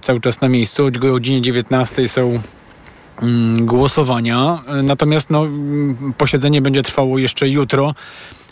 cały 0.00 0.20
czas 0.20 0.40
na 0.40 0.48
miejscu. 0.48 0.86
O 0.86 0.90
godzinie 0.90 1.40
19 1.40 2.08
są 2.08 2.40
mm, 3.22 3.66
głosowania. 3.66 4.62
Natomiast 4.82 5.30
no, 5.30 5.44
mm, 5.44 6.12
posiedzenie 6.18 6.62
będzie 6.62 6.82
trwało 6.82 7.18
jeszcze 7.18 7.48
jutro 7.48 7.94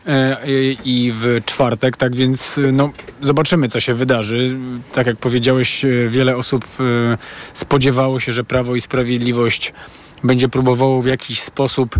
e, 0.06 0.37
i 0.85 1.12
w 1.14 1.41
czwartek, 1.46 1.96
tak 1.96 2.17
więc 2.17 2.61
no, 2.72 2.91
zobaczymy, 3.22 3.69
co 3.69 3.80
się 3.80 3.95
wydarzy. 3.95 4.56
Tak 4.93 5.06
jak 5.06 5.17
powiedziałeś, 5.17 5.85
wiele 6.06 6.37
osób 6.37 6.64
spodziewało 7.55 8.21
się, 8.21 8.32
że 8.32 8.45
Prawo 8.45 8.75
i 8.75 8.80
Sprawiedliwość 8.80 9.73
będzie 10.25 10.48
próbowało 10.48 11.02
w 11.02 11.07
jakiś 11.07 11.43
sposób 11.43 11.96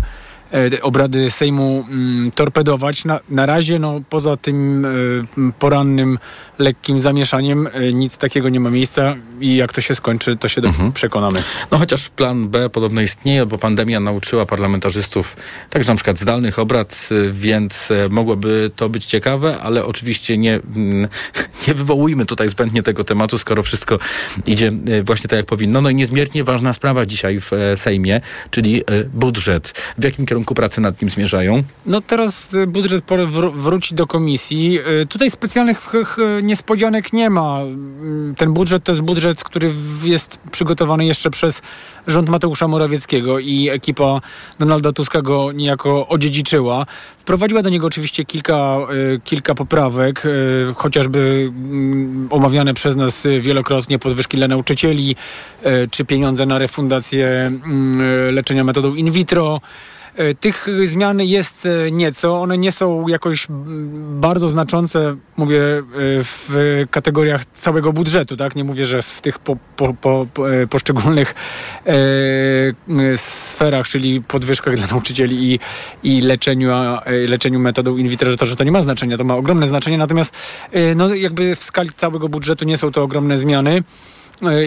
obrady 0.81 1.31
Sejmu 1.31 1.85
mm, 1.89 2.31
torpedować. 2.31 3.05
Na, 3.05 3.19
na 3.29 3.45
razie, 3.45 3.79
no, 3.79 4.01
poza 4.09 4.37
tym 4.37 4.85
e, 4.85 5.51
porannym 5.59 6.19
lekkim 6.59 6.99
zamieszaniem, 6.99 7.67
e, 7.67 7.93
nic 7.93 8.17
takiego 8.17 8.49
nie 8.49 8.59
ma 8.59 8.69
miejsca 8.69 9.15
i 9.39 9.55
jak 9.55 9.73
to 9.73 9.81
się 9.81 9.95
skończy, 9.95 10.37
to 10.37 10.47
się 10.47 10.61
mhm. 10.61 10.91
przekonamy. 10.91 11.43
No 11.71 11.77
chociaż 11.77 12.09
plan 12.09 12.49
B 12.49 12.69
podobno 12.69 13.01
istnieje, 13.01 13.45
bo 13.45 13.57
pandemia 13.57 13.99
nauczyła 13.99 14.45
parlamentarzystów 14.45 15.37
także 15.69 15.91
na 15.91 15.95
przykład 15.95 16.17
zdalnych 16.17 16.59
obrad, 16.59 17.09
więc 17.31 17.89
mogłoby 18.09 18.71
to 18.75 18.89
być 18.89 19.05
ciekawe, 19.05 19.59
ale 19.61 19.85
oczywiście 19.85 20.37
nie, 20.37 20.59
mm, 20.75 21.07
nie 21.67 21.73
wywołujmy 21.73 22.25
tutaj 22.25 22.49
zbędnie 22.49 22.83
tego 22.83 23.03
tematu, 23.03 23.37
skoro 23.37 23.63
wszystko 23.63 23.97
idzie 24.45 24.71
właśnie 25.03 25.27
tak, 25.27 25.37
jak 25.37 25.45
powinno. 25.45 25.81
No 25.81 25.89
i 25.89 25.95
niezmiernie 25.95 26.43
ważna 26.43 26.73
sprawa 26.73 27.05
dzisiaj 27.05 27.39
w 27.39 27.51
Sejmie, 27.75 28.21
czyli 28.51 28.83
budżet. 29.13 29.73
W 29.97 30.03
jakim 30.03 30.25
kierunku 30.25 30.40
kierunku 30.41 30.55
pracy 30.55 30.81
nad 30.81 31.01
nim 31.01 31.09
zmierzają? 31.09 31.63
No 31.85 32.01
teraz 32.01 32.53
y, 32.53 32.67
budżet 32.67 33.05
wr 33.05 33.51
wróci 33.53 33.95
do 33.95 34.07
komisji. 34.07 34.79
Y, 35.01 35.05
tutaj 35.05 35.31
specjalnych 35.31 35.93
niespodzianek 36.43 37.13
nie 37.13 37.29
ma. 37.29 37.61
Mm, 37.61 38.35
ten 38.35 38.53
budżet 38.53 38.83
to 38.83 38.91
jest 38.91 39.01
budżet, 39.01 39.43
który 39.43 39.71
jest 40.03 40.39
przygotowany 40.51 41.05
jeszcze 41.05 41.29
przez 41.29 41.61
rząd 42.07 42.29
Mateusza 42.29 42.67
Morawieckiego 42.67 43.39
i 43.39 43.69
ekipa 43.69 44.21
Donalda 44.59 44.91
Tuska 44.91 45.21
go 45.21 45.51
niejako 45.51 46.07
odziedziczyła. 46.07 46.85
Wprowadziła 47.17 47.61
do 47.61 47.69
niego 47.69 47.87
oczywiście 47.87 48.25
kilka, 48.25 48.77
y, 49.15 49.21
kilka 49.23 49.55
poprawek, 49.55 50.23
chociażby 50.75 51.49
mm, 51.49 52.27
omawiane 52.29 52.73
przez 52.73 52.95
nas 52.95 53.27
wielokrotnie 53.39 53.99
podwyżki 53.99 54.37
dla 54.37 54.47
nauczycieli, 54.47 55.15
czy 55.91 56.05
pieniądze 56.05 56.45
na 56.45 56.57
refundację 56.57 57.27
mm, 57.27 58.35
leczenia 58.35 58.63
metodą 58.63 58.95
in 58.95 59.11
vitro. 59.11 59.61
E, 60.15 60.33
tych 60.33 60.67
zmian 60.85 61.21
jest 61.21 61.65
e, 61.65 61.91
nieco. 61.91 62.41
One 62.41 62.57
nie 62.57 62.71
są 62.71 63.07
jakoś 63.07 63.47
bardzo 64.19 64.49
znaczące, 64.49 65.15
mówię, 65.37 65.61
e, 65.61 65.83
w 66.23 66.55
kategoriach 66.91 67.45
całego 67.45 67.93
budżetu, 67.93 68.35
tak? 68.35 68.55
Nie 68.55 68.63
mówię, 68.63 68.85
że 68.85 69.01
w 69.01 69.21
tych 69.21 69.39
po, 69.39 69.57
po, 69.75 69.93
po, 69.93 70.27
poszczególnych 70.69 71.35
e, 71.85 71.93
sferach, 73.15 73.87
czyli 73.87 74.21
podwyżkach 74.21 74.75
dla 74.75 74.87
nauczycieli 74.87 75.53
i, 75.53 75.59
i 76.03 76.21
leczeniu, 76.21 76.71
leczeniu 77.27 77.59
metodą 77.59 77.97
in 77.97 78.09
vitro, 78.09 78.31
że 78.31 78.37
to, 78.37 78.45
że 78.45 78.55
to 78.55 78.63
nie 78.63 78.71
ma 78.71 78.81
znaczenia. 78.81 79.17
To 79.17 79.23
ma 79.23 79.35
ogromne 79.35 79.67
znaczenie, 79.67 79.97
natomiast 79.97 80.37
no, 80.95 81.15
jakby 81.15 81.55
w 81.55 81.63
skali 81.63 81.89
całego 81.97 82.29
budżetu 82.29 82.65
nie 82.65 82.77
są 82.77 82.91
to 82.91 83.03
ogromne 83.03 83.37
zmiany. 83.37 83.83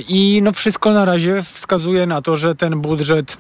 I 0.08 0.40
no 0.42 0.52
wszystko 0.52 0.92
na 0.92 1.04
razie 1.04 1.42
wskazuje 1.42 2.06
na 2.06 2.22
to, 2.22 2.36
że 2.36 2.54
ten 2.54 2.80
budżet 2.80 3.36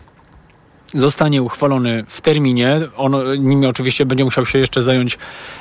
zostanie 0.94 1.42
uchwalony 1.42 2.04
w 2.08 2.20
terminie. 2.20 2.80
On, 2.96 3.14
nim 3.38 3.64
oczywiście 3.64 4.06
będzie 4.06 4.24
musiał 4.24 4.46
się 4.46 4.58
jeszcze 4.58 4.82
zająć 4.82 5.18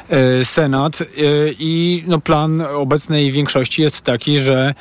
e, 0.10 0.46
Senat 0.46 1.02
e, 1.02 1.06
i 1.60 2.04
no, 2.08 2.20
plan 2.20 2.62
obecnej 2.62 3.32
większości 3.32 3.82
jest 3.82 4.02
taki, 4.02 4.38
że 4.38 4.74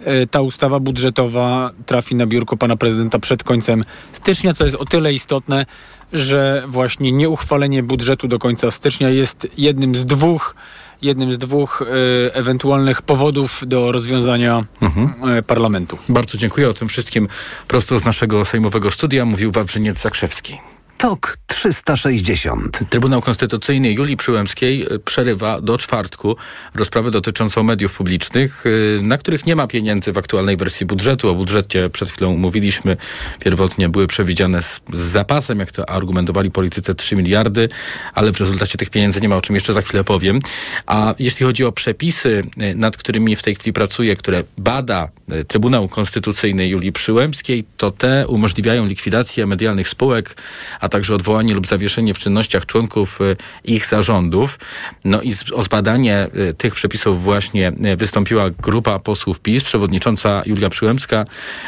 e, 0.00 0.26
ta 0.26 0.40
ustawa 0.40 0.80
budżetowa 0.80 1.70
trafi 1.86 2.14
na 2.14 2.26
biurko 2.26 2.56
pana 2.56 2.76
prezydenta 2.76 3.18
przed 3.18 3.44
końcem 3.44 3.84
stycznia, 4.12 4.54
co 4.54 4.64
jest 4.64 4.76
o 4.76 4.84
tyle 4.84 5.12
istotne, 5.12 5.66
że 6.12 6.64
właśnie 6.68 7.12
nieuchwalenie 7.12 7.82
budżetu 7.82 8.28
do 8.28 8.38
końca 8.38 8.70
stycznia 8.70 9.10
jest 9.10 9.48
jednym 9.58 9.94
z 9.94 10.06
dwóch 10.06 10.54
jednym 11.02 11.32
z 11.32 11.38
dwóch 11.38 11.82
y, 11.82 12.34
ewentualnych 12.34 13.02
powodów 13.02 13.62
do 13.66 13.92
rozwiązania 13.92 14.64
mhm. 14.82 15.36
y, 15.38 15.42
parlamentu. 15.42 15.98
Bardzo 16.08 16.38
dziękuję 16.38 16.68
o 16.68 16.74
tym 16.74 16.88
wszystkim. 16.88 17.28
Prosto 17.68 17.98
z 17.98 18.04
naszego 18.04 18.44
sejmowego 18.44 18.90
studia 18.90 19.24
mówił 19.24 19.52
Wawrzyniec 19.52 20.00
Zakrzewski. 20.00 20.58
TOK 20.98 21.38
360. 21.46 22.80
Trybunał 22.90 23.20
Konstytucyjny 23.20 23.92
Julii 23.92 24.16
Przyłębskiej 24.16 24.82
e, 24.82 24.98
przerywa 24.98 25.60
do 25.60 25.78
czwartku 25.78 26.36
rozprawę 26.74 27.10
dotyczącą 27.10 27.62
mediów 27.62 27.96
publicznych, 27.96 28.64
e, 28.66 29.02
na 29.02 29.18
których 29.18 29.46
nie 29.46 29.56
ma 29.56 29.66
pieniędzy 29.66 30.12
w 30.12 30.18
aktualnej 30.18 30.56
wersji 30.56 30.86
budżetu. 30.86 31.28
O 31.28 31.34
budżecie 31.34 31.90
przed 31.90 32.08
chwilą 32.08 32.36
mówiliśmy. 32.36 32.96
Pierwotnie 33.40 33.88
były 33.88 34.06
przewidziane 34.06 34.62
z, 34.62 34.80
z 34.92 34.98
zapasem, 34.98 35.58
jak 35.58 35.72
to 35.72 35.90
argumentowali 35.90 36.50
politycy, 36.50 36.94
3 36.94 37.16
miliardy, 37.16 37.68
ale 38.14 38.32
w 38.32 38.40
rezultacie 38.40 38.78
tych 38.78 38.90
pieniędzy 38.90 39.20
nie 39.20 39.28
ma, 39.28 39.36
o 39.36 39.42
czym 39.42 39.54
jeszcze 39.54 39.72
za 39.72 39.82
chwilę 39.82 40.04
powiem. 40.04 40.38
A 40.86 41.14
jeśli 41.18 41.46
chodzi 41.46 41.64
o 41.64 41.72
przepisy, 41.72 42.44
e, 42.60 42.74
nad 42.74 42.96
którymi 42.96 43.36
w 43.36 43.42
tej 43.42 43.54
chwili 43.54 43.72
pracuje, 43.72 44.16
które 44.16 44.44
bada 44.58 45.08
Trybunał 45.48 45.88
Konstytucyjny 45.88 46.68
Julii 46.68 46.92
Przyłębskiej, 46.92 47.64
to 47.76 47.90
te 47.90 48.28
umożliwiają 48.28 48.86
likwidację 48.86 49.46
medialnych 49.46 49.88
spółek, 49.88 50.36
a 50.80 50.87
także 50.88 51.14
odwołanie 51.14 51.54
lub 51.54 51.66
zawieszenie 51.66 52.14
w 52.14 52.18
czynnościach 52.18 52.66
członków 52.66 53.20
y, 53.20 53.36
ich 53.64 53.86
zarządów. 53.86 54.58
No 55.04 55.22
i 55.22 55.34
o 55.54 55.62
zbadanie 55.62 56.28
y, 56.50 56.54
tych 56.54 56.74
przepisów 56.74 57.22
właśnie 57.22 57.72
y, 57.92 57.96
wystąpiła 57.96 58.50
grupa 58.50 58.98
posłów 58.98 59.40
PiS, 59.40 59.64
przewodnicząca 59.64 60.42
Julia 60.46 60.70
Przyłębska. 60.70 61.24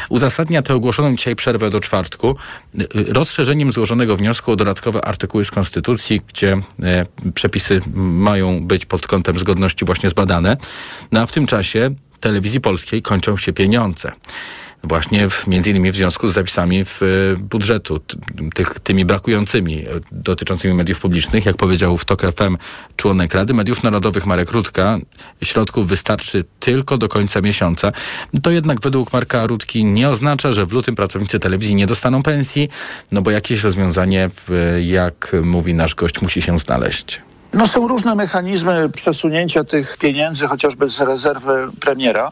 Uzasadnia 0.09 0.61
tę 0.61 0.73
ogłoszoną 0.73 1.15
dzisiaj 1.15 1.35
przerwę 1.35 1.69
do 1.69 1.79
czwartku 1.79 2.35
rozszerzeniem 2.93 3.71
złożonego 3.71 4.17
wniosku 4.17 4.51
o 4.51 4.55
dodatkowe 4.55 5.05
artykuły 5.05 5.45
z 5.45 5.51
Konstytucji, 5.51 6.21
gdzie 6.27 6.57
przepisy 7.33 7.81
mają 7.95 8.67
być 8.67 8.85
pod 8.85 9.07
kątem 9.07 9.39
zgodności 9.39 9.85
właśnie 9.85 10.09
zbadane. 10.09 10.57
No 11.11 11.21
a 11.21 11.25
w 11.25 11.31
tym 11.31 11.47
czasie 11.47 11.89
telewizji 12.19 12.61
polskiej 12.61 13.01
kończą 13.01 13.37
się 13.37 13.53
pieniądze 13.53 14.11
właśnie 14.83 15.29
w, 15.29 15.47
między 15.47 15.69
innymi 15.69 15.91
w 15.91 15.95
związku 15.95 16.27
z 16.27 16.33
zapisami 16.33 16.85
w 16.85 17.03
e, 17.03 17.05
budżetu, 17.37 17.99
tych, 18.53 18.79
tymi 18.79 19.05
brakującymi 19.05 19.85
e, 19.85 19.87
dotyczącymi 20.11 20.73
mediów 20.73 20.99
publicznych. 20.99 21.45
Jak 21.45 21.57
powiedział 21.57 21.97
w 21.97 22.05
TOK 22.05 22.21
FM 22.21 22.57
członek 22.95 23.33
Rady 23.33 23.53
Mediów 23.53 23.83
Narodowych 23.83 24.25
Marek 24.25 24.51
Rutka, 24.51 24.97
środków 25.43 25.87
wystarczy 25.87 26.43
tylko 26.59 26.97
do 26.97 27.09
końca 27.09 27.41
miesiąca. 27.41 27.91
To 28.43 28.51
jednak 28.51 28.81
według 28.81 29.13
Marka 29.13 29.47
Rutki 29.47 29.85
nie 29.85 30.09
oznacza, 30.09 30.53
że 30.53 30.65
w 30.65 30.71
lutym 30.71 30.95
pracownicy 30.95 31.39
telewizji 31.39 31.75
nie 31.75 31.87
dostaną 31.87 32.23
pensji, 32.23 32.69
no 33.11 33.21
bo 33.21 33.31
jakieś 33.31 33.63
rozwiązanie, 33.63 34.29
jak 34.83 35.35
mówi 35.43 35.73
nasz 35.73 35.95
gość, 35.95 36.21
musi 36.21 36.41
się 36.41 36.59
znaleźć. 36.59 37.21
No 37.53 37.67
są 37.67 37.87
różne 37.87 38.15
mechanizmy 38.15 38.89
przesunięcia 38.89 39.63
tych 39.63 39.97
pieniędzy, 39.97 40.47
chociażby 40.47 40.89
z 40.89 40.99
rezerwy 40.99 41.67
premiera. 41.79 42.31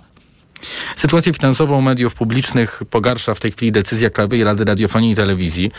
Sytuację 0.95 1.33
finansową 1.33 1.81
mediów 1.81 2.13
publicznych 2.15 2.81
pogarsza 2.89 3.33
w 3.33 3.39
tej 3.39 3.51
chwili 3.51 3.71
decyzja 3.71 4.09
Krajowej 4.09 4.43
Rady 4.43 4.65
Radiofonii 4.65 5.11
i 5.11 5.15
Telewizji 5.15 5.71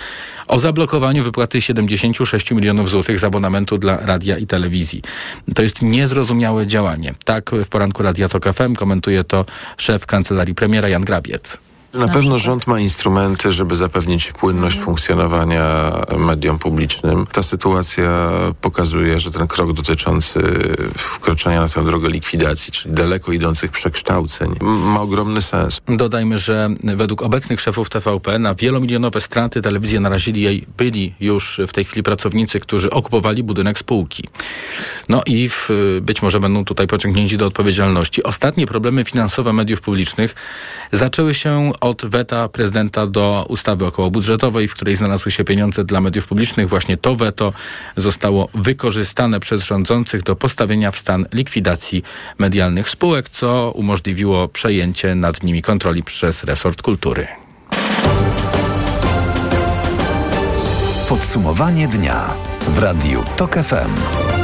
o 0.47 0.59
zablokowaniu 0.59 1.25
wypłaty 1.25 1.61
76 1.61 2.51
milionów 2.51 2.91
złotych 2.91 3.19
z 3.19 3.25
abonamentu 3.25 3.79
dla 3.79 3.97
radia 3.97 4.39
i 4.39 4.47
telewizji. 4.47 5.03
To 5.55 5.63
jest 5.63 5.83
niezrozumiałe 5.83 6.67
działanie. 6.67 7.15
Tak 7.25 7.51
w 7.51 7.69
poranku 7.69 8.03
Radia 8.03 8.29
Tok 8.29 8.53
FM 8.53 8.75
komentuje 8.75 9.25
to 9.25 9.45
szef 9.77 10.07
kancelarii 10.07 10.55
premiera 10.55 10.89
Jan 10.89 11.05
Grabiec. 11.05 11.70
Na 11.95 12.09
pewno 12.09 12.39
rząd 12.39 12.67
ma 12.67 12.81
instrumenty, 12.81 13.53
żeby 13.53 13.77
zapewnić 13.77 14.33
płynność 14.33 14.79
funkcjonowania 14.79 15.93
mediom 16.19 16.59
publicznym. 16.59 17.27
Ta 17.33 17.43
sytuacja 17.43 18.31
pokazuje, 18.61 19.21
że 19.21 19.31
ten 19.31 19.47
krok 19.47 19.73
dotyczący 19.73 20.41
wkroczenia 20.97 21.61
na 21.61 21.69
tę 21.69 21.85
drogę 21.85 22.09
likwidacji, 22.09 22.73
czyli 22.73 22.95
daleko 22.95 23.33
idących 23.33 23.71
przekształceń, 23.71 24.55
ma 24.61 25.01
ogromny 25.01 25.43
sens. 25.43 25.81
Dodajmy, 25.89 26.39
że 26.39 26.69
według 26.83 27.23
obecnych 27.23 27.61
szefów 27.61 27.91
TVP 27.91 28.39
na 28.39 28.55
wielomilionowe 28.55 29.21
straty 29.21 29.63
telewizję 29.63 30.01
narazili 30.01 30.43
jej 30.43 30.67
byli 30.79 31.15
już 31.21 31.61
w 31.69 31.73
tej 31.73 31.85
chwili 31.85 32.03
pracownicy, 32.03 32.61
którzy 32.61 32.91
okupowali 32.91 33.43
budynek 33.43 33.79
spółki. 33.79 34.25
No 35.09 35.23
i 35.27 35.49
w, 35.49 35.69
być 36.03 36.23
może 36.23 36.41
będą 36.41 36.65
tutaj 36.65 36.87
pociągnięci 36.87 37.37
do 37.37 37.47
odpowiedzialności. 37.47 38.23
Ostatnie 38.23 38.67
problemy 38.67 39.05
finansowe 39.05 39.53
mediów 39.53 39.81
publicznych 39.81 40.35
zaczęły 40.93 41.35
się 41.35 41.73
od 41.81 42.07
weta 42.07 42.49
prezydenta 42.49 43.07
do 43.07 43.47
ustawy 43.49 43.87
okołobudżetowej, 43.87 44.69
w 44.69 44.75
której 44.75 44.97
znalazły 44.97 45.31
się 45.31 45.45
pieniądze 45.45 45.85
dla 45.85 46.01
mediów 46.01 46.27
publicznych. 46.27 46.69
Właśnie 46.69 46.97
to 46.97 47.17
weto 47.17 47.53
zostało 47.97 48.49
wykorzystane 48.55 49.41
przez 49.41 49.65
rządzących 49.65 50.23
do 50.23 50.37
postawienia 50.37 50.91
w 50.91 50.99
stan 50.99 51.27
likwidacji 51.33 52.03
medialnych 52.39 52.91
spółek, 52.91 53.29
co 53.29 53.73
umożliwiło 53.75 54.49
przejęcie 54.49 55.15
nad 55.15 55.43
nimi 55.43 55.63
kontroli 55.63 56.03
przez 56.03 56.45
resort 56.45 56.83
kultury. 56.83 57.27
Podsumowanie 61.09 61.89
dnia 61.89 62.35
w 62.69 62.79
Radiu 62.79 63.25
TOK 63.37 63.55
FM. 63.55 64.40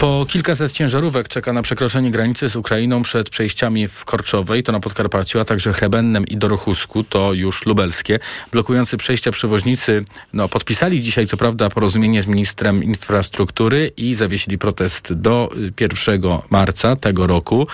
Po 0.00 0.26
kilkaset 0.28 0.72
ciężarówek 0.72 1.28
czeka 1.28 1.52
na 1.52 1.62
przekroczenie 1.62 2.10
granicy 2.10 2.48
z 2.48 2.56
Ukrainą 2.56 3.02
przed 3.02 3.30
przejściami 3.30 3.88
w 3.88 4.04
Korczowej, 4.04 4.62
to 4.62 4.72
na 4.72 4.80
Podkarpaciu, 4.80 5.40
a 5.40 5.44
także 5.44 5.72
Chrebennem 5.72 6.26
i 6.26 6.36
Dorochusku, 6.36 7.04
to 7.04 7.32
już 7.32 7.66
lubelskie. 7.66 8.18
Blokujący 8.52 8.96
przejścia 8.96 9.32
przewoźnicy 9.32 10.04
no, 10.32 10.48
podpisali 10.48 11.00
dzisiaj 11.00 11.26
co 11.26 11.36
prawda 11.36 11.70
porozumienie 11.70 12.22
z 12.22 12.26
ministrem 12.26 12.84
infrastruktury 12.84 13.92
i 13.96 14.14
zawiesili 14.14 14.58
protest 14.58 15.12
do 15.12 15.50
1 15.80 16.20
marca 16.50 16.96
tego 16.96 17.26
roku, 17.26 17.66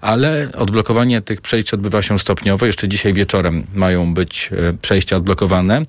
ale 0.00 0.48
odblokowanie 0.56 1.20
tych 1.20 1.40
przejść 1.40 1.74
odbywa 1.74 2.02
się 2.02 2.18
stopniowo. 2.18 2.66
Jeszcze 2.66 2.88
dzisiaj 2.88 3.12
wieczorem 3.12 3.66
mają 3.74 4.14
być 4.14 4.50
e, 4.52 4.72
przejścia 4.72 5.16
odblokowane. 5.16 5.82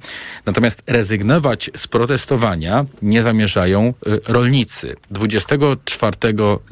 Natomiast 0.45 0.83
rezygnować 0.87 1.71
z 1.77 1.87
protestowania 1.87 2.85
nie 3.01 3.23
zamierzają 3.23 3.93
e, 4.05 4.33
rolnicy. 4.33 4.95
20 5.11 5.55
4 5.85 6.17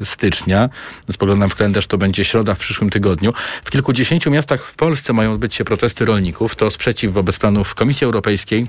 stycznia, 0.04 0.68
spoglądam 1.12 1.48
w 1.48 1.56
kalendarz, 1.56 1.86
to 1.86 1.98
będzie 1.98 2.24
środa 2.24 2.54
w 2.54 2.58
przyszłym 2.58 2.90
tygodniu. 2.90 3.32
W 3.64 3.70
kilkudziesięciu 3.70 4.30
miastach 4.30 4.64
w 4.64 4.74
Polsce 4.74 5.12
mają 5.12 5.32
odbyć 5.32 5.54
się 5.54 5.64
protesty 5.64 6.04
rolników. 6.04 6.54
To 6.54 6.70
sprzeciw 6.70 7.12
wobec 7.12 7.38
planów 7.38 7.74
Komisji 7.74 8.04
Europejskiej 8.04 8.66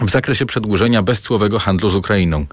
w 0.00 0.10
zakresie 0.10 0.46
przedłużenia 0.46 1.02
bezcłowego 1.02 1.58
handlu 1.58 1.90
z 1.90 1.94
Ukrainą. 1.94 2.46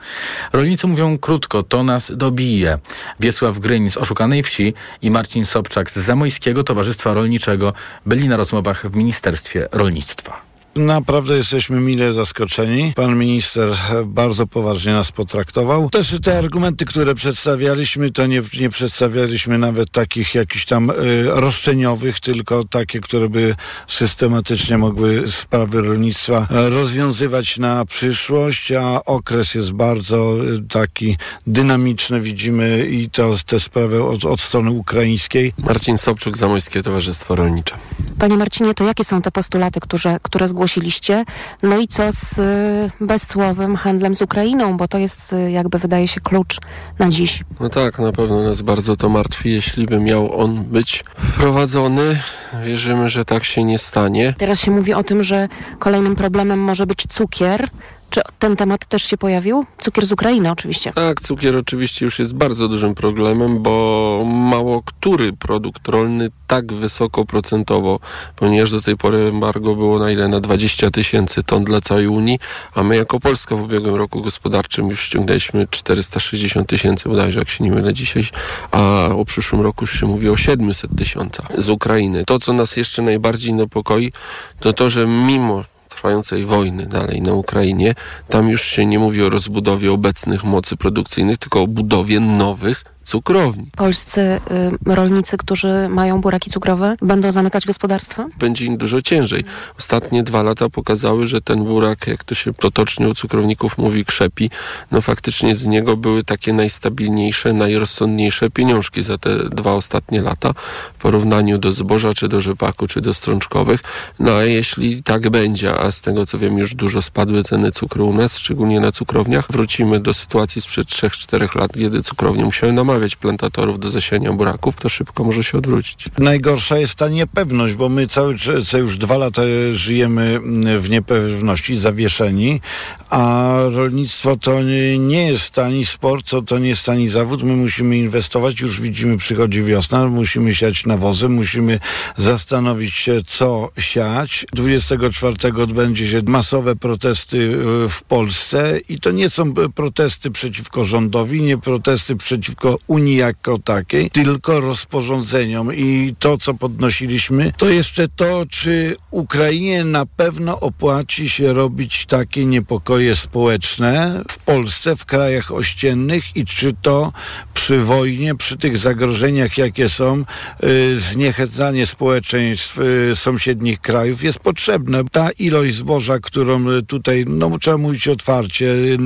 Rolnicy 0.53 0.87
mówią 0.87 1.17
krótko, 1.17 1.63
to 1.63 1.83
nas 1.83 2.11
dobije. 2.15 2.79
Wiesław 3.19 3.59
Gryń 3.59 3.89
z 3.89 3.97
Oszukanej 3.97 4.43
Wsi 4.43 4.73
i 5.01 5.11
Marcin 5.11 5.45
Sobczak 5.45 5.91
z 5.91 5.95
Zamojskiego 5.95 6.63
Towarzystwa 6.63 7.13
Rolniczego 7.13 7.73
byli 8.05 8.27
na 8.27 8.37
rozmowach 8.37 8.89
w 8.89 8.95
Ministerstwie 8.95 9.67
Rolnictwa. 9.71 10.46
Naprawdę 10.77 11.37
jesteśmy 11.37 11.79
mile 11.79 12.13
zaskoczeni. 12.13 12.93
Pan 12.95 13.17
minister 13.17 13.69
bardzo 14.05 14.47
poważnie 14.47 14.93
nas 14.93 15.11
potraktował. 15.11 15.89
Też 15.89 16.15
te 16.23 16.37
argumenty, 16.37 16.85
które 16.85 17.15
przedstawialiśmy, 17.15 18.11
to 18.11 18.25
nie, 18.25 18.41
nie 18.59 18.69
przedstawialiśmy 18.69 19.57
nawet 19.57 19.91
takich 19.91 20.35
jakichś 20.35 20.65
tam 20.65 20.89
y, 20.89 20.93
roszczeniowych, 21.25 22.19
tylko 22.19 22.63
takie, 22.63 22.99
które 22.99 23.29
by 23.29 23.55
systematycznie 23.87 24.77
mogły 24.77 25.31
sprawy 25.31 25.81
rolnictwa 25.81 26.47
rozwiązywać 26.49 27.57
na 27.57 27.85
przyszłość, 27.85 28.71
a 28.71 29.05
okres 29.05 29.55
jest 29.55 29.73
bardzo 29.73 30.35
taki 30.69 31.17
dynamiczny, 31.47 32.21
widzimy 32.21 32.87
i 32.87 33.09
to 33.09 33.33
te 33.45 33.59
sprawy 33.59 34.03
od, 34.03 34.25
od 34.25 34.41
strony 34.41 34.71
ukraińskiej. 34.71 35.53
Marcin 35.63 35.97
Sobczuk, 35.97 36.37
Zamojskie 36.37 36.83
Towarzystwo 36.83 37.35
Rolnicze. 37.35 37.75
Panie 38.19 38.37
Marcinie, 38.37 38.73
to 38.73 38.83
jakie 38.83 39.03
są 39.03 39.21
te 39.21 39.31
postulaty, 39.31 39.79
które, 39.79 40.19
które 40.21 40.47
zgłosiły 40.47 40.66
zgłosiliście. 40.67 41.25
No 41.63 41.77
i 41.77 41.87
co 41.87 42.11
z 42.11 42.39
y, 42.39 43.05
bezcłowym 43.05 43.75
handlem 43.75 44.15
z 44.15 44.21
Ukrainą, 44.21 44.77
bo 44.77 44.87
to 44.87 44.97
jest 44.97 45.33
y, 45.33 45.51
jakby 45.51 45.79
wydaje 45.79 46.07
się 46.07 46.21
klucz 46.21 46.57
na 46.99 47.09
dziś. 47.09 47.43
No 47.59 47.69
tak, 47.69 47.99
na 47.99 48.11
pewno 48.11 48.43
nas 48.43 48.61
bardzo 48.61 48.95
to 48.95 49.09
martwi, 49.09 49.51
jeśli 49.51 49.85
by 49.85 49.99
miał 49.99 50.41
on 50.41 50.63
być 50.63 51.03
wprowadzony. 51.17 52.19
Wierzymy, 52.63 53.09
że 53.09 53.25
tak 53.25 53.43
się 53.43 53.63
nie 53.63 53.77
stanie. 53.77 54.33
Teraz 54.37 54.59
się 54.59 54.71
mówi 54.71 54.93
o 54.93 55.03
tym, 55.03 55.23
że 55.23 55.47
kolejnym 55.79 56.15
problemem 56.15 56.59
może 56.59 56.85
być 56.85 57.07
cukier. 57.09 57.69
Czy 58.17 58.23
ten 58.39 58.55
temat 58.55 58.85
też 58.85 59.03
się 59.03 59.17
pojawił? 59.17 59.65
Cukier 59.77 60.05
z 60.05 60.11
Ukrainy 60.11 60.51
oczywiście. 60.51 60.93
Tak, 60.93 61.21
cukier 61.21 61.55
oczywiście 61.55 62.05
już 62.05 62.19
jest 62.19 62.35
bardzo 62.35 62.67
dużym 62.67 62.95
problemem, 62.95 63.63
bo 63.63 64.23
mało 64.25 64.81
który 64.81 65.33
produkt 65.33 65.87
rolny 65.87 66.29
tak 66.47 66.73
wysoko 66.73 67.25
procentowo, 67.25 67.99
ponieważ 68.35 68.71
do 68.71 68.81
tej 68.81 68.97
pory 68.97 69.17
embargo 69.17 69.75
było 69.75 69.99
na 69.99 70.11
ile? 70.11 70.27
Na 70.27 70.39
20 70.39 70.91
tysięcy 70.91 71.43
ton 71.43 71.63
dla 71.63 71.81
całej 71.81 72.07
Unii, 72.07 72.39
a 72.73 72.83
my 72.83 72.95
jako 72.95 73.19
Polska 73.19 73.55
w 73.55 73.61
ubiegłym 73.61 73.95
roku 73.95 74.21
gospodarczym 74.21 74.89
już 74.89 75.01
ściągnęliśmy 75.01 75.67
460 75.71 76.69
tysięcy 76.69 77.09
bodajże, 77.09 77.39
jak 77.39 77.49
się 77.49 77.63
nie 77.63 77.71
mylę 77.71 77.93
dzisiaj, 77.93 78.23
a 78.71 79.09
o 79.15 79.25
przyszłym 79.25 79.61
roku 79.61 79.83
już 79.83 79.99
się 79.99 80.05
mówi 80.05 80.29
o 80.29 80.37
700 80.37 80.91
tysiącach 80.97 81.47
z 81.57 81.69
Ukrainy. 81.69 82.25
To, 82.25 82.39
co 82.39 82.53
nas 82.53 82.77
jeszcze 82.77 83.01
najbardziej 83.01 83.53
niepokoi, 83.53 84.11
to 84.59 84.73
to, 84.73 84.89
że 84.89 85.07
mimo 85.07 85.63
trwającej 85.97 86.45
wojny 86.45 86.85
dalej 86.85 87.21
na 87.21 87.33
Ukrainie, 87.33 87.95
tam 88.29 88.49
już 88.49 88.61
się 88.61 88.85
nie 88.85 88.99
mówi 88.99 89.23
o 89.23 89.29
rozbudowie 89.29 89.91
obecnych 89.91 90.43
mocy 90.43 90.77
produkcyjnych, 90.77 91.37
tylko 91.37 91.61
o 91.61 91.67
budowie 91.67 92.19
nowych 92.19 92.83
cukrowni. 93.07 93.69
Polscy 93.75 94.21
y, 94.21 94.95
rolnicy, 94.95 95.37
którzy 95.37 95.89
mają 95.89 96.21
buraki 96.21 96.49
cukrowe, 96.49 96.95
będą 97.01 97.31
zamykać 97.31 97.65
gospodarstwa? 97.65 98.25
Będzie 98.39 98.65
im 98.65 98.77
dużo 98.77 99.01
ciężej. 99.01 99.43
Ostatnie 99.79 100.23
dwa 100.23 100.43
lata 100.43 100.69
pokazały, 100.69 101.25
że 101.25 101.41
ten 101.41 101.63
burak, 101.63 102.07
jak 102.07 102.23
to 102.23 102.35
się 102.35 102.53
potocznie 102.53 103.09
u 103.09 103.13
cukrowników 103.13 103.77
mówi, 103.77 104.05
krzepi. 104.05 104.49
No 104.91 105.01
faktycznie 105.01 105.55
z 105.55 105.65
niego 105.65 105.97
były 105.97 106.23
takie 106.23 106.53
najstabilniejsze, 106.53 107.53
najrozsądniejsze 107.53 108.49
pieniążki 108.49 109.03
za 109.03 109.17
te 109.17 109.49
dwa 109.49 109.73
ostatnie 109.73 110.21
lata 110.21 110.53
w 110.97 111.01
porównaniu 111.01 111.57
do 111.57 111.71
zboża, 111.71 112.13
czy 112.13 112.27
do 112.27 112.41
rzepaku, 112.41 112.87
czy 112.87 113.01
do 113.01 113.13
strączkowych. 113.13 113.79
No 114.19 114.31
a 114.31 114.43
jeśli 114.43 115.03
tak 115.03 115.29
będzie, 115.29 115.79
a 115.79 115.91
z 115.91 116.01
tego 116.01 116.25
co 116.25 116.37
wiem 116.37 116.57
już 116.57 116.75
dużo 116.75 117.01
spadły 117.01 117.43
ceny 117.43 117.71
cukru 117.71 118.09
u 118.09 118.13
nas, 118.13 118.37
szczególnie 118.37 118.79
na 118.79 118.91
cukrowniach, 118.91 119.51
wrócimy 119.51 119.99
do 119.99 120.13
sytuacji 120.13 120.61
sprzed 120.61 120.87
3-4 120.87 121.55
lat, 121.55 121.71
kiedy 121.73 122.01
cukrownie 122.01 122.45
musiały 122.45 122.73
namawiać 122.73 122.96
namawiać 122.97 123.15
plantatorów 123.15 123.79
do 123.79 123.89
zasiania 123.89 124.33
buraków, 124.33 124.75
to 124.75 124.89
szybko 124.89 125.23
może 125.23 125.43
się 125.43 125.57
odwrócić. 125.57 126.05
Najgorsza 126.17 126.77
jest 126.77 126.95
ta 126.95 127.09
niepewność, 127.09 127.75
bo 127.75 127.89
my 127.89 128.07
cały 128.07 128.35
co 128.65 128.77
już 128.77 128.97
dwa 128.97 129.17
lata 129.17 129.41
żyjemy 129.71 130.39
w 130.79 130.89
niepewności, 130.89 131.79
zawieszeni, 131.79 132.61
a 133.09 133.55
rolnictwo 133.71 134.37
to 134.37 134.63
nie 134.99 135.27
jest 135.27 135.49
tani 135.49 135.85
sport, 135.85 136.29
to, 136.29 136.41
to 136.41 136.59
nie 136.59 136.69
jest 136.69 136.85
tani 136.85 137.09
zawód. 137.09 137.43
My 137.43 137.55
musimy 137.55 137.97
inwestować, 137.97 138.59
już 138.59 138.81
widzimy, 138.81 139.17
przychodzi 139.17 139.63
wiosna, 139.63 140.07
musimy 140.07 140.55
siać 140.55 140.85
nawozy, 140.85 141.29
musimy 141.29 141.79
zastanowić 142.17 142.93
się, 142.95 143.21
co 143.27 143.69
siać. 143.77 144.45
24 144.53 145.63
odbędzie 145.63 146.07
się 146.07 146.21
masowe 146.25 146.75
protesty 146.75 147.37
y, 147.37 147.89
w 147.89 148.03
Polsce 148.03 148.79
i 148.89 148.99
to 148.99 149.11
nie 149.11 149.29
są 149.29 149.53
protesty 149.53 150.31
przeciwko 150.31 150.83
rządowi, 150.83 151.41
nie 151.41 151.57
protesty 151.57 152.15
przeciwko 152.15 152.77
Unii 152.87 153.15
jako 153.15 153.57
takiej, 153.57 154.09
tylko 154.09 154.59
rozporządzeniom. 154.59 155.75
I 155.75 156.15
to, 156.19 156.37
co 156.37 156.53
podnosiliśmy, 156.53 157.53
to 157.57 157.69
jeszcze 157.69 158.07
to, 158.07 158.45
czy 158.49 158.95
Ukrainie 159.11 159.83
na 159.83 160.05
pewno 160.05 160.59
opłaci 160.59 161.29
się 161.29 161.53
robić 161.53 162.05
takie 162.05 162.45
niepokoje 162.45 163.15
społeczne 163.15 164.21
w 164.31 164.37
Polsce, 164.37 164.95
w 164.95 165.05
krajach 165.05 165.51
ościennych 165.51 166.35
i 166.35 166.45
czy 166.45 166.73
to 166.81 167.11
przy 167.53 167.79
wojnie, 167.79 168.35
przy 168.35 168.57
tych 168.57 168.77
zagrożeniach, 168.77 169.57
jakie 169.57 169.89
są, 169.89 170.23
y, 170.63 170.99
zniechęcanie 170.99 171.85
społeczeństw 171.85 172.79
y, 172.79 173.15
sąsiednich 173.15 173.81
krajów 173.81 174.23
jest 174.23 174.39
potrzebne. 174.39 175.03
Ta 175.11 175.29
ilość 175.31 175.75
zboża, 175.75 176.19
którą 176.19 176.65
tutaj, 176.87 177.25
no 177.27 177.57
trzeba 177.57 177.77
mówić 177.77 178.07
otwarcie, 178.07 178.65
y, 178.65 178.97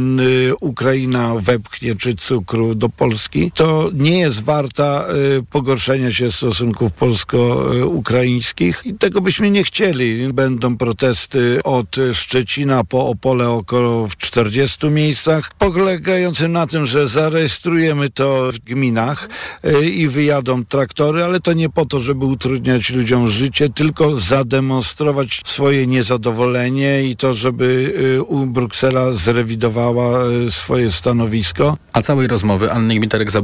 Ukraina 0.60 1.36
wepchnie, 1.40 1.96
czy 1.96 2.16
cukru 2.16 2.76
do 2.76 2.90
Polski, 2.90 3.52
to 3.62 3.89
nie 3.94 4.20
jest 4.20 4.44
warta 4.44 5.06
y, 5.39 5.44
pogorszenia 5.50 6.12
się 6.12 6.32
stosunków 6.32 6.94
polsko-ukraińskich 6.94 8.82
i 8.86 8.94
tego 8.94 9.22
byśmy 9.22 9.51
nie 9.51 9.63
chcieli. 9.63 10.34
Będą 10.34 10.77
protesty 10.77 11.60
od 11.63 11.96
Szczecina 12.13 12.84
po 12.84 13.08
Opole 13.08 13.50
około 13.50 14.08
w 14.08 14.18
40 14.18 14.88
miejscach, 14.88 15.51
polegające 15.53 16.48
na 16.48 16.68
tym, 16.68 16.86
że 16.86 17.08
zarejestrujemy 17.08 18.10
to 18.10 18.51
w 18.51 18.60
gminach 18.60 19.30
y, 19.65 19.89
i 19.89 20.08
wyjadą 20.08 20.65
traktory, 20.65 21.24
ale 21.24 21.39
to 21.39 21.53
nie 21.53 21.70
po 21.70 21.86
to, 21.86 22.00
żeby 22.00 22.25
utrudniać 22.25 22.89
ludziom 22.89 23.27
życie, 23.27 23.70
tylko 23.70 24.15
zademonstrować 24.15 25.41
swoje 25.46 25.88
niezadowolenie 25.88 27.03
i 27.03 27.15
to, 27.15 27.34
żeby 27.34 27.94
y, 28.44 28.46
Bruksela 28.46 29.13
zrewidowała 29.13 30.20
swoje 30.50 30.91
stanowisko. 30.91 31.77
A 31.94 32.01
całej 32.01 32.27
rozmowy 32.27 32.72
Anny 32.72 32.96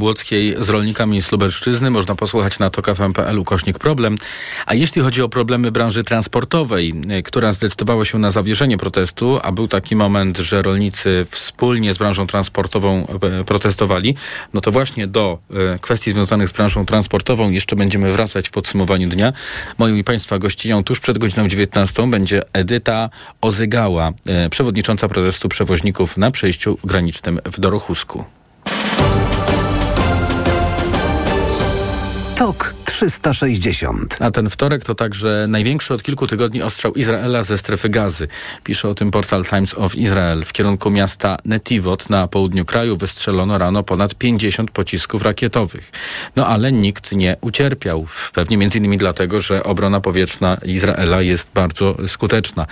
Gmiterek-Zabłockiej 0.07 0.63
z 0.63 0.69
rolnikami 0.69 1.21
z 1.21 1.31
Lubelszczyzny 1.31 1.91
można 1.91 2.15
posłuchać 2.15 2.59
na 2.59 2.69
tokafm.pl 2.69 3.39
ukośnik 3.39 3.79
problem. 3.79 4.17
A 4.65 4.73
jeśli 4.73 5.01
chodzi 5.01 5.21
o 5.21 5.29
problemy 5.29 5.71
branży 5.71 6.03
transportowej, 6.03 6.93
y, 7.19 7.23
która 7.23 7.51
zdecydowała 7.51 8.05
się 8.05 8.17
na 8.19 8.31
zawieszenie 8.31 8.77
protestu, 8.77 9.39
a 9.43 9.51
był 9.51 9.67
taki 9.67 9.95
moment, 9.95 10.37
że 10.37 10.61
rolnicy 10.61 11.25
wspólnie 11.29 11.93
z 11.93 11.97
branżą 11.97 12.27
transportową 12.27 13.07
y, 13.41 13.45
protestowali, 13.45 14.15
no 14.53 14.61
to 14.61 14.71
właśnie 14.71 15.07
do 15.07 15.39
y, 15.75 15.79
kwestii 15.79 16.11
związanych 16.11 16.47
z 16.49 16.51
branżą 16.51 16.85
transportową 16.85 17.49
jeszcze 17.49 17.75
będziemy 17.75 18.11
wracać 18.11 18.47
w 18.47 18.51
podsumowaniu 18.51 19.09
dnia. 19.09 19.33
Moją 19.77 19.95
i 19.95 20.03
Państwa 20.03 20.39
gościnią 20.39 20.83
tuż 20.83 20.99
przed 20.99 21.17
godziną 21.17 21.47
19 21.47 22.07
będzie 22.07 22.41
Edyta 22.53 23.09
Ozygała, 23.41 24.13
przewodnicząca 24.49 25.07
protestu 25.07 25.49
przewoźników 25.49 26.17
na 26.17 26.31
przejściu 26.31 26.77
granicznym 26.83 27.39
w 27.45 27.59
Dorochusku. 27.59 28.37
TOK 32.38 32.87
360. 32.98 34.18
A 34.20 34.32
ten 34.32 34.50
wtorek 34.50 34.84
to 34.84 34.96
także 34.96 35.46
największy 35.48 35.94
od 35.94 36.04
kilku 36.04 36.27
tygodni 36.27 36.62
ostrzał 36.62 36.94
Izraela 36.94 37.44
ze 37.44 37.58
strefy 37.58 37.89
gazy. 37.89 38.27
Pisze 38.63 38.89
o 38.89 38.94
tym 38.94 39.12
portal 39.12 39.46
Times 39.46 39.74
of 39.74 39.96
Israel. 39.96 40.46
W 40.46 40.54
kierunku 40.54 40.89
miasta 40.89 41.38
Netivot 41.46 42.10
na 42.10 42.27
południu 42.27 42.66
kraju 42.66 42.98
wystrzelono 42.98 43.58
rano 43.58 43.84
ponad 43.84 44.16
50 44.16 44.72
pocisków 44.72 45.24
rakietowych. 45.24 45.92
No 46.36 46.48
ale 46.48 46.72
nikt 46.72 47.12
nie 47.12 47.38
ucierpiał. 47.42 48.08
Pewnie 48.34 48.58
między 48.58 48.77
innymi 48.77 48.98
dlatego, 48.98 49.42
że 49.42 49.63
obrona 49.63 50.01
powietrzna 50.01 50.58
Izraela 50.66 51.22
jest 51.22 51.50
bardzo 51.54 51.98
skuteczna. 52.08 52.68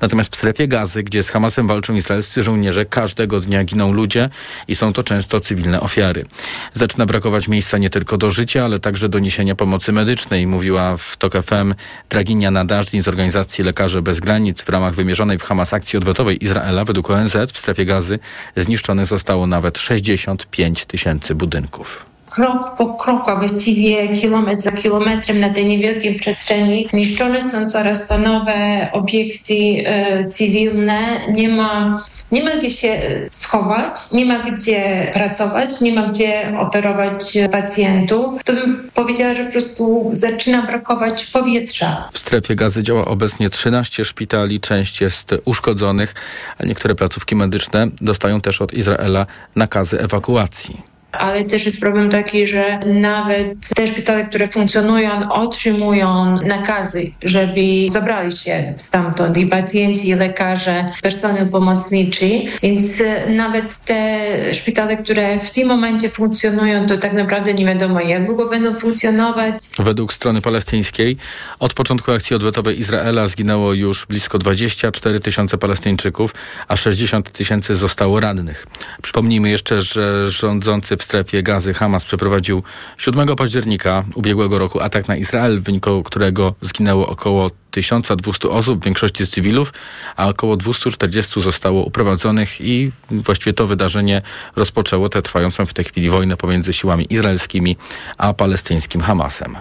Natomiast 0.00 0.32
w 0.32 0.36
strefie 0.36 0.68
gazy, 0.68 1.02
gdzie 1.02 1.22
z 1.22 1.28
Hamasem 1.28 1.66
walczą 1.66 1.94
izraelscy 1.94 2.42
żołnierze, 2.42 2.84
każdego 2.84 3.40
dnia 3.40 3.64
giną 3.64 3.92
ludzie 3.92 4.30
i 4.68 4.76
są 4.76 4.92
to 4.92 5.02
często 5.02 5.40
cywilne 5.40 5.80
ofiary. 5.80 6.26
Zaczyna 6.74 7.06
brakować 7.06 7.48
miejsca 7.48 7.78
nie 7.78 7.90
tylko 7.90 8.16
do 8.16 8.30
życia, 8.30 8.64
ale 8.64 8.78
także 8.78 9.08
do 9.08 9.18
niesienia 9.18 9.54
pomocy 9.54 9.69
medycznej, 9.92 10.46
mówiła 10.46 10.96
w 10.96 11.16
TOK 11.16 11.32
FM 11.42 11.74
Draginia 12.08 12.50
Nadażdin 12.50 13.02
z 13.02 13.08
organizacji 13.08 13.64
Lekarze 13.64 14.02
Bez 14.02 14.20
Granic. 14.20 14.62
W 14.62 14.68
ramach 14.68 14.94
wymierzonej 14.94 15.38
w 15.38 15.42
Hamas 15.42 15.74
akcji 15.74 15.96
odwetowej 15.96 16.44
Izraela 16.44 16.84
według 16.84 17.10
ONZ 17.10 17.36
w 17.52 17.58
strefie 17.58 17.84
gazy 17.84 18.18
zniszczonych 18.56 19.06
zostało 19.06 19.46
nawet 19.46 19.78
65 19.78 20.84
tysięcy 20.84 21.34
budynków 21.34 22.09
krok 22.30 22.76
po 22.76 22.94
kroku, 22.94 23.30
a 23.30 23.36
właściwie 23.36 24.08
kilometr 24.08 24.62
za 24.62 24.72
kilometrem 24.72 25.40
na 25.40 25.48
tej 25.48 25.66
niewielkiej 25.66 26.14
przestrzeni 26.14 26.88
niszczone 26.92 27.50
są 27.50 27.70
coraz 27.70 28.08
to 28.08 28.18
nowe 28.18 28.88
obiekty 28.92 29.54
e, 29.84 30.26
cywilne. 30.26 30.98
Nie 31.32 31.48
ma, 31.48 32.02
nie 32.32 32.44
ma 32.44 32.50
gdzie 32.50 32.70
się 32.70 33.00
schować, 33.30 34.12
nie 34.12 34.24
ma 34.24 34.38
gdzie 34.38 35.10
pracować, 35.14 35.80
nie 35.80 35.92
ma 35.92 36.02
gdzie 36.02 36.52
operować 36.58 37.38
pacjentów. 37.52 38.44
To 38.44 38.52
bym 38.52 38.90
powiedziała, 38.94 39.34
że 39.34 39.44
po 39.44 39.52
prostu 39.52 40.10
zaczyna 40.12 40.62
brakować 40.62 41.26
powietrza. 41.26 42.08
W 42.12 42.18
strefie 42.18 42.56
gazy 42.56 42.82
działa 42.82 43.04
obecnie 43.04 43.50
13 43.50 44.04
szpitali, 44.04 44.60
część 44.60 45.00
jest 45.00 45.34
uszkodzonych, 45.44 46.14
a 46.58 46.66
niektóre 46.66 46.94
placówki 46.94 47.36
medyczne 47.36 47.88
dostają 48.00 48.40
też 48.40 48.62
od 48.62 48.72
Izraela 48.72 49.26
nakazy 49.56 50.00
ewakuacji 50.00 50.90
ale 51.12 51.44
też 51.44 51.64
jest 51.64 51.80
problem 51.80 52.10
taki, 52.10 52.46
że 52.46 52.80
nawet 52.86 53.68
te 53.74 53.86
szpitale, 53.86 54.26
które 54.26 54.48
funkcjonują, 54.48 55.32
otrzymują 55.32 56.38
nakazy, 56.46 57.10
żeby 57.22 57.60
zabrali 57.90 58.32
się 58.36 58.74
stamtąd 58.76 59.36
i 59.36 59.46
pacjenci, 59.46 60.08
i 60.08 60.14
lekarze, 60.14 60.88
personel 61.02 61.48
pomocniczy, 61.48 62.30
więc 62.62 63.02
nawet 63.28 63.76
te 63.76 64.28
szpitale, 64.54 64.96
które 64.96 65.38
w 65.38 65.50
tym 65.50 65.68
momencie 65.68 66.08
funkcjonują, 66.08 66.86
to 66.86 66.98
tak 66.98 67.12
naprawdę 67.12 67.54
nie 67.54 67.66
wiadomo, 67.66 68.00
jak 68.00 68.26
długo 68.26 68.48
będą 68.48 68.74
funkcjonować. 68.74 69.54
Według 69.78 70.12
strony 70.12 70.42
palestyńskiej 70.42 71.16
od 71.58 71.74
początku 71.74 72.12
akcji 72.12 72.36
odwetowej 72.36 72.80
Izraela 72.80 73.26
zginęło 73.26 73.72
już 73.72 74.06
blisko 74.06 74.38
24 74.38 75.20
tysiące 75.20 75.58
Palestyńczyków, 75.58 76.34
a 76.68 76.76
60 76.76 77.32
tysięcy 77.32 77.76
zostało 77.76 78.20
rannych. 78.20 78.66
Przypomnijmy 79.02 79.50
jeszcze, 79.50 79.82
że 79.82 80.30
rządzący 80.30 80.96
w 81.00 81.04
strefie 81.04 81.42
gazy 81.42 81.74
Hamas 81.74 82.04
przeprowadził 82.04 82.62
7 82.98 83.36
października 83.36 84.04
ubiegłego 84.14 84.58
roku 84.58 84.80
atak 84.80 85.08
na 85.08 85.16
Izrael, 85.16 85.60
w 85.60 85.62
wyniku 85.62 86.02
którego 86.02 86.54
zginęło 86.60 87.08
około 87.08 87.50
1200 87.70 88.48
osób, 88.48 88.80
w 88.80 88.84
większości 88.84 89.26
z 89.26 89.30
cywilów, 89.30 89.72
a 90.16 90.28
około 90.28 90.56
240 90.56 91.40
zostało 91.42 91.84
uprowadzonych 91.84 92.60
i 92.60 92.90
właściwie 93.10 93.52
to 93.52 93.66
wydarzenie 93.66 94.22
rozpoczęło 94.56 95.08
tę 95.08 95.22
trwającą 95.22 95.66
w 95.66 95.74
tej 95.74 95.84
chwili 95.84 96.10
wojnę 96.10 96.36
pomiędzy 96.36 96.72
siłami 96.72 97.06
izraelskimi 97.10 97.76
a 98.18 98.34
palestyńskim 98.34 99.00
Hamasem. 99.00 99.56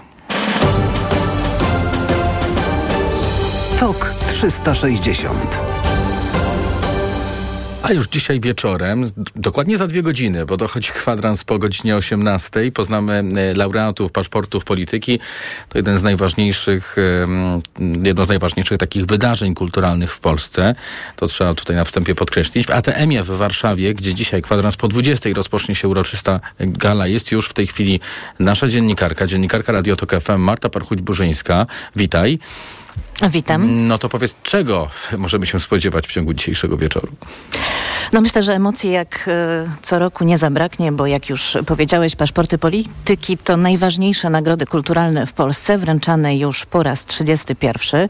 Tok 3.79 4.13
360. 4.27 5.68
A 7.83 7.93
już 7.93 8.07
dzisiaj 8.07 8.39
wieczorem, 8.39 9.11
dokładnie 9.35 9.77
za 9.77 9.87
dwie 9.87 10.03
godziny, 10.03 10.45
bo 10.45 10.57
dochodzi 10.57 10.89
kwadrans 10.89 11.43
po 11.43 11.59
godzinie 11.59 11.95
18, 11.95 12.71
poznamy 12.71 13.23
e, 13.37 13.53
laureatów 13.53 14.11
paszportów 14.11 14.65
polityki. 14.65 15.19
To 15.69 15.77
jeden 15.77 15.97
z 15.97 16.03
najważniejszych, 16.03 16.95
jedno 18.03 18.25
z 18.25 18.29
najważniejszych 18.29 18.77
takich 18.77 19.05
wydarzeń 19.05 19.53
kulturalnych 19.53 20.13
w 20.13 20.19
Polsce. 20.19 20.75
To 21.15 21.27
trzeba 21.27 21.53
tutaj 21.53 21.75
na 21.75 21.85
wstępie 21.85 22.15
podkreślić. 22.15 22.67
W 22.67 22.71
ATM-ie 22.71 23.23
w 23.23 23.27
Warszawie, 23.27 23.93
gdzie 23.93 24.13
dzisiaj 24.13 24.41
kwadrans 24.41 24.77
po 24.77 24.87
20 24.87 25.29
rozpocznie 25.35 25.75
się 25.75 25.87
uroczysta 25.87 26.39
gala, 26.59 27.07
jest 27.07 27.31
już 27.31 27.49
w 27.49 27.53
tej 27.53 27.67
chwili 27.67 27.99
nasza 28.39 28.67
dziennikarka, 28.67 29.27
dziennikarka 29.27 29.71
Radiotok 29.71 30.11
FM 30.21 30.37
Marta 30.37 30.69
Parchuć-Burzyńska. 30.69 31.65
Witaj. 31.95 32.39
Witam. 33.27 33.87
No 33.87 33.97
to 33.97 34.09
powiedz, 34.09 34.35
czego 34.43 34.87
możemy 35.17 35.45
się 35.45 35.59
spodziewać 35.59 36.07
w 36.07 36.11
ciągu 36.11 36.33
dzisiejszego 36.33 36.77
wieczoru? 36.77 37.07
No 38.13 38.21
myślę, 38.21 38.43
że 38.43 38.53
emocji 38.53 38.91
jak 38.91 39.25
e, 39.27 39.69
co 39.81 39.99
roku 39.99 40.23
nie 40.23 40.37
zabraknie, 40.37 40.91
bo 40.91 41.07
jak 41.07 41.29
już 41.29 41.57
powiedziałeś, 41.65 42.15
paszporty 42.15 42.57
polityki 42.57 43.37
to 43.37 43.57
najważniejsze 43.57 44.29
nagrody 44.29 44.65
kulturalne 44.65 45.25
w 45.25 45.33
Polsce, 45.33 45.77
wręczane 45.77 46.37
już 46.37 46.65
po 46.65 46.83
raz 46.83 47.05
31. 47.05 48.07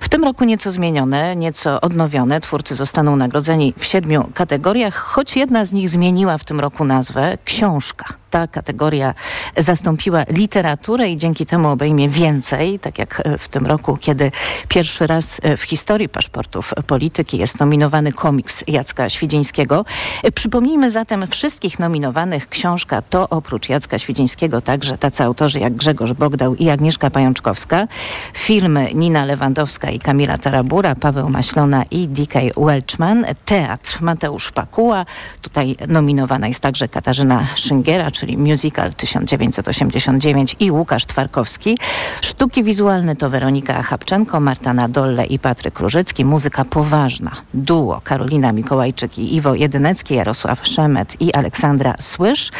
W 0.00 0.08
tym 0.08 0.24
roku 0.24 0.44
nieco 0.44 0.70
zmienione, 0.70 1.36
nieco 1.36 1.80
odnowione. 1.80 2.40
Twórcy 2.40 2.74
zostaną 2.74 3.16
nagrodzeni 3.16 3.74
w 3.78 3.84
siedmiu 3.84 4.30
kategoriach, 4.34 4.94
choć 4.94 5.36
jedna 5.36 5.64
z 5.64 5.72
nich 5.72 5.90
zmieniła 5.90 6.38
w 6.38 6.44
tym 6.44 6.60
roku 6.60 6.84
nazwę 6.84 7.38
książka 7.44 8.20
ta 8.30 8.48
kategoria 8.48 9.14
zastąpiła 9.56 10.24
literaturę 10.28 11.10
i 11.10 11.16
dzięki 11.16 11.46
temu 11.46 11.68
obejmie 11.68 12.08
więcej, 12.08 12.78
tak 12.78 12.98
jak 12.98 13.22
w 13.38 13.48
tym 13.48 13.66
roku, 13.66 13.96
kiedy 13.96 14.30
pierwszy 14.68 15.06
raz 15.06 15.40
e, 15.42 15.56
w 15.56 15.62
historii 15.62 16.08
paszportów 16.08 16.74
polityki 16.86 17.38
jest 17.38 17.60
nominowany 17.60 18.12
komiks 18.12 18.64
Jacka 18.66 19.08
Świdzińskiego. 19.08 19.84
E, 20.22 20.32
przypomnijmy 20.32 20.90
zatem 20.90 21.26
wszystkich 21.26 21.78
nominowanych 21.78 22.48
książka 22.48 23.02
to 23.02 23.28
oprócz 23.28 23.68
Jacka 23.68 23.98
Świdzińskiego 23.98 24.60
także 24.60 24.98
tacy 24.98 25.24
autorzy 25.24 25.60
jak 25.60 25.74
Grzegorz 25.74 26.12
Bogdał 26.12 26.54
i 26.54 26.68
Agnieszka 26.68 27.10
Pajączkowska, 27.10 27.88
filmy 28.34 28.94
Nina 28.94 29.24
Lewandowska 29.24 29.90
i 29.90 29.98
Kamila 29.98 30.38
Tarabura, 30.38 30.94
Paweł 30.94 31.28
Maślona 31.28 31.82
i 31.90 32.08
D.K. 32.08 32.40
Welchman, 32.56 33.24
teatr 33.44 34.02
Mateusz 34.02 34.50
Pakuła, 34.50 35.06
tutaj 35.42 35.76
nominowana 35.88 36.48
jest 36.48 36.60
także 36.60 36.88
Katarzyna 36.88 37.46
Szyngiera, 37.54 38.10
czyli 38.10 38.38
musical 38.38 38.94
1989 38.94 40.56
i 40.60 40.70
Łukasz 40.70 41.06
Twarkowski. 41.06 41.78
Sztuki 42.20 42.64
wizualne 42.64 43.16
to 43.16 43.30
Weronika 43.30 43.82
Chapczenko, 43.82 44.39
Marta 44.40 44.74
Nadolle 44.74 45.26
i 45.26 45.38
Patryk 45.38 45.80
Różycki. 45.80 46.24
Muzyka 46.24 46.64
poważna, 46.64 47.30
duo 47.54 48.00
Karolina 48.04 48.52
Mikołajczyk 48.52 49.18
i 49.18 49.34
Iwo 49.36 49.54
Jedynecki, 49.54 50.14
Jarosław 50.14 50.66
Szemet 50.66 51.20
i 51.20 51.32
Aleksandra 51.32 51.94
Słysz. 52.00 52.50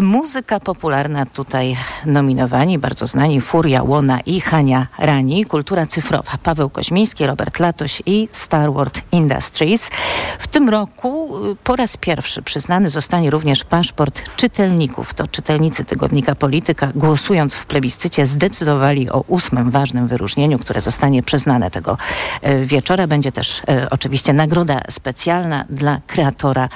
Muzyka 0.00 0.60
popularna 0.60 1.26
tutaj 1.26 1.76
nominowani, 2.06 2.78
bardzo 2.78 3.06
znani 3.06 3.40
Furia 3.40 3.82
Łona 3.82 4.20
i 4.20 4.40
Hania 4.40 4.86
Rani. 4.98 5.44
Kultura 5.44 5.86
cyfrowa 5.86 6.32
Paweł 6.42 6.70
Koźmiński, 6.70 7.26
Robert 7.26 7.60
Latoś 7.60 8.02
i 8.06 8.28
Star 8.32 8.72
Wars 8.72 8.92
Industries. 9.12 9.90
W 10.38 10.46
tym 10.46 10.68
roku 10.68 11.36
y, 11.52 11.56
po 11.56 11.76
raz 11.76 11.96
pierwszy 11.96 12.42
przyznany 12.42 12.90
zostanie 12.90 13.30
również 13.30 13.64
paszport 13.64 14.36
czytelników. 14.36 15.14
To 15.14 15.28
czytelnicy 15.28 15.84
tygodnika 15.84 16.34
Polityka, 16.34 16.92
głosując 16.94 17.54
w 17.54 17.66
plebiscycie, 17.66 18.26
zdecydowali 18.26 19.10
o 19.10 19.24
ósmym 19.28 19.70
ważnym 19.70 20.06
wyróżnieniu, 20.06 20.58
które 20.58 20.80
zostanie 21.02 21.22
przyznane 21.22 21.70
tego 21.70 21.98
e, 22.42 22.64
wieczora. 22.64 23.06
Będzie 23.06 23.32
też 23.32 23.62
e, 23.68 23.86
oczywiście 23.90 24.32
nagroda 24.32 24.80
specjalna 24.90 25.64
dla 25.70 26.00
kreatora 26.06 26.68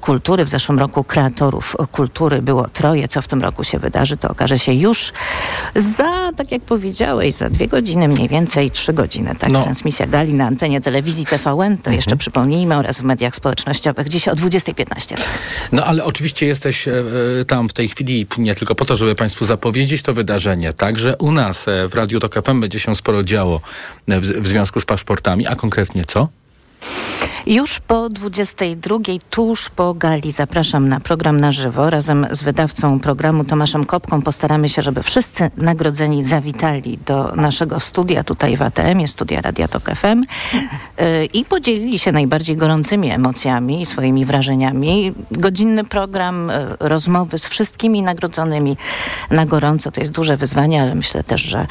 kultury. 0.00 0.44
W 0.44 0.48
zeszłym 0.48 0.78
roku 0.78 1.04
kreatorów 1.04 1.76
kultury 1.92 2.42
było 2.42 2.68
troje. 2.68 3.08
Co 3.08 3.22
w 3.22 3.28
tym 3.28 3.42
roku 3.42 3.64
się 3.64 3.78
wydarzy, 3.78 4.16
to 4.16 4.28
okaże 4.28 4.58
się 4.58 4.72
już 4.72 5.12
za, 5.74 6.32
tak 6.36 6.52
jak 6.52 6.62
powiedziałeś, 6.62 7.34
za 7.34 7.50
dwie 7.50 7.68
godziny, 7.68 8.08
mniej 8.08 8.28
więcej 8.28 8.70
trzy 8.70 8.92
godziny. 8.92 9.34
Tak, 9.38 9.50
no. 9.50 9.62
transmisja 9.62 10.06
gali 10.06 10.34
na 10.34 10.46
antenie 10.46 10.80
telewizji 10.80 11.26
TVN, 11.26 11.76
to 11.76 11.90
mhm. 11.90 11.96
jeszcze 11.96 12.16
przypomnijmy, 12.16 12.76
oraz 12.76 13.00
w 13.00 13.04
mediach 13.04 13.34
społecznościowych. 13.34 14.08
Dziś 14.08 14.28
o 14.28 14.34
20.15. 14.34 15.08
Tak. 15.08 15.18
No 15.72 15.84
ale 15.84 16.04
oczywiście 16.04 16.46
jesteś 16.46 16.88
e, 16.88 16.94
tam 17.46 17.68
w 17.68 17.72
tej 17.72 17.88
chwili 17.88 18.26
nie 18.38 18.54
tylko 18.54 18.74
po 18.74 18.84
to, 18.84 18.96
żeby 18.96 19.14
Państwu 19.14 19.44
zapowiedzieć 19.44 20.02
to 20.02 20.14
wydarzenie, 20.14 20.72
także 20.72 21.16
u 21.16 21.32
nas 21.32 21.66
w 21.88 21.94
Radiu 21.94 22.20
Tok 22.20 22.34
FM 22.44 22.60
będzie 22.60 22.80
się 22.80 22.96
sporo 22.96 23.22
działo 23.22 23.57
w, 24.08 24.46
związku 24.46 24.80
z 24.80 24.84
paszportami, 24.84 25.46
a 25.46 25.56
konkretnie 25.56 26.04
co? 26.04 26.28
Już 27.48 27.80
po 27.80 28.08
22, 28.08 28.96
tuż 29.30 29.70
po 29.70 29.94
gali, 29.94 30.32
zapraszam 30.32 30.88
na 30.88 31.00
program 31.00 31.40
na 31.40 31.52
żywo. 31.52 31.90
Razem 31.90 32.26
z 32.30 32.42
wydawcą 32.42 33.00
programu 33.00 33.44
Tomaszem 33.44 33.84
Kopką 33.84 34.22
postaramy 34.22 34.68
się, 34.68 34.82
żeby 34.82 35.02
wszyscy 35.02 35.50
nagrodzeni 35.56 36.24
zawitali 36.24 36.98
do 37.06 37.32
naszego 37.36 37.80
studia 37.80 38.24
tutaj 38.24 38.56
w 38.56 38.62
ATM, 38.62 39.06
studia 39.06 39.40
Radia 39.40 39.68
Tok 39.68 39.90
FM 39.90 40.22
yy, 40.52 41.24
i 41.24 41.44
podzielili 41.44 41.98
się 41.98 42.12
najbardziej 42.12 42.56
gorącymi 42.56 43.10
emocjami 43.10 43.82
i 43.82 43.86
swoimi 43.86 44.24
wrażeniami. 44.24 45.12
Godzinny 45.30 45.84
program, 45.84 46.48
yy, 46.80 46.88
rozmowy 46.88 47.38
z 47.38 47.46
wszystkimi 47.46 48.02
nagrodzonymi 48.02 48.76
na 49.30 49.46
gorąco. 49.46 49.90
To 49.90 50.00
jest 50.00 50.12
duże 50.12 50.36
wyzwanie, 50.36 50.82
ale 50.82 50.94
myślę 50.94 51.24
też, 51.24 51.40
że 51.40 51.66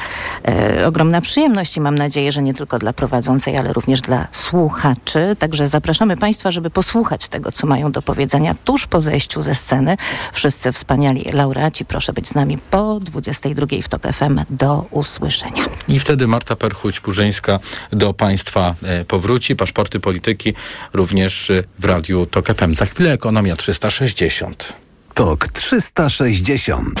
yy, 0.76 0.86
ogromna 0.86 1.20
przyjemność 1.20 1.76
i 1.76 1.80
mam 1.80 1.94
nadzieję, 1.94 2.32
że 2.32 2.42
nie 2.42 2.54
tylko 2.54 2.78
dla 2.78 2.92
prowadzącej, 2.92 3.56
ale 3.56 3.72
również 3.72 4.00
dla 4.00 4.28
słuchaczy. 4.32 4.97
Także 5.38 5.68
zapraszamy 5.68 6.16
Państwa, 6.16 6.50
żeby 6.50 6.70
posłuchać 6.70 7.28
tego, 7.28 7.52
co 7.52 7.66
mają 7.66 7.92
do 7.92 8.02
powiedzenia 8.02 8.54
tuż 8.64 8.86
po 8.86 9.00
zejściu 9.00 9.40
ze 9.40 9.54
sceny. 9.54 9.96
Wszyscy 10.32 10.72
wspaniali 10.72 11.24
laureaci, 11.32 11.84
proszę 11.84 12.12
być 12.12 12.28
z 12.28 12.34
nami 12.34 12.58
po 12.70 13.00
22 13.00 13.66
w 13.82 13.88
TOK 13.88 14.02
FM. 14.12 14.40
Do 14.50 14.86
usłyszenia. 14.90 15.64
I 15.88 15.98
wtedy 15.98 16.26
Marta 16.26 16.54
Perchuć-Purzyńska 16.54 17.58
do 17.92 18.14
Państwa 18.14 18.74
e, 18.82 19.04
powróci. 19.04 19.56
Paszporty 19.56 20.00
polityki 20.00 20.54
również 20.92 21.50
e, 21.50 21.62
w 21.78 21.84
Radiu 21.84 22.26
TOK 22.26 22.46
FM. 22.46 22.74
Za 22.74 22.86
chwilę 22.86 23.12
Ekonomia 23.12 23.56
360. 23.56 24.72
TOK 25.14 25.48
360. 25.48 27.00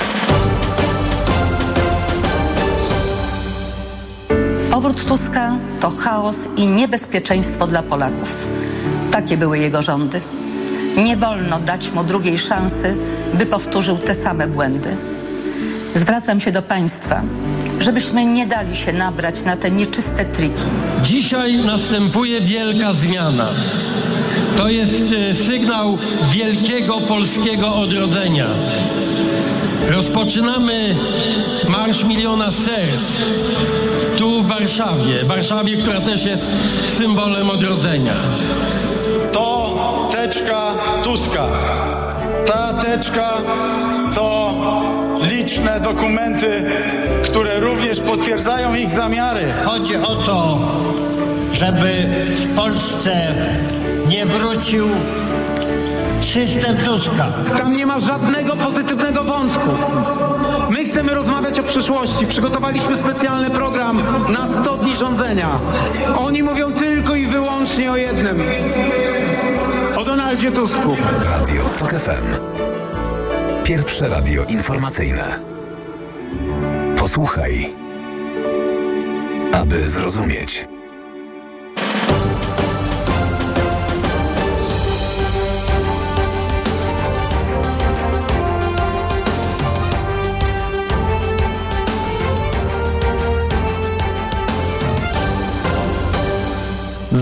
Powrót 4.78 5.04
Tuska 5.04 5.56
to 5.80 5.90
chaos 5.90 6.48
i 6.56 6.66
niebezpieczeństwo 6.66 7.66
dla 7.66 7.82
Polaków. 7.82 8.46
Takie 9.10 9.36
były 9.36 9.58
jego 9.58 9.82
rządy. 9.82 10.20
Nie 11.04 11.16
wolno 11.16 11.58
dać 11.58 11.92
mu 11.92 12.04
drugiej 12.04 12.38
szansy, 12.38 12.96
by 13.34 13.46
powtórzył 13.46 13.96
te 13.96 14.14
same 14.14 14.48
błędy. 14.48 14.96
Zwracam 15.94 16.40
się 16.40 16.52
do 16.52 16.62
Państwa, 16.62 17.22
żebyśmy 17.80 18.24
nie 18.24 18.46
dali 18.46 18.76
się 18.76 18.92
nabrać 18.92 19.42
na 19.42 19.56
te 19.56 19.70
nieczyste 19.70 20.24
triki. 20.24 20.64
Dzisiaj 21.02 21.56
następuje 21.56 22.40
wielka 22.40 22.92
zmiana. 22.92 23.48
To 24.56 24.68
jest 24.68 25.02
e, 25.30 25.34
sygnał 25.34 25.98
wielkiego 26.30 27.00
polskiego 27.00 27.74
odrodzenia. 27.74 28.46
Rozpoczynamy 29.88 30.96
Marsz 31.68 32.04
Miliona 32.04 32.50
Serc 32.50 33.22
tu 34.18 34.42
w 34.42 34.48
Warszawie. 34.48 35.24
Warszawie, 35.24 35.76
która 35.76 36.00
też 36.00 36.24
jest 36.24 36.46
symbolem 36.96 37.50
odrodzenia. 37.50 38.14
To 39.32 40.08
teczka 40.10 40.60
Tuska. 41.04 41.46
Ta 42.46 42.72
teczka 42.72 43.30
to 44.14 44.54
liczne 45.30 45.80
dokumenty, 45.80 46.64
które 47.24 47.60
również 47.60 48.00
potwierdzają 48.00 48.74
ich 48.74 48.88
zamiary. 48.88 49.52
Chodzi 49.64 49.96
o 49.96 50.14
to, 50.14 50.58
żeby 51.52 51.88
w 52.24 52.56
Polsce 52.56 53.34
nie 54.08 54.26
wrócił 54.26 54.86
system 56.24 56.76
Tuska. 56.76 57.32
Tam 57.58 57.72
nie 57.76 57.86
ma 57.86 58.00
żadnego 58.00 58.56
pozytywnego 58.56 59.24
wątku. 59.24 59.70
My 60.70 60.84
chcemy 60.84 61.14
rozmawiać 61.14 61.60
o 61.60 61.62
przyszłości. 61.62 62.26
Przygotowaliśmy 62.26 62.96
specjalny 62.96 63.50
program 63.50 64.02
na 64.28 64.46
100 64.46 64.76
dni 64.76 64.96
rządzenia. 64.96 65.60
Oni 66.18 66.42
mówią 66.42 66.72
tylko 66.72 67.14
i 67.14 67.26
wyłącznie 67.26 67.92
o 67.92 67.96
jednym. 67.96 68.42
O 69.96 70.04
Donaldzie 70.04 70.52
Tusku. 70.52 70.96
Radio 71.24 71.62
TOK 71.64 71.90
FM. 71.90 72.36
Pierwsze 73.64 74.08
radio 74.08 74.44
informacyjne. 74.44 75.38
Posłuchaj, 76.98 77.74
aby 79.52 79.86
zrozumieć. 79.86 80.68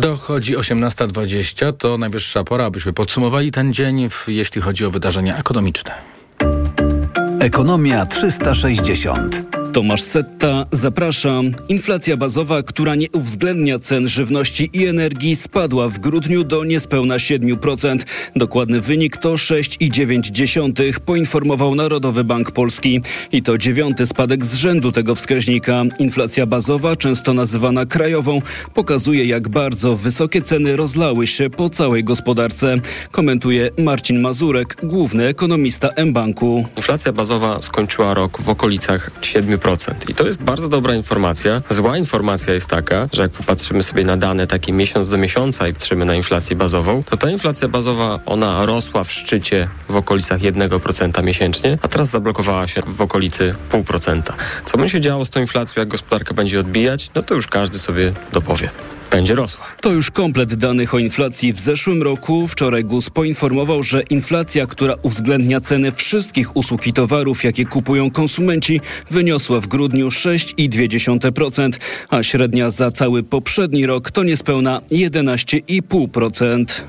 Dochodzi 0.00 0.57
18.20, 0.57 1.73
to 1.73 1.99
najwyższa 1.99 2.45
pora, 2.45 2.65
abyśmy 2.65 2.93
podsumowali 2.93 3.53
ten 3.53 3.75
dzień, 3.75 4.09
jeśli 4.29 4.61
chodzi 4.61 4.85
o 4.85 4.91
wydarzenia 4.91 5.37
ekonomiczne. 5.37 5.95
Ekonomia 7.41 8.07
360. 8.07 9.46
Tomasz 9.76 10.02
Setta, 10.02 10.66
zapraszam. 10.73 11.50
Inflacja 11.68 12.16
bazowa, 12.16 12.62
która 12.62 12.95
nie 12.95 13.11
uwzględnia 13.11 13.78
cen 13.78 14.08
żywności 14.08 14.71
i 14.73 14.86
energii, 14.86 15.36
spadła 15.36 15.89
w 15.89 15.99
grudniu 15.99 16.45
do 16.45 16.65
niespełna 16.65 17.17
7%. 17.17 17.99
Dokładny 18.36 18.80
wynik 18.80 19.17
to 19.17 19.34
6,9, 19.34 21.00
poinformował 21.00 21.75
Narodowy 21.75 22.25
Bank 22.25 22.50
Polski. 22.50 23.00
I 23.32 23.43
to 23.43 23.58
dziewiąty 23.58 24.06
spadek 24.06 24.45
z 24.45 24.54
rzędu 24.54 24.93
tego 24.93 25.15
wskaźnika. 25.15 25.82
Inflacja 25.99 26.47
bazowa, 26.47 26.97
często 26.97 27.34
nazywana 27.34 27.86
krajową, 27.86 28.43
pokazuje 28.75 29.26
jak 29.26 29.49
bardzo 29.49 29.97
wysokie 29.97 30.43
ceny 30.43 30.76
rozlały 30.76 31.26
się 31.26 31.50
po 31.50 31.71
całej 31.71 32.04
gospodarce. 32.04 32.76
Komentuje 33.10 33.71
Marcin 33.78 34.21
Mazurek, 34.21 34.76
główny 34.82 35.26
ekonomista 35.26 35.89
mBanku. 36.04 36.67
Inflacja 36.76 37.12
bazowa 37.12 37.62
skończyła 37.62 38.15
rok 38.15 38.43
w 38.43 38.49
okolicach 38.49 39.10
7%. 39.21 39.66
I 40.09 40.15
to 40.15 40.26
jest 40.26 40.43
bardzo 40.43 40.69
dobra 40.69 40.95
informacja. 40.95 41.61
Zła 41.71 41.99
informacja 41.99 42.55
jest 42.55 42.67
taka, 42.67 43.09
że 43.13 43.23
jak 43.23 43.31
popatrzymy 43.31 43.83
sobie 43.83 44.05
na 44.05 44.17
dane 44.17 44.47
takie 44.47 44.73
miesiąc 44.73 45.09
do 45.09 45.19
miesiąca 45.19 45.69
i 45.69 45.73
patrzymy 45.73 46.05
na 46.05 46.15
inflację 46.15 46.57
bazową, 46.57 47.02
to 47.02 47.17
ta 47.17 47.31
inflacja 47.31 47.69
bazowa, 47.69 48.19
ona 48.26 48.67
rosła 48.67 49.05
w 49.05 49.13
szczycie 49.13 49.69
w 49.89 49.97
okolicach 49.97 50.41
1% 50.41 51.23
miesięcznie, 51.23 51.79
a 51.83 51.89
teraz 51.89 52.11
zablokowała 52.11 52.69
się 52.69 52.83
w 52.87 53.00
okolicy 53.00 53.55
0,5%. 53.71 54.23
Co 54.65 54.79
będzie 54.79 54.93
się 54.93 55.00
działo 55.00 55.25
z 55.25 55.31
tą 55.31 55.41
inflacją, 55.41 55.81
jak 55.81 55.89
gospodarka 55.89 56.35
będzie 56.35 56.61
odbijać, 56.61 57.11
no 57.15 57.23
to 57.23 57.35
już 57.35 57.47
każdy 57.47 57.79
sobie 57.79 58.11
dopowie 58.33 58.71
będzie 59.17 59.35
rosła. 59.35 59.67
To 59.81 59.93
już 59.93 60.11
komplet 60.11 60.55
danych 60.55 60.95
o 60.95 60.99
inflacji 60.99 61.52
w 61.52 61.61
zeszłym 61.61 62.02
roku. 62.02 62.49
Wczoraj 62.49 62.85
GUS 62.85 63.11
poinformował, 63.11 63.83
że 63.83 64.02
inflacja, 64.02 64.67
która 64.67 64.95
uwzględnia 65.02 65.61
ceny 65.61 65.93
wszystkich 65.93 66.57
usług 66.57 66.87
i 66.87 66.93
towarów, 66.93 67.45
jakie 67.45 67.65
kupują 67.65 68.11
konsumenci, 68.11 68.81
wyniosła 69.11 69.61
w 69.61 69.67
grudniu 69.67 70.09
6,2%, 70.09 71.71
a 72.11 72.23
średnia 72.23 72.71
za 72.71 72.91
cały 72.91 73.23
poprzedni 73.23 73.87
rok 73.87 74.11
to 74.11 74.23
niespełna 74.23 74.81
11,5%. 74.91 76.83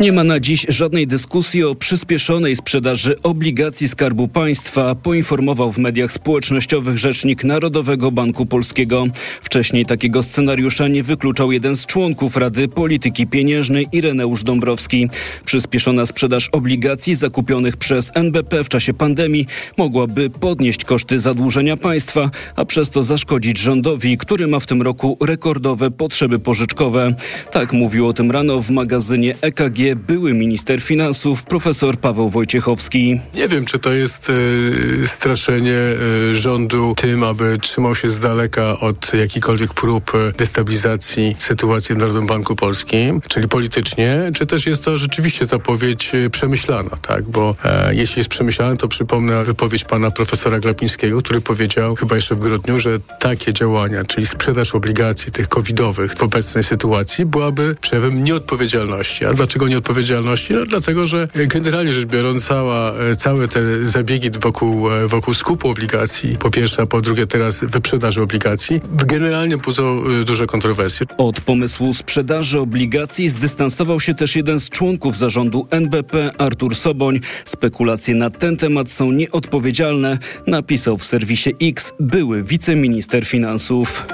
Nie 0.00 0.12
ma 0.12 0.24
na 0.24 0.40
dziś 0.40 0.66
żadnej 0.68 1.06
dyskusji 1.06 1.64
o 1.64 1.74
przyspieszonej 1.74 2.56
sprzedaży 2.56 3.22
obligacji 3.22 3.88
Skarbu 3.88 4.28
Państwa, 4.28 4.94
poinformował 4.94 5.72
w 5.72 5.78
mediach 5.78 6.12
społecznościowych 6.12 6.98
rzecznik 6.98 7.44
Narodowego 7.44 8.12
Banku 8.12 8.46
Polskiego. 8.46 9.04
Wcześniej 9.42 9.86
takiego 9.86 10.22
scenariusza 10.22 10.88
nie 10.88 11.02
wykluczał 11.02 11.52
jeden 11.52 11.76
z 11.76 11.86
członków 11.86 12.36
Rady 12.36 12.68
Polityki 12.68 13.26
Pieniężnej 13.26 13.86
Ireneusz 13.92 14.42
Dąbrowski. 14.42 15.08
Przyspieszona 15.44 16.06
sprzedaż 16.06 16.48
obligacji 16.52 17.14
zakupionych 17.14 17.76
przez 17.76 18.12
NBP 18.14 18.64
w 18.64 18.68
czasie 18.68 18.94
pandemii 18.94 19.46
mogłaby 19.76 20.30
podnieść 20.30 20.84
koszty 20.84 21.18
zadłużenia 21.18 21.76
państwa, 21.76 22.30
a 22.56 22.64
przez 22.64 22.90
to 22.90 23.02
zaszkodzić 23.02 23.58
rządowi, 23.58 24.18
który 24.18 24.46
ma 24.46 24.60
w 24.60 24.66
tym 24.66 24.82
roku 24.82 25.18
rekordowe 25.26 25.90
potrzeby 25.90 26.38
pożyczkowe. 26.38 27.14
Tak 27.52 27.72
mówił 27.72 28.06
o 28.08 28.12
tym 28.12 28.30
rano 28.30 28.62
w 28.62 28.70
magazynie 28.70 29.34
EKG 29.42 29.69
były 29.96 30.34
minister 30.34 30.80
finansów 30.80 31.42
profesor 31.42 31.98
Paweł 31.98 32.30
Wojciechowski. 32.30 33.20
Nie 33.34 33.48
wiem, 33.48 33.64
czy 33.64 33.78
to 33.78 33.92
jest 33.92 34.30
e, 34.30 35.06
straszenie 35.06 35.76
e, 35.76 36.34
rządu 36.34 36.94
tym, 36.96 37.22
aby 37.24 37.58
trzymał 37.60 37.94
się 37.94 38.10
z 38.10 38.18
daleka 38.18 38.80
od 38.80 39.14
jakichkolwiek 39.14 39.74
prób 39.74 40.12
destabilizacji 40.38 41.36
sytuacji 41.38 41.94
w 41.94 41.98
Narodowym 41.98 42.26
Banku 42.26 42.56
Polskim, 42.56 43.20
czyli 43.28 43.48
politycznie, 43.48 44.30
czy 44.34 44.46
też 44.46 44.66
jest 44.66 44.84
to 44.84 44.98
rzeczywiście 44.98 45.44
zapowiedź 45.46 46.14
e, 46.14 46.30
przemyślana, 46.30 46.90
tak? 47.02 47.28
Bo 47.28 47.56
e, 47.64 47.94
jeśli 47.94 48.20
jest 48.20 48.30
przemyślana, 48.30 48.76
to 48.76 48.88
przypomnę 48.88 49.44
wypowiedź 49.44 49.84
pana 49.84 50.10
profesora 50.10 50.60
Glapińskiego, 50.60 51.22
który 51.22 51.40
powiedział 51.40 51.94
chyba 51.94 52.14
jeszcze 52.14 52.34
w 52.34 52.38
grudniu, 52.38 52.78
że 52.78 52.98
takie 53.20 53.52
działania, 53.52 54.04
czyli 54.04 54.26
sprzedaż 54.26 54.74
obligacji 54.74 55.32
tych 55.32 55.48
covidowych 55.48 56.14
w 56.14 56.22
obecnej 56.22 56.64
sytuacji 56.64 57.26
byłaby 57.26 57.76
przejawem 57.80 58.24
nieodpowiedzialności. 58.24 59.24
A 59.24 59.32
dlaczego 59.32 59.59
nie 59.68 59.78
odpowiedzialności? 59.78 60.54
No 60.54 60.66
dlatego, 60.66 61.06
że 61.06 61.28
generalnie 61.34 61.92
rzecz 61.92 62.06
biorąc 62.06 62.46
cała, 62.46 62.92
całe 63.18 63.48
te 63.48 63.88
zabiegi 63.88 64.30
wokół, 64.40 64.88
wokół 65.06 65.34
skupu 65.34 65.68
obligacji, 65.68 66.36
po 66.38 66.50
pierwsze, 66.50 66.82
a 66.82 66.86
po 66.86 67.00
drugie 67.00 67.26
teraz 67.26 67.60
wyprzedaży 67.64 68.22
obligacji, 68.22 68.80
generalnie 69.06 69.56
budzą 69.56 70.02
duże 70.24 70.46
kontrowersje. 70.46 71.06
Od 71.18 71.40
pomysłu 71.40 71.94
sprzedaży 71.94 72.60
obligacji 72.60 73.28
zdystansował 73.28 74.00
się 74.00 74.14
też 74.14 74.36
jeden 74.36 74.60
z 74.60 74.68
członków 74.68 75.16
zarządu 75.16 75.66
NBP, 75.70 76.30
Artur 76.38 76.74
Soboń. 76.74 77.20
Spekulacje 77.44 78.14
na 78.14 78.30
ten 78.30 78.56
temat 78.56 78.92
są 78.92 79.12
nieodpowiedzialne, 79.12 80.18
napisał 80.46 80.98
w 80.98 81.04
serwisie 81.04 81.54
X 81.62 81.92
były 82.00 82.42
wiceminister 82.42 83.24
finansów. 83.24 84.06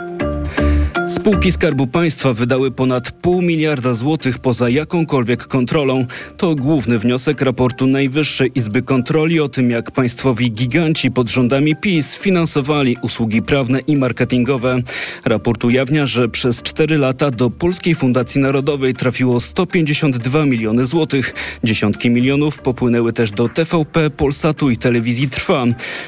Spółki 1.20 1.52
Skarbu 1.52 1.86
Państwa 1.86 2.32
wydały 2.32 2.70
ponad 2.70 3.10
pół 3.10 3.42
miliarda 3.42 3.94
złotych 3.94 4.38
poza 4.38 4.68
jakąkolwiek 4.68 5.46
kontrolą. 5.46 6.06
To 6.36 6.54
główny 6.54 6.98
wniosek 6.98 7.40
raportu 7.40 7.86
Najwyższej 7.86 8.50
Izby 8.54 8.82
Kontroli 8.82 9.40
o 9.40 9.48
tym, 9.48 9.70
jak 9.70 9.90
państwowi 9.90 10.52
giganci 10.52 11.10
pod 11.10 11.30
rządami 11.30 11.76
PiS 11.76 12.16
finansowali 12.16 12.96
usługi 13.02 13.42
prawne 13.42 13.80
i 13.80 13.96
marketingowe. 13.96 14.80
Raport 15.24 15.64
ujawnia, 15.64 16.06
że 16.06 16.28
przez 16.28 16.62
cztery 16.62 16.98
lata 16.98 17.30
do 17.30 17.50
Polskiej 17.50 17.94
Fundacji 17.94 18.40
Narodowej 18.40 18.94
trafiło 18.94 19.40
152 19.40 20.46
miliony 20.46 20.86
złotych. 20.86 21.34
Dziesiątki 21.64 22.10
milionów 22.10 22.58
popłynęły 22.58 23.12
też 23.12 23.30
do 23.30 23.48
TVP, 23.48 24.10
Polsatu 24.10 24.70
i 24.70 24.76
Telewizji 24.76 25.28
Trwa. 25.28 25.64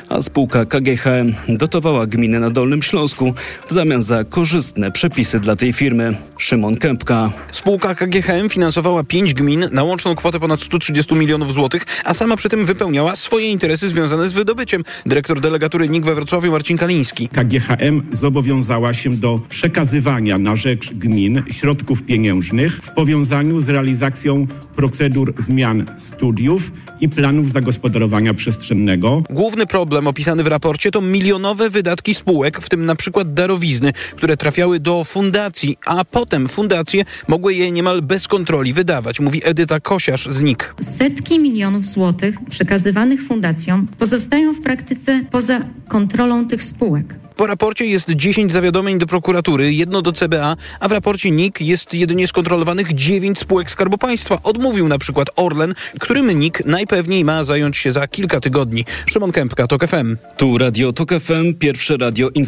A 0.09 0.23
spółka 0.23 0.65
KGHM 0.65 1.35
dotowała 1.49 2.07
gminę 2.07 2.41
na 2.41 2.51
Dolnym 2.51 2.83
Śląsku 2.83 3.35
w 3.69 3.73
zamian 3.73 4.03
za 4.03 4.25
korzystne 4.25 4.93
przepisy 4.99 5.41
dla 5.41 5.57
tej 5.57 5.73
firmy. 5.73 6.17
Szymon 6.39 6.77
Kępka. 6.77 7.31
Spółka 7.53 7.95
KGHM 7.95 8.49
finansowała 8.49 9.05
pięć 9.05 9.35
gmin 9.35 9.69
na 9.73 9.85
łączną 9.85 10.15
kwotę 10.15 10.41
ponad 10.41 10.61
130 10.61 11.15
milionów 11.15 11.55
złotych, 11.55 11.87
a 12.05 12.15
sama 12.15 12.37
przy 12.37 12.49
tym 12.49 12.67
wypełniała 12.67 13.17
swoje 13.17 13.47
interesy 13.47 13.89
związane 13.89 14.29
z 14.29 14.33
wydobyciem. 14.33 14.85
Dyrektor 15.07 15.41
delegatury 15.41 15.89
NIK 15.89 16.05
we 16.05 16.15
Wrocławiu 16.15 16.53
Marcin 16.53 16.79
Kaliński. 16.79 17.29
KGHM 17.29 18.03
zobowiązała 18.13 18.95
się 18.95 19.11
do 19.11 19.41
przekazywania 19.49 20.39
na 20.39 20.57
rzecz 20.57 20.95
gmin 20.95 21.43
środków 21.51 22.03
pieniężnych 22.03 22.77
w 22.77 22.91
powiązaniu 22.91 23.61
z 23.61 23.69
realizacją 23.69 24.47
procedur 24.77 25.35
zmian 25.39 25.85
studiów 25.97 26.73
i 27.01 27.09
planów 27.09 27.53
zagospodarowania 27.53 28.35
przestrzennego. 28.35 29.23
Główny 29.31 29.67
problem 29.67 30.07
opisany 30.07 30.43
w 30.43 30.47
raporcie 30.47 30.91
to 30.91 31.01
milionowe 31.01 31.71
wydatki 31.71 32.15
spółek, 32.15 32.61
w 32.61 32.69
tym 32.69 32.87
na 32.87 32.95
przykład 32.95 33.35
darowizny, 33.35 33.93
które 34.17 34.37
trafiały 34.37 34.81
do 34.81 34.88
fundacji, 35.05 35.77
a 35.87 36.05
potem 36.05 36.49
fundacje 36.49 37.05
mogły 37.29 37.55
je 37.55 37.71
niemal 37.71 38.03
bez 38.03 38.29
kontroli 38.29 38.73
wydawać, 38.73 39.21
mówi 39.21 39.41
Edyta 39.45 39.81
Kosiarz 39.81 40.29
z 40.31 40.41
NIK. 40.41 40.75
Setki 40.81 41.39
milionów 41.41 41.87
złotych 41.87 42.35
przekazywanych 42.51 43.23
fundacjom 43.23 43.87
pozostają 43.99 44.53
w 44.55 44.61
praktyce 44.61 45.21
poza 45.31 45.61
kontrolą 45.89 46.47
tych 46.47 46.65
spółek. 46.65 47.15
Po 47.39 47.47
raporcie 47.47 47.87
jest 47.87 48.11
10 48.11 48.53
zawiadomień 48.53 48.99
do 48.99 49.07
prokuratury, 49.07 49.75
jedno 49.75 50.03
do 50.03 50.13
CBA, 50.13 50.57
a 50.81 50.89
w 50.89 50.93
raporcie 50.93 51.31
NIK 51.31 51.61
jest 51.61 51.95
jedynie 51.95 52.29
skontrolowanych 52.29 52.95
9 52.95 53.39
spółek 53.39 53.71
Skarbu 53.71 53.99
Państwa. 53.99 54.39
Odmówił 54.43 54.89
na 54.89 54.99
przykład 54.99 55.29
Orlen, 55.37 55.75
którym 56.01 56.31
NIK 56.39 56.63
najpewniej 56.67 57.25
ma 57.25 57.45
zająć 57.45 57.77
się 57.77 57.93
za 57.93 58.09
kilka 58.09 58.41
tygodni. 58.41 58.85
Szymon 59.07 59.33
Kępka, 59.33 59.67
TOK 59.67 59.87
FM. 59.87 60.17
Tu 60.37 60.59
Radio 60.59 60.93
TOK 60.93 61.11
FM, 61.11 61.55
pierwsze 61.55 61.97
radio 61.97 62.27
informacyjne. 62.27 62.48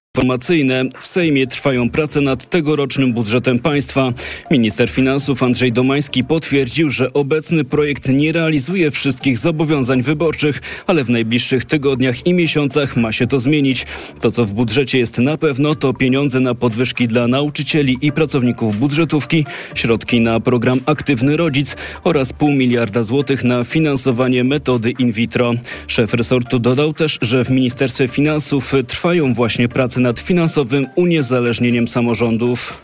W 1.01 1.07
Sejmie 1.07 1.47
trwają 1.47 1.91
prace 1.91 2.21
nad 2.21 2.51
tegorocznym 2.51 3.13
budżetem 3.13 3.59
państwa. 3.59 4.13
Minister 4.51 4.91
finansów 4.91 5.43
Andrzej 5.43 5.73
Domański 5.73 6.25
potwierdził, 6.25 6.91
że 6.91 7.13
obecny 7.13 7.65
projekt 7.65 8.09
nie 8.09 8.33
realizuje 8.33 8.91
wszystkich 8.91 9.39
zobowiązań 9.39 10.03
wyborczych, 10.03 10.63
ale 10.87 11.05
w 11.05 11.11
najbliższych 11.11 11.65
tygodniach 11.65 12.27
i 12.27 12.35
miesiącach 12.35 12.97
ma 12.97 13.13
się 13.13 13.27
to 13.27 13.41
zmienić. 13.41 13.87
To, 14.21 14.31
co 14.31 14.45
w 14.45 14.53
budżecie 14.53 14.99
jest 14.99 15.19
na 15.19 15.37
pewno, 15.37 15.75
to 15.75 15.95
pieniądze 15.95 16.41
na 16.41 16.55
podwyżki 16.55 17.09
dla 17.09 17.29
nauczycieli 17.29 17.99
i 18.03 18.13
pracowników 18.13 18.79
budżetówki, 18.79 19.45
środki 19.75 20.21
na 20.21 20.41
program 20.41 20.81
Aktywny 20.87 21.37
Rodzic 21.37 21.77
oraz 22.05 22.33
pół 22.33 22.53
miliarda 22.53 23.03
złotych 23.03 23.45
na 23.45 23.65
finansowanie 23.65 24.45
metody 24.45 24.91
in 24.91 25.13
vitro. 25.13 25.53
Szef 25.87 26.15
resortu 26.15 26.59
dodał 26.59 26.93
też, 26.93 27.19
że 27.23 27.45
w 27.45 27.51
Ministerstwie 27.51 28.09
Finansów 28.09 28.75
trwają 28.87 29.35
właśnie 29.35 29.69
prace 29.69 30.00
nad 30.03 30.21
finansowym 30.21 30.87
uniezależnieniem 30.95 31.89
samorządów. 31.89 32.83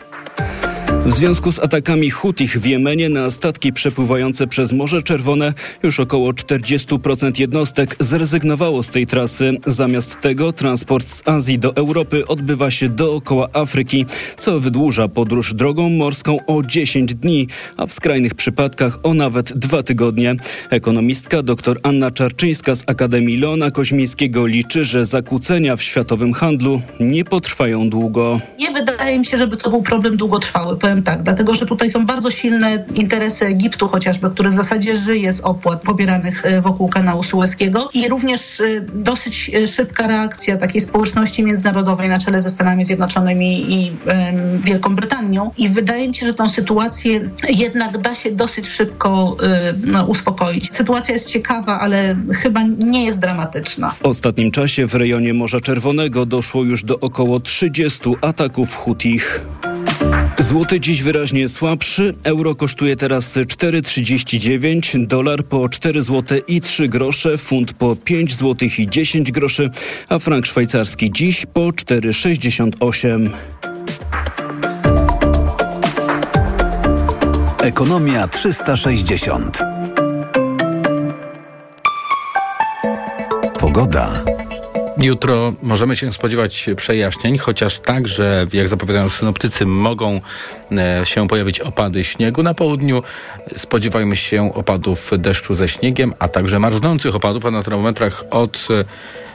W 1.07 1.13
związku 1.13 1.51
z 1.51 1.59
atakami 1.59 2.09
Hutich 2.09 2.59
w 2.59 2.65
Jemenie 2.65 3.09
na 3.09 3.31
statki 3.31 3.73
przepływające 3.73 4.47
przez 4.47 4.73
Morze 4.73 5.01
Czerwone 5.01 5.53
już 5.83 5.99
około 5.99 6.31
40% 6.31 7.39
jednostek 7.39 7.95
zrezygnowało 7.99 8.83
z 8.83 8.89
tej 8.89 9.07
trasy. 9.07 9.57
Zamiast 9.67 10.21
tego 10.21 10.53
transport 10.53 11.09
z 11.09 11.27
Azji 11.27 11.59
do 11.59 11.75
Europy 11.75 12.27
odbywa 12.27 12.71
się 12.71 12.89
dookoła 12.89 13.47
Afryki, 13.53 14.05
co 14.37 14.59
wydłuża 14.59 15.07
podróż 15.07 15.53
drogą 15.53 15.89
morską 15.89 16.37
o 16.45 16.63
10 16.63 17.15
dni, 17.15 17.47
a 17.77 17.85
w 17.85 17.93
skrajnych 17.93 18.35
przypadkach 18.35 18.99
o 19.03 19.13
nawet 19.13 19.57
dwa 19.57 19.83
tygodnie. 19.83 20.35
Ekonomistka 20.69 21.43
dr 21.43 21.79
Anna 21.83 22.11
Czarczyńska 22.11 22.75
z 22.75 22.83
Akademii 22.87 23.37
Leona 23.37 23.71
Koźmińskiego 23.71 24.45
liczy, 24.45 24.85
że 24.85 25.05
zakłócenia 25.05 25.75
w 25.75 25.81
światowym 25.81 26.33
handlu 26.33 26.81
nie 26.99 27.23
potrwają 27.23 27.89
długo. 27.89 28.39
Nie 28.59 28.71
wydaje 28.71 29.19
mi 29.19 29.25
się, 29.25 29.37
żeby 29.37 29.57
to 29.57 29.69
był 29.69 29.81
problem 29.81 30.17
długotrwały. 30.17 30.77
Powiem 30.77 30.96
tak, 31.03 31.23
dlatego 31.23 31.55
że 31.55 31.65
tutaj 31.65 31.91
są 31.91 32.05
bardzo 32.05 32.31
silne 32.31 32.85
interesy 32.95 33.45
Egiptu 33.45 33.87
chociażby, 33.87 34.29
który 34.29 34.49
w 34.49 34.53
zasadzie 34.53 34.95
żyje 34.95 35.33
z 35.33 35.41
opłat 35.41 35.81
pobieranych 35.81 36.45
e, 36.45 36.61
wokół 36.61 36.89
kanału 36.89 37.23
Suezkiego 37.23 37.89
i 37.93 38.09
również 38.09 38.59
e, 38.61 38.81
dosyć 38.81 39.51
e, 39.53 39.67
szybka 39.67 40.07
reakcja 40.07 40.57
takiej 40.57 40.81
społeczności 40.81 41.43
międzynarodowej 41.43 42.09
na 42.09 42.19
czele 42.19 42.41
ze 42.41 42.49
Stanami 42.49 42.85
Zjednoczonymi 42.85 43.73
i 43.73 43.91
Wielką 44.63 44.95
Brytanią. 44.95 45.51
I 45.57 45.69
wydaje 45.69 46.07
mi 46.07 46.15
się, 46.15 46.25
że 46.25 46.33
tą 46.33 46.49
sytuację 46.49 47.29
jednak 47.49 47.97
da 47.97 48.15
się 48.15 48.31
dosyć 48.31 48.67
szybko 48.67 49.37
no, 49.85 50.05
uspokoić. 50.05 50.73
Sytuacja 50.73 51.13
jest 51.13 51.29
ciekawa, 51.29 51.79
ale 51.79 52.15
chyba 52.33 52.63
nie 52.63 53.05
jest 53.05 53.19
dramatyczna. 53.19 53.89
W 53.89 54.05
ostatnim 54.05 54.51
czasie 54.51 54.87
w 54.87 54.95
rejonie 54.95 55.33
Morza 55.33 55.61
Czerwonego 55.61 56.25
doszło 56.25 56.63
już 56.63 56.83
do 56.83 56.99
około 56.99 57.39
30 57.39 57.99
ataków 58.21 58.75
Hutich. 58.75 59.45
Złoty 60.39 60.79
dziś 60.79 61.03
wyraźnie 61.03 61.49
słabszy. 61.49 62.13
Euro 62.23 62.55
kosztuje 62.55 62.95
teraz 62.95 63.37
4,39, 63.37 65.07
dolar 65.07 65.43
po 65.43 65.69
4 65.69 66.01
zł 66.01 66.39
i 66.47 66.61
3 66.61 66.87
grosze, 66.89 67.37
funt 67.37 67.73
po 67.73 67.95
5 67.95 68.35
zł 68.35 68.69
i 68.77 68.87
10 68.89 69.31
groszy, 69.31 69.69
a 70.09 70.19
frank 70.19 70.45
szwajcarski 70.45 71.11
dziś 71.11 71.45
po 71.53 71.61
4,68. 71.61 73.29
Ekonomia 77.61 78.27
360. 78.27 79.59
Pogoda. 83.59 84.36
Jutro 84.99 85.53
możemy 85.61 85.95
się 85.95 86.13
spodziewać 86.13 86.69
przejaśnień, 86.75 87.37
chociaż 87.37 87.79
także, 87.79 88.47
jak 88.53 88.67
zapowiadają 88.67 89.09
synoptycy, 89.09 89.65
mogą 89.65 90.21
e, 90.71 91.05
się 91.05 91.27
pojawić 91.27 91.59
opady 91.59 92.03
śniegu. 92.03 92.43
Na 92.43 92.53
południu 92.53 93.03
spodziewajmy 93.55 94.15
się 94.15 94.53
opadów 94.53 95.11
deszczu 95.17 95.53
ze 95.53 95.67
śniegiem, 95.67 96.13
a 96.19 96.27
także 96.27 96.59
marznących 96.59 97.15
opadów, 97.15 97.45
a 97.45 97.51
na 97.51 97.63
termometrach 97.63 98.23
od 98.31 98.67
e, 98.69 98.85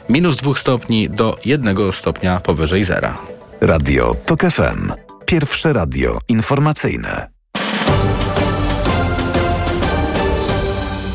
minus 0.09 0.35
dwóch 0.35 0.59
stopni 0.59 1.09
do 1.09 1.37
jednego 1.45 1.91
stopnia 1.91 2.39
powyżej 2.39 2.83
zera. 2.83 3.17
Radio 3.61 4.15
TOK 4.25 4.41
FM. 4.41 4.91
Pierwsze 5.25 5.73
radio 5.73 6.19
informacyjne. 6.29 7.29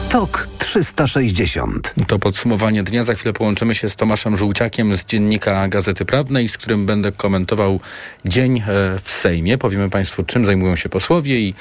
TOK 0.08 0.57
360. 0.68 1.94
To 2.06 2.18
podsumowanie 2.18 2.82
dnia. 2.82 3.02
Za 3.02 3.14
chwilę 3.14 3.32
połączymy 3.32 3.74
się 3.74 3.90
z 3.90 3.96
Tomaszem 3.96 4.36
Żółciakiem 4.36 4.96
z 4.96 5.04
dziennika 5.04 5.68
Gazety 5.68 6.04
Prawnej, 6.04 6.48
z 6.48 6.58
którym 6.58 6.86
będę 6.86 7.12
komentował 7.12 7.80
dzień 8.24 8.58
e, 8.58 8.62
w 9.02 9.10
Sejmie. 9.10 9.58
Powiemy 9.58 9.90
Państwu, 9.90 10.22
czym 10.22 10.46
zajmują 10.46 10.76
się 10.76 10.88
posłowie 10.88 11.40
i 11.40 11.54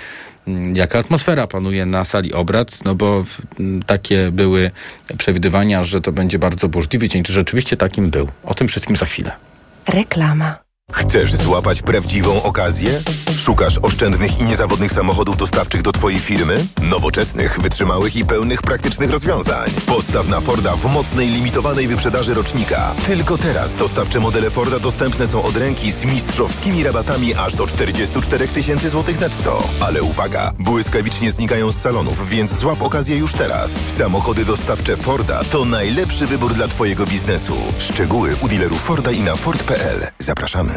mm, 0.47 0.75
jaka 0.75 0.99
atmosfera 0.99 1.47
panuje 1.47 1.85
na 1.85 2.05
sali 2.05 2.33
obrad, 2.33 2.83
no 2.85 2.95
bo 2.95 3.25
mm, 3.59 3.83
takie 3.83 4.31
były 4.31 4.71
przewidywania, 5.17 5.83
że 5.83 6.01
to 6.01 6.11
będzie 6.11 6.39
bardzo 6.39 6.69
burzliwy 6.69 7.09
dzień. 7.09 7.23
Czy 7.23 7.33
rzeczywiście 7.33 7.77
takim 7.77 8.09
był? 8.09 8.27
O 8.43 8.53
tym 8.53 8.67
wszystkim 8.67 8.95
za 8.95 9.05
chwilę. 9.05 9.31
Reklama. 9.87 10.66
Chcesz 11.07 11.35
złapać 11.35 11.81
prawdziwą 11.81 12.43
okazję? 12.43 13.01
Szukasz 13.37 13.79
oszczędnych 13.81 14.39
i 14.39 14.43
niezawodnych 14.43 14.91
samochodów 14.91 15.37
dostawczych 15.37 15.81
do 15.81 15.91
Twojej 15.91 16.19
firmy? 16.19 16.65
Nowoczesnych, 16.81 17.59
wytrzymałych 17.61 18.15
i 18.15 18.25
pełnych 18.25 18.61
praktycznych 18.61 19.11
rozwiązań. 19.11 19.69
Postaw 19.85 20.27
na 20.27 20.41
Forda 20.41 20.75
w 20.75 20.85
mocnej, 20.85 21.29
limitowanej 21.29 21.87
wyprzedaży 21.87 22.33
rocznika. 22.33 22.95
Tylko 23.05 23.37
teraz 23.37 23.75
dostawcze 23.75 24.19
modele 24.19 24.49
Forda 24.49 24.79
dostępne 24.79 25.27
są 25.27 25.43
od 25.43 25.57
ręki 25.57 25.91
z 25.91 26.05
mistrzowskimi 26.05 26.83
rabatami 26.83 27.35
aż 27.35 27.55
do 27.55 27.67
44 27.67 28.47
tysięcy 28.47 28.89
złotych 28.89 29.19
netto. 29.19 29.69
Ale 29.79 30.03
uwaga, 30.03 30.51
błyskawicznie 30.59 31.31
znikają 31.31 31.71
z 31.71 31.81
salonów, 31.81 32.29
więc 32.29 32.53
złap 32.53 32.81
okazję 32.81 33.17
już 33.17 33.33
teraz. 33.33 33.75
Samochody 33.87 34.45
dostawcze 34.45 34.97
Forda 34.97 35.43
to 35.43 35.65
najlepszy 35.65 36.27
wybór 36.27 36.53
dla 36.53 36.67
Twojego 36.67 37.05
biznesu. 37.05 37.57
Szczegóły 37.77 38.35
u 38.41 38.47
dealerów 38.47 38.81
Forda 38.81 39.11
i 39.11 39.21
na 39.21 39.35
Ford.pl. 39.35 40.07
Zapraszamy. 40.19 40.76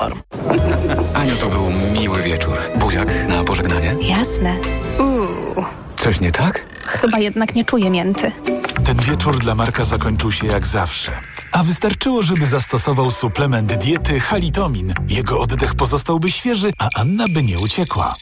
Aflofarm. 0.00 0.20
Aniu, 1.14 1.36
to 1.36 1.46
był 1.48 1.70
miły 1.70 2.22
wieczór. 2.22 2.58
Buziak 2.78 3.08
na 3.28 3.44
pożegnanie? 3.44 3.96
Jasne. 4.00 4.56
Uuu, 4.98 5.64
Coś 5.96 6.20
nie 6.20 6.30
tak? 6.32 6.64
chyba 6.86 7.18
jednak 7.18 7.54
nie 7.54 7.64
czuję 7.64 7.90
mięty. 7.90 8.32
Ten 8.84 8.96
wieczór 8.96 9.38
dla 9.38 9.54
Marka 9.54 9.84
zakończył 9.84 10.32
się 10.32 10.46
jak 10.46 10.66
zawsze. 10.66 11.12
A 11.52 11.62
wystarczyło, 11.62 12.22
żeby 12.22 12.46
zastosował 12.46 13.10
suplement 13.10 13.72
diety 13.84 14.20
Halitomin. 14.20 14.94
Jego 15.08 15.40
oddech 15.40 15.74
pozostałby 15.74 16.30
świeży, 16.30 16.72
a 16.78 16.88
Anna 16.94 17.24
by 17.28 17.42
nie 17.42 17.58
uciekła. 17.58 18.14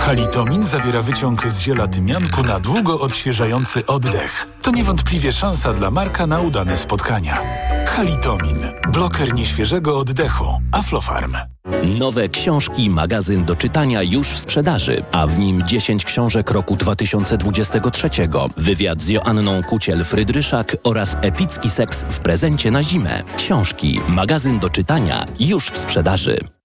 Halitomin 0.00 0.64
zawiera 0.64 1.02
wyciąg 1.02 1.46
z 1.46 1.60
ziela 1.60 1.86
tymianku 1.86 2.42
na 2.42 2.60
długo 2.60 3.00
odświeżający 3.00 3.86
oddech. 3.86 4.48
To 4.62 4.70
niewątpliwie 4.70 5.32
szansa 5.32 5.72
dla 5.72 5.90
Marka 5.90 6.26
na 6.26 6.40
udane 6.40 6.78
spotkania. 6.78 7.38
Halitomin. 7.86 8.58
Bloker 8.92 9.34
nieświeżego 9.34 9.98
oddechu. 9.98 10.44
Aflofarm. 10.72 11.36
Nowe 11.98 12.28
książki, 12.28 12.90
magazyn 12.90 13.44
do 13.44 13.56
czytania 13.56 14.02
już 14.02 14.28
w 14.28 14.38
sprzedaży, 14.38 15.02
a 15.12 15.26
w 15.26 15.38
nim 15.38 15.66
10 15.66 16.04
książek 16.04 16.50
roku 16.50 16.76
2023. 16.76 18.10
Wywiad 18.56 19.02
z 19.02 19.08
Joanną 19.08 19.60
Kuciel-Frydryszak 19.60 20.76
oraz 20.84 21.16
epicki 21.20 21.70
seks 21.70 22.04
w 22.10 22.18
prezencie 22.18 22.65
na 22.70 22.82
zimę. 22.82 23.22
Książki, 23.36 24.00
magazyn 24.08 24.58
do 24.58 24.70
czytania 24.70 25.24
już 25.40 25.70
w 25.70 25.78
sprzedaży. 25.78 26.55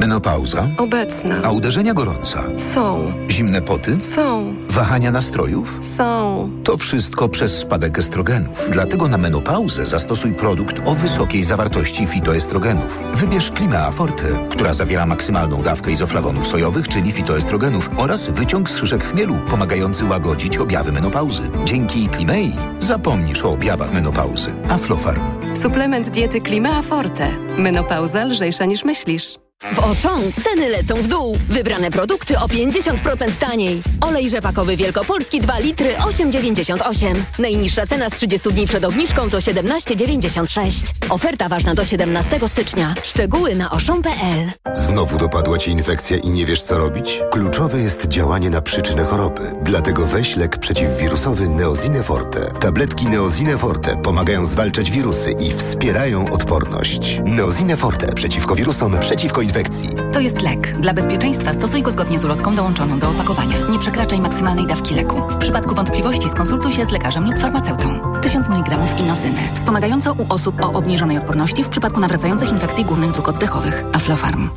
Menopauza? 0.00 0.68
Obecna. 0.76 1.40
A 1.44 1.50
uderzenia 1.50 1.94
gorąca? 1.94 2.42
Są. 2.56 3.12
Zimne 3.30 3.62
poty? 3.62 3.98
Są. 4.02 4.54
Wahania 4.68 5.10
nastrojów? 5.10 5.78
Są. 5.96 6.50
To 6.64 6.76
wszystko 6.76 7.28
przez 7.28 7.58
spadek 7.58 7.98
estrogenów. 7.98 8.68
Dlatego 8.70 9.08
na 9.08 9.18
menopauzę 9.18 9.86
zastosuj 9.86 10.34
produkt 10.34 10.80
o 10.84 10.94
wysokiej 10.94 11.44
zawartości 11.44 12.06
fitoestrogenów. 12.06 13.02
Wybierz 13.14 13.50
Klima 13.50 13.90
Forte, 13.90 14.24
która 14.50 14.74
zawiera 14.74 15.06
maksymalną 15.06 15.62
dawkę 15.62 15.90
izoflawonów 15.90 16.46
sojowych, 16.46 16.88
czyli 16.88 17.12
fitoestrogenów 17.12 17.90
oraz 17.96 18.28
wyciąg 18.28 18.70
z 18.70 18.76
szyszek 18.76 19.04
chmielu, 19.04 19.36
pomagający 19.50 20.04
łagodzić 20.04 20.58
objawy 20.58 20.92
menopauzy. 20.92 21.42
Dzięki 21.64 22.08
Klimei 22.08 22.52
zapomnisz 22.78 23.44
o 23.44 23.52
objawach 23.52 23.92
menopauzy. 23.92 24.54
Aflofarm. 24.68 25.22
Suplement 25.62 26.08
diety 26.08 26.40
Klima 26.40 26.82
Forte. 26.82 27.28
Menopauza 27.58 28.24
lżejsza 28.24 28.64
niż 28.64 28.84
myślisz. 28.84 29.43
W 29.72 29.78
Auchan 29.78 30.22
ceny 30.44 30.68
lecą 30.68 30.94
w 30.94 31.06
dół. 31.06 31.38
Wybrane 31.48 31.90
produkty 31.90 32.38
o 32.38 32.46
50% 32.46 33.30
taniej. 33.40 33.82
Olej 34.00 34.28
rzepakowy 34.28 34.76
Wielkopolski 34.76 35.40
2 35.40 35.58
litry 35.58 35.94
8,98. 35.94 37.14
Najniższa 37.38 37.86
cena 37.86 38.10
z 38.10 38.12
30 38.12 38.48
dni 38.52 38.66
przed 38.66 38.84
obniżką 38.84 39.30
to 39.30 39.38
17,96. 39.38 40.70
Oferta 41.10 41.48
ważna 41.48 41.74
do 41.74 41.84
17 41.84 42.40
stycznia. 42.48 42.94
Szczegóły 43.02 43.54
na 43.54 43.70
oszą.pl. 43.70 44.50
Znowu 44.74 45.18
dopadła 45.18 45.58
Ci 45.58 45.70
infekcja 45.70 46.16
i 46.16 46.30
nie 46.30 46.46
wiesz 46.46 46.62
co 46.62 46.78
robić? 46.78 47.20
Kluczowe 47.30 47.80
jest 47.80 48.08
działanie 48.08 48.50
na 48.50 48.60
przyczynę 48.62 49.04
choroby. 49.04 49.50
Dlatego 49.62 50.06
weź 50.06 50.36
lek 50.36 50.58
przeciwwirusowy 50.58 51.48
Neozine 51.48 52.02
Forte. 52.02 52.40
Tabletki 52.60 53.06
Neozine 53.06 53.58
Forte 53.58 53.96
pomagają 53.96 54.44
zwalczać 54.44 54.90
wirusy 54.90 55.30
i 55.30 55.52
wspierają 55.52 56.30
odporność. 56.30 57.20
Neozine 57.24 57.76
Forte 57.76 58.12
przeciwko 58.12 58.54
wirusom, 58.56 58.98
przeciwko 59.00 59.42
infekcji. 59.54 59.88
To 60.12 60.20
jest 60.20 60.42
lek. 60.42 60.80
Dla 60.80 60.92
bezpieczeństwa 60.92 61.52
stosuj 61.52 61.82
go 61.82 61.90
zgodnie 61.90 62.18
z 62.18 62.24
ulotką 62.24 62.54
dołączoną 62.56 62.98
do 62.98 63.10
opakowania. 63.10 63.56
Nie 63.70 63.78
przekraczaj 63.78 64.20
maksymalnej 64.20 64.66
dawki 64.66 64.94
leku. 64.94 65.22
W 65.30 65.38
przypadku 65.38 65.74
wątpliwości 65.74 66.28
skonsultuj 66.28 66.72
się 66.72 66.84
z 66.84 66.90
lekarzem 66.90 67.26
lub 67.26 67.38
farmaceutą. 67.38 68.20
1000 68.22 68.48
mg 68.48 68.78
inozyny. 68.98 69.40
Wspomagająco 69.54 70.12
u 70.12 70.26
osób 70.28 70.64
o 70.64 70.72
obniżonej 70.72 71.18
odporności 71.18 71.64
w 71.64 71.68
przypadku 71.68 72.00
nawracających 72.00 72.52
infekcji 72.52 72.84
górnych 72.84 73.12
dróg 73.12 73.28
oddechowych. 73.28 73.84
Aflofarm. 73.92 74.48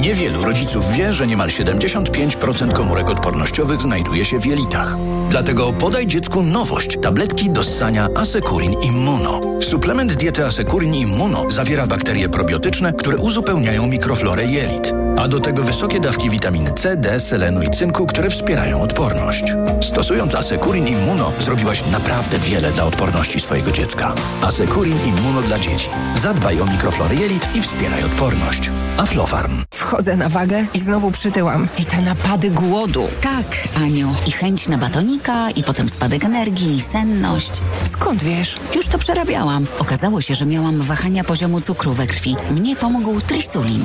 Niewielu 0.00 0.44
rodziców 0.44 0.92
wie, 0.92 1.12
że 1.12 1.26
niemal 1.26 1.48
75% 1.48 2.72
komórek 2.72 3.10
odpornościowych 3.10 3.80
znajduje 3.80 4.24
się 4.24 4.40
w 4.40 4.46
jelitach. 4.46 4.96
Dlatego 5.30 5.72
podaj 5.72 6.06
dziecku 6.06 6.42
nowość. 6.42 6.98
Tabletki 7.02 7.50
do 7.50 7.64
ssania 7.64 8.08
Asekurin 8.16 8.72
Immuno. 8.72 9.40
Suplement 9.60 10.14
diety 10.14 10.44
Asekurin 10.44 10.94
Immuno 10.94 11.50
zawiera 11.50 11.86
bakterie 11.86 12.28
probiotyczne, 12.28 12.92
które 12.92 13.16
uzupełniają 13.16 13.86
mikroflorę 13.86 14.44
jelit. 14.46 15.03
A 15.16 15.28
do 15.28 15.40
tego 15.40 15.62
wysokie 15.64 16.00
dawki 16.00 16.30
witaminy 16.30 16.72
C, 16.72 16.96
D, 16.96 17.20
selenu 17.20 17.62
i 17.62 17.70
cynku, 17.70 18.06
które 18.06 18.30
wspierają 18.30 18.82
odporność. 18.82 19.44
Stosując 19.82 20.34
Asekurin 20.34 20.88
Immuno 20.88 21.32
zrobiłaś 21.38 21.82
naprawdę 21.92 22.38
wiele 22.38 22.72
dla 22.72 22.84
odporności 22.84 23.40
swojego 23.40 23.72
dziecka. 23.72 24.14
Asekurin 24.42 24.98
Immuno 25.06 25.42
dla 25.42 25.58
dzieci. 25.58 25.88
Zadbaj 26.16 26.60
o 26.60 26.66
mikroflorę 26.66 27.14
jelit 27.14 27.48
i 27.54 27.62
wspieraj 27.62 28.04
odporność. 28.04 28.70
Aflofarm. 28.96 29.62
Wchodzę 29.74 30.16
na 30.16 30.28
wagę 30.28 30.66
i 30.74 30.78
znowu 30.78 31.10
przytyłam. 31.10 31.68
I 31.78 31.84
te 31.84 32.02
napady 32.02 32.50
głodu. 32.50 33.08
Tak, 33.20 33.68
Aniu. 33.76 34.14
I 34.26 34.32
chęć 34.32 34.68
na 34.68 34.78
batonika, 34.78 35.50
i 35.50 35.62
potem 35.62 35.88
spadek 35.88 36.24
energii, 36.24 36.76
i 36.76 36.80
senność. 36.80 37.52
Skąd 37.84 38.22
wiesz? 38.22 38.56
Już 38.76 38.86
to 38.86 38.98
przerabiałam. 38.98 39.66
Okazało 39.78 40.20
się, 40.20 40.34
że 40.34 40.46
miałam 40.46 40.80
wahania 40.80 41.24
poziomu 41.24 41.60
cukru 41.60 41.92
we 41.92 42.06
krwi. 42.06 42.36
Mnie 42.50 42.76
pomógł 42.76 43.20
trisulin. 43.20 43.84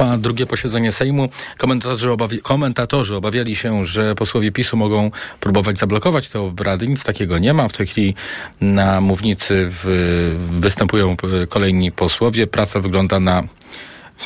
Trwa 0.00 0.18
drugie 0.18 0.46
posiedzenie 0.46 0.92
Sejmu. 0.92 1.28
Komentatorzy, 1.58 2.10
obawi 2.10 2.38
komentatorzy 2.38 3.16
obawiali 3.16 3.56
się, 3.56 3.84
że 3.84 4.14
posłowie 4.14 4.52
PiSu 4.52 4.76
mogą 4.76 5.10
próbować 5.40 5.78
zablokować 5.78 6.28
te 6.28 6.40
obrady. 6.40 6.88
Nic 6.88 7.04
takiego 7.04 7.38
nie 7.38 7.54
ma. 7.54 7.68
W 7.68 7.72
tej 7.72 7.86
chwili 7.86 8.14
na 8.60 9.00
mównicy 9.00 9.68
w, 9.70 10.36
występują 10.50 11.16
kolejni 11.48 11.92
posłowie. 11.92 12.46
Praca 12.46 12.80
wygląda 12.80 13.20
na 13.20 13.42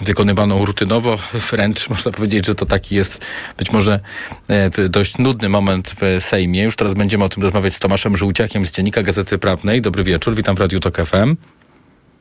wykonywaną 0.02 0.64
rutynowo, 0.64 1.18
wręcz 1.50 1.88
można 1.88 2.12
powiedzieć, 2.12 2.46
że 2.46 2.54
to 2.54 2.66
taki 2.66 2.96
jest 2.96 3.24
być 3.58 3.72
może 3.72 4.00
e, 4.48 4.88
dość 4.88 5.18
nudny 5.18 5.48
moment 5.48 5.94
w 6.00 6.24
Sejmie. 6.24 6.62
Już 6.62 6.76
teraz 6.76 6.94
będziemy 6.94 7.24
o 7.24 7.28
tym 7.28 7.42
rozmawiać 7.42 7.74
z 7.74 7.78
Tomaszem 7.78 8.16
Żółciakiem 8.16 8.66
z 8.66 8.72
Dziennika 8.72 9.02
Gazety 9.02 9.38
Prawnej. 9.38 9.82
Dobry 9.82 10.04
wieczór, 10.04 10.34
witam 10.34 10.56
w 10.56 10.60
Radiu 10.60 10.80
Tok 10.80 10.96
FM. 10.96 11.36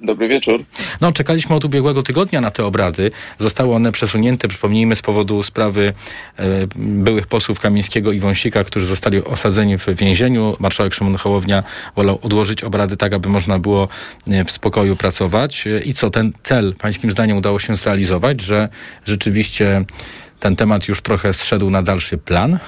Dobry 0.04 0.28
wieczór. 0.28 0.63
No, 1.02 1.12
czekaliśmy 1.12 1.56
od 1.56 1.66
ubiegłego 1.66 2.04
tygodnia 2.04 2.42
na 2.42 2.52
te 2.52 2.66
obrady. 2.66 3.12
Zostały 3.39 3.76
one 3.76 3.92
przesunięte, 3.92 4.48
przypomnijmy, 4.48 4.96
z 4.96 5.02
powodu 5.02 5.44
sprawy 5.44 5.94
e, 6.38 6.44
byłych 6.76 7.28
posłów 7.28 7.60
Kamińskiego 7.60 8.12
i 8.12 8.20
Wąsika, 8.20 8.63
którzy 8.63 8.86
zostali 8.86 9.24
osadzeni 9.24 9.78
w 9.78 9.88
więzieniu. 9.88 10.56
Marszałek 10.60 10.94
Szymon 10.94 11.16
Hołownia 11.16 11.63
wolał 11.96 12.20
odłożyć 12.22 12.63
obrady 12.63 12.98
tak, 12.98 13.13
aby 13.13 13.30
można 13.30 13.60
było 13.60 13.88
e, 14.28 14.46
w 14.46 14.52
spokoju 14.52 14.96
pracować. 14.96 15.68
E, 15.68 15.80
I 15.80 15.94
co, 15.94 16.10
ten 16.10 16.34
cel 16.44 16.74
pańskim 16.74 17.12
zdaniem 17.12 17.38
udało 17.38 17.60
się 17.60 17.76
zrealizować, 17.76 18.42
że 18.42 18.70
rzeczywiście 19.06 19.86
ten 20.39 20.56
temat 20.56 20.88
już 20.88 21.02
trochę 21.02 21.34
zszedł 21.34 21.70
na 21.70 21.82
dalszy 21.82 22.18
plan? 22.18 22.60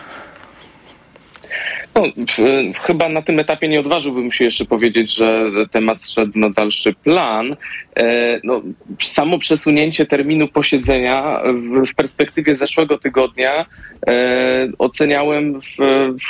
No, 1.96 2.04
chyba 2.82 3.10
na 3.10 3.22
tym 3.22 3.40
etapie 3.40 3.68
nie 3.68 3.80
odważyłbym 3.80 4.32
się 4.32 4.44
jeszcze 4.44 4.66
powiedzieć, 4.66 5.16
że 5.16 5.52
temat 5.72 6.06
szedł 6.06 6.40
na 6.40 6.50
dalszy 6.50 6.94
plan. 6.94 7.56
E, 8.00 8.40
no, 8.44 8.62
samo 9.02 9.40
przesunięcie 9.40 10.06
terminu 10.06 10.48
posiedzenia 10.48 11.42
w, 11.92 11.96
perspektywie 11.96 12.56
zeszłego 12.56 12.98
tygodnia 12.98 13.66
e, 14.08 14.68
oceniałem 14.78 15.62
w, 15.62 15.76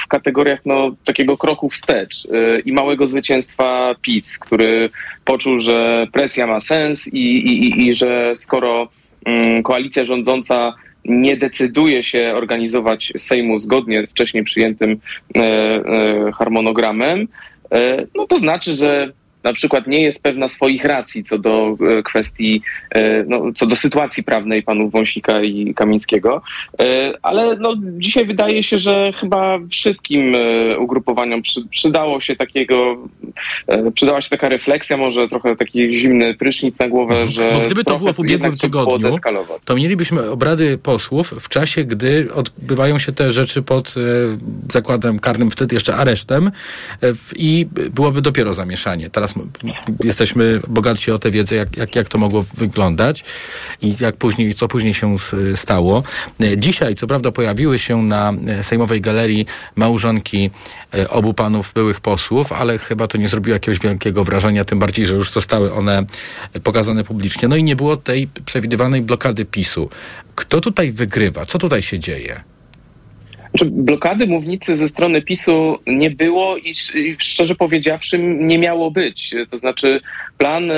w, 0.04 0.08
kategoriach 0.08 0.60
no, 0.65 0.95
takiego 1.06 1.38
kroku 1.38 1.69
wstecz 1.69 2.25
e, 2.25 2.60
i 2.60 2.73
małego 2.73 3.08
zwycięstwa 3.08 3.95
PiS, 4.01 4.39
który 4.39 4.89
poczuł, 5.25 5.60
że 5.60 6.08
presja 6.12 6.47
ma 6.47 6.62
sens 6.62 7.08
i, 7.08 7.36
i, 7.36 7.88
i 7.88 7.93
że 7.93 8.34
skoro 8.36 8.88
mm, 9.25 9.63
koalicja 9.63 10.06
rządząca 10.06 10.73
nie 11.06 11.38
decyduje 11.38 12.04
się 12.04 12.34
organizować 12.36 13.13
Sejmu 13.18 13.60
zgodnie 13.60 14.06
z 14.06 14.10
wcześniej 14.10 14.44
przyjętym 14.44 15.00
e, 15.36 15.39
e, 15.39 16.32
harmonogramem, 16.32 17.28
e, 17.72 18.06
no 18.15 18.28
to 18.28 18.39
znaczy, 18.39 18.76
że 18.76 19.12
na 19.46 19.54
przykład 19.54 19.88
nie 19.88 20.02
jest 20.02 20.24
pewna 20.24 20.50
swoich 20.50 20.86
racji 20.86 21.24
co 21.24 21.38
do 21.38 21.78
e, 21.80 22.04
kwestii, 22.04 22.62
e, 22.92 23.24
no, 23.24 23.42
co 23.56 23.66
do 23.66 23.76
sytuacji 23.76 24.24
prawnej 24.24 24.64
panów 24.64 24.92
Wąsika 24.92 25.44
i 25.44 25.74
Kamińskiego. 25.74 26.42
E, 26.82 27.14
ale 27.22 27.56
no, 27.56 27.76
dzisiaj 27.98 28.26
wydaje 28.26 28.64
się, 28.64 28.80
że 28.80 29.14
chyba 29.20 29.60
wszystkim 29.70 30.36
ugrupowaniom 30.80 31.42
przydało 31.70 32.22
się 32.22 32.36
takiego, 32.36 32.98
przydała 33.94 34.22
się 34.22 34.30
taka 34.30 34.50
refleksja, 34.50 34.98
może 34.98 35.28
trochę 35.28 35.56
taki 35.56 36.00
zimny 36.00 36.34
prysznic 36.34 36.80
na 36.80 36.88
głowę, 36.88 37.16
mhm. 37.16 37.32
że. 37.32 37.52
Bo 37.52 37.66
gdyby 37.66 37.84
to 37.84 37.98
było 37.98 38.14
w 38.14 38.20
ubiegłym 38.20 38.54
tygodniu, 38.56 39.16
to 39.66 39.76
mielibyśmy 39.76 40.30
obrady 40.30 40.78
posłów 40.78 41.34
w 41.40 41.50
czasie, 41.50 41.84
gdy 41.84 42.34
odbywają 42.34 43.00
się 43.00 43.12
te 43.12 43.32
rzeczy 43.32 43.62
pod 43.62 43.96
zakładem 44.72 45.20
karnym, 45.20 45.52
wtedy 45.52 45.76
jeszcze 45.76 45.96
aresztem 45.96 46.52
i 47.36 47.66
byłoby 47.92 48.22
dopiero 48.22 48.54
zamieszanie. 48.54 49.10
Teraz 49.10 49.35
jesteśmy 50.04 50.60
bogatsi 50.67 51.12
o 51.12 51.19
tę 51.19 51.32
wiedzę, 51.32 51.56
jak, 51.56 51.78
jak, 51.78 51.95
jak 51.95 52.10
to 52.10 52.17
mogło 52.17 52.45
wyglądać 52.54 53.24
i 53.82 53.95
jak 54.00 54.15
później, 54.15 54.54
co 54.54 54.67
później 54.67 54.93
się 54.93 55.15
stało. 55.56 56.04
Dzisiaj, 56.58 56.95
co 56.95 57.08
prawda, 57.08 57.32
pojawiły 57.32 57.80
się 57.80 58.04
na 58.04 58.34
Sejmowej 58.62 59.02
Galerii 59.02 59.45
małżonki 59.76 60.50
e, 60.93 61.10
obu 61.10 61.34
panów 61.34 61.74
byłych 61.74 62.02
posłów, 62.02 62.52
ale 62.52 62.78
chyba 62.78 63.08
to 63.08 63.17
nie 63.17 63.30
zrobiło 63.30 63.54
jakiegoś 63.54 63.80
wielkiego 63.80 64.24
wrażenia, 64.24 64.65
tym 64.65 64.80
bardziej, 64.80 65.08
że 65.08 65.15
już 65.15 65.32
zostały 65.32 65.74
one 65.74 66.06
pokazane 66.63 67.04
publicznie. 67.04 67.48
No 67.48 67.56
i 67.56 67.63
nie 67.63 67.76
było 67.76 67.98
tej 67.98 68.28
przewidywanej 68.45 69.02
blokady 69.02 69.45
PiSu. 69.45 69.89
Kto 70.36 70.62
tutaj 70.62 70.91
wygrywa? 70.91 71.45
Co 71.45 71.58
tutaj 71.58 71.82
się 71.82 72.00
dzieje? 72.00 72.55
Znaczy, 73.56 73.72
blokady 73.72 74.28
mównicy 74.28 74.76
ze 74.76 74.88
strony 74.88 75.22
PiSu 75.22 75.78
nie 75.88 76.12
było 76.12 76.58
i, 76.58 76.74
szczerze 77.18 77.56
powiedziawszy 77.56 78.20
nie 78.20 78.60
miało 78.60 78.91
być. 78.91 79.36
To 79.52 79.58
znaczy 79.58 80.02
plan 80.38 80.72
e, 80.72 80.76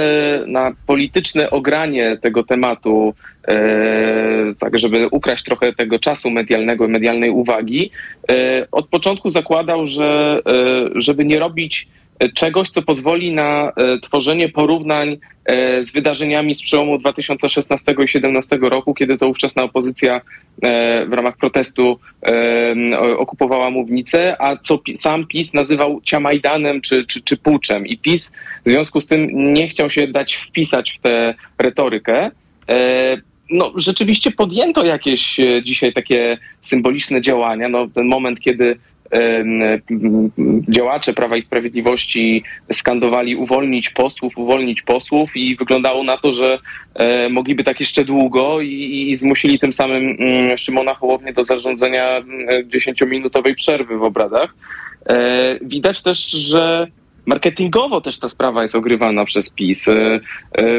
na 0.48 0.72
polityczne 0.86 1.50
ogranie 1.50 2.18
tego 2.18 2.44
tematu, 2.44 3.14
e, 3.48 4.54
tak 4.60 4.80
żeby 4.80 5.08
ukraść 5.08 5.44
trochę 5.44 5.74
tego 5.74 6.00
czasu 6.00 6.30
medialnego, 6.30 6.88
medialnej 6.88 7.30
uwagi, 7.30 7.92
e, 8.32 8.68
od 8.72 8.88
początku 8.88 9.30
zakładał, 9.30 9.88
że 9.88 10.42
żeby 10.96 11.26
nie 11.26 11.40
robić 11.40 11.88
czegoś, 12.34 12.70
co 12.70 12.82
pozwoli 12.82 13.34
na 13.34 13.72
e, 13.76 14.00
tworzenie 14.00 14.50
porównań 14.50 15.18
e, 15.46 15.86
z 15.86 15.92
wydarzeniami 15.92 16.56
z 16.56 16.62
przełomu 16.62 16.98
2016 16.98 17.92
i 17.92 17.96
2017 17.96 18.58
roku, 18.62 18.94
kiedy 18.94 19.18
to 19.18 19.28
ówczesna 19.28 19.64
opozycja 19.64 20.22
e, 20.62 21.06
w 21.06 21.14
ramach 21.14 21.38
protestu 21.38 22.00
okupowała 23.18 23.70
mównicę, 23.70 24.42
a 24.42 24.58
co 24.58 24.80
sam 24.98 25.28
PiS 25.28 25.54
nazywał 25.54 26.02
ciamajdanem 26.02 26.82
czy, 26.82 27.06
czy, 27.06 27.22
czy 27.22 27.38
puczem. 27.38 27.88
I 27.88 27.98
PiS 27.98 28.34
w 28.66 28.70
związku 28.70 29.02
z 29.02 29.08
tym 29.08 29.54
nie 29.54 29.68
chciał 29.68 29.90
się 29.90 30.08
dać 30.08 30.36
wpisać 30.36 30.92
w 30.92 31.00
tę 31.00 31.34
retorykę. 31.58 32.32
No, 33.50 33.74
rzeczywiście 33.76 34.32
podjęto 34.32 34.86
jakieś 34.86 35.38
dzisiaj 35.64 35.94
takie 35.94 36.38
symboliczne 36.62 37.22
działania. 37.22 37.70
No, 37.70 37.88
ten 37.88 38.08
moment, 38.08 38.40
kiedy 38.40 38.80
działacze 40.70 41.14
Prawa 41.14 41.38
i 41.38 41.44
Sprawiedliwości 41.44 42.44
skandowali 42.74 43.36
uwolnić 43.36 43.90
posłów, 43.90 44.38
uwolnić 44.38 44.82
posłów 44.82 45.36
i 45.36 45.56
wyglądało 45.56 46.04
na 46.04 46.18
to, 46.18 46.34
że 46.34 46.60
e, 46.96 47.30
mogliby 47.30 47.64
tak 47.64 47.80
jeszcze 47.80 48.06
długo 48.06 48.62
i, 48.62 49.08
i 49.12 49.18
zmusili 49.18 49.60
tym 49.60 49.74
samym 49.74 50.18
mm, 50.20 50.58
Szymona 50.58 50.94
Hołownię 50.94 51.34
do 51.34 51.44
zarządzenia 51.44 52.18
mm, 52.18 52.70
dziesięciominutowej 52.70 53.56
przerwy 53.56 53.98
w 53.98 54.04
obradach. 54.04 54.56
E, 55.10 55.60
widać 55.62 56.02
też, 56.02 56.32
że 56.32 56.88
marketingowo 57.28 58.02
też 58.02 58.20
ta 58.20 58.30
sprawa 58.30 58.64
jest 58.64 58.76
ogrywana 58.76 59.26
przez 59.26 59.50
PiS. 59.50 59.88
E, 59.88 60.20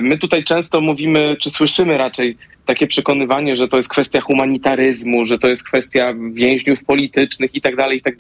my 0.03 0.19
tutaj 0.19 0.45
często 0.45 0.81
mówimy, 0.81 1.37
czy 1.41 1.51
słyszymy 1.51 1.99
raczej 1.99 2.37
takie 2.67 2.87
przekonywanie, 2.87 3.57
że 3.57 3.69
to 3.69 3.77
jest 3.77 3.89
kwestia 3.89 4.21
humanitaryzmu, 4.21 5.25
że 5.25 5.39
to 5.39 5.49
jest 5.49 5.65
kwestia 5.65 6.15
więźniów 6.33 6.85
politycznych 6.85 7.55
i 7.55 7.61
tak 7.61 7.77
dalej, 7.77 7.99
i 7.99 8.03
tak 8.03 8.17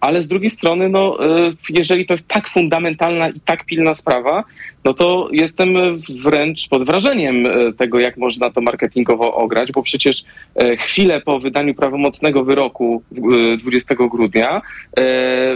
ale 0.00 0.22
z 0.22 0.28
drugiej 0.28 0.50
strony, 0.50 0.88
no, 0.88 1.26
e, 1.26 1.52
jeżeli 1.70 2.06
to 2.06 2.14
jest 2.14 2.28
tak 2.28 2.48
fundamentalna 2.48 3.28
i 3.28 3.40
tak 3.40 3.64
pilna 3.64 3.94
sprawa, 3.94 4.44
no 4.84 4.94
to 4.94 5.28
jestem 5.32 5.74
wręcz 6.22 6.68
pod 6.68 6.84
wrażeniem 6.84 7.46
e, 7.46 7.72
tego, 7.72 8.00
jak 8.00 8.16
można 8.16 8.50
to 8.50 8.60
marketingowo 8.60 9.34
ograć, 9.34 9.72
bo 9.72 9.82
przecież 9.82 10.24
e, 10.54 10.76
chwilę 10.76 11.20
po 11.20 11.40
wydaniu 11.40 11.74
prawomocnego 11.74 12.44
wyroku 12.44 13.02
20 13.58 13.94
grudnia 13.94 14.62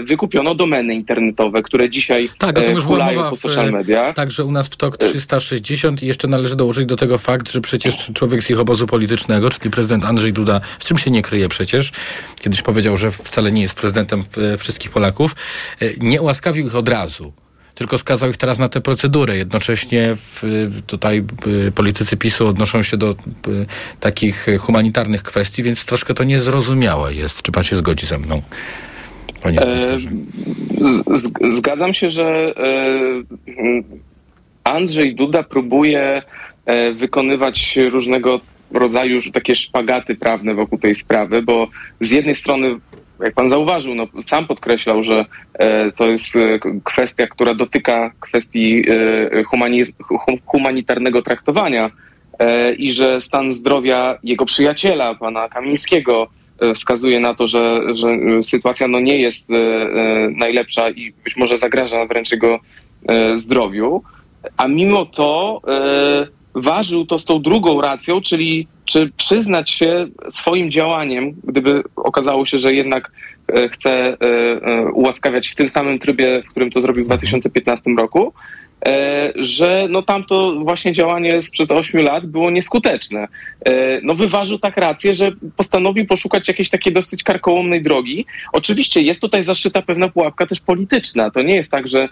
wykupiono 0.04 0.54
domeny 0.54 0.94
internetowe, 0.94 1.62
które 1.62 1.90
dzisiaj 1.90 2.28
tak, 2.38 2.58
o 2.58 2.62
tym 2.62 2.74
już 2.74 2.86
była 2.86 3.30
po 3.30 3.36
social 3.36 3.72
mediach. 3.72 4.14
Także 4.14 4.44
u 4.44 4.52
nas 4.52 4.68
w 4.68 4.76
TOK 4.76 4.96
360 4.96 6.02
i 6.02 6.06
jeszcze 6.06 6.28
należy 6.28 6.56
dołożyć 6.56 6.86
do 6.86 6.96
tego 6.96 7.18
fakt, 7.18 7.50
że 7.50 7.60
przecież 7.60 8.12
człowiek 8.14 8.42
z 8.42 8.50
ich 8.50 8.60
obozu 8.60 8.86
politycznego, 8.86 9.50
czyli 9.50 9.70
prezydent 9.70 10.04
Andrzej 10.04 10.32
Duda, 10.32 10.60
z 10.78 10.84
czym 10.84 10.98
się 10.98 11.10
nie 11.10 11.22
kryje 11.22 11.48
przecież, 11.48 11.92
kiedyś 12.40 12.62
powiedział, 12.62 12.96
że 12.96 13.10
wcale 13.10 13.52
nie 13.52 13.62
jest 13.62 13.74
prezydentem 13.74 14.24
E, 14.36 14.56
wszystkich 14.56 14.90
Polaków, 14.90 15.34
e, 15.82 15.86
nie 16.00 16.22
ułaskawił 16.22 16.66
ich 16.66 16.76
od 16.76 16.88
razu 16.88 17.32
tylko 17.76 17.98
skazał 17.98 18.30
ich 18.30 18.36
teraz 18.36 18.58
na 18.58 18.68
tę 18.68 18.80
procedurę. 18.80 19.36
Jednocześnie 19.36 20.16
w, 20.16 20.42
tutaj 20.86 21.24
e, 21.68 21.70
politycy 21.70 22.16
PiSu 22.16 22.46
odnoszą 22.46 22.82
się 22.82 22.96
do 22.96 23.14
takich 24.00 24.46
humanitarnych 24.60 25.22
kwestii, 25.22 25.62
więc 25.62 25.84
troszkę 25.84 26.14
to 26.14 26.24
niezrozumiałe 26.24 27.14
jest. 27.14 27.42
Czy 27.42 27.52
pan 27.52 27.64
się 27.64 27.76
zgodzi 27.76 28.06
ze 28.06 28.18
mną? 28.18 28.42
Panie 29.42 29.58
redaktorze. 29.60 30.08
Zgadzam 31.56 31.94
się, 31.94 32.10
że 32.10 32.54
Andrzej 34.64 35.14
Duda 35.14 35.42
próbuje 35.42 36.22
wykonywać 36.94 37.78
różnego 37.90 38.40
rodzaju 38.70 39.20
takie 39.32 39.56
szpagaty 39.56 40.14
prawne 40.14 40.54
wokół 40.54 40.78
tej 40.78 40.96
sprawy, 40.96 41.42
bo 41.42 41.68
z 42.00 42.10
jednej 42.10 42.34
strony 42.34 42.78
jak 43.20 43.34
pan 43.34 43.50
zauważył, 43.50 43.94
no, 43.94 44.06
sam 44.22 44.46
podkreślał, 44.46 45.02
że 45.02 45.24
e, 45.54 45.92
to 45.92 46.06
jest 46.08 46.36
e, 46.36 46.58
kwestia, 46.84 47.26
która 47.26 47.54
dotyka 47.54 48.12
kwestii 48.20 48.84
e, 48.90 49.44
humani 49.44 49.84
humanitarnego 50.46 51.22
traktowania 51.22 51.90
e, 52.38 52.72
i 52.72 52.92
że 52.92 53.20
stan 53.20 53.52
zdrowia 53.52 54.18
jego 54.22 54.46
przyjaciela, 54.46 55.14
pana 55.14 55.48
Kamińskiego, 55.48 56.28
e, 56.60 56.74
wskazuje 56.74 57.20
na 57.20 57.34
to, 57.34 57.46
że, 57.46 57.80
że 57.94 58.08
sytuacja 58.42 58.88
no, 58.88 59.00
nie 59.00 59.16
jest 59.16 59.50
e, 59.50 59.54
najlepsza 60.30 60.90
i 60.90 61.12
być 61.24 61.36
może 61.36 61.56
zagraża 61.56 62.06
wręcz 62.06 62.32
jego 62.32 62.58
zdrowiu. 63.36 64.02
A 64.56 64.68
mimo 64.68 65.06
to 65.06 65.62
ważył 66.56 67.06
to 67.06 67.18
z 67.18 67.24
tą 67.24 67.42
drugą 67.42 67.80
racją, 67.80 68.20
czyli 68.20 68.68
czy 68.84 69.10
przyznać 69.16 69.70
się 69.70 70.06
swoim 70.30 70.70
działaniem, 70.70 71.34
gdyby 71.44 71.82
okazało 71.96 72.46
się, 72.46 72.58
że 72.58 72.74
jednak 72.74 73.12
e, 73.48 73.68
chce 73.68 73.90
e, 73.90 74.16
e, 74.20 74.92
ułaskawiać 74.92 75.48
w 75.48 75.54
tym 75.54 75.68
samym 75.68 75.98
trybie, 75.98 76.42
w 76.46 76.50
którym 76.50 76.70
to 76.70 76.80
zrobił 76.80 77.04
w 77.04 77.06
2015 77.06 77.90
roku, 77.98 78.32
że 79.34 79.86
no 79.90 80.02
tamto 80.02 80.54
właśnie 80.60 80.92
działanie 80.92 81.42
sprzed 81.42 81.70
8 81.70 82.04
lat 82.04 82.26
było 82.26 82.50
nieskuteczne. 82.50 83.28
No 84.02 84.14
wyważył 84.14 84.58
tak 84.58 84.76
rację, 84.76 85.14
że 85.14 85.32
postanowił 85.56 86.06
poszukać 86.06 86.48
jakiejś 86.48 86.70
takiej 86.70 86.92
dosyć 86.92 87.22
karkołomnej 87.22 87.82
drogi. 87.82 88.26
Oczywiście 88.52 89.00
jest 89.00 89.20
tutaj 89.20 89.44
zaszyta 89.44 89.82
pewna 89.82 90.08
pułapka 90.08 90.46
też 90.46 90.60
polityczna. 90.60 91.30
To 91.30 91.42
nie 91.42 91.54
jest 91.54 91.70
tak, 91.70 91.88
że 91.88 92.08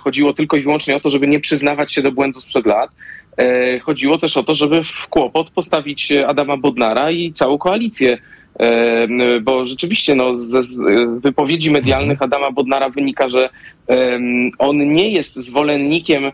chodziło 0.00 0.32
tylko 0.32 0.56
i 0.56 0.62
wyłącznie 0.62 0.96
o 0.96 1.00
to, 1.00 1.10
żeby 1.10 1.26
nie 1.26 1.40
przyznawać 1.40 1.94
się 1.94 2.02
do 2.02 2.12
błędu 2.12 2.40
sprzed 2.40 2.66
lat. 2.66 2.90
E, 3.36 3.78
chodziło 3.78 4.18
też 4.18 4.36
o 4.36 4.42
to, 4.42 4.54
żeby 4.54 4.84
w 4.84 5.06
kłopot 5.08 5.50
postawić 5.50 6.12
Adama 6.12 6.56
Bodnara 6.56 7.10
i 7.10 7.32
całą 7.32 7.58
koalicję. 7.58 8.18
E, 8.60 9.40
bo 9.42 9.66
rzeczywiście 9.66 10.14
no, 10.14 10.36
z 10.36 10.46
wypowiedzi 11.22 11.70
medialnych 11.70 12.22
Adama 12.22 12.50
Bodnara 12.50 12.88
wynika, 12.88 13.28
że 13.28 13.50
on 14.58 14.94
nie 14.94 15.10
jest 15.10 15.34
zwolennikiem 15.34 16.32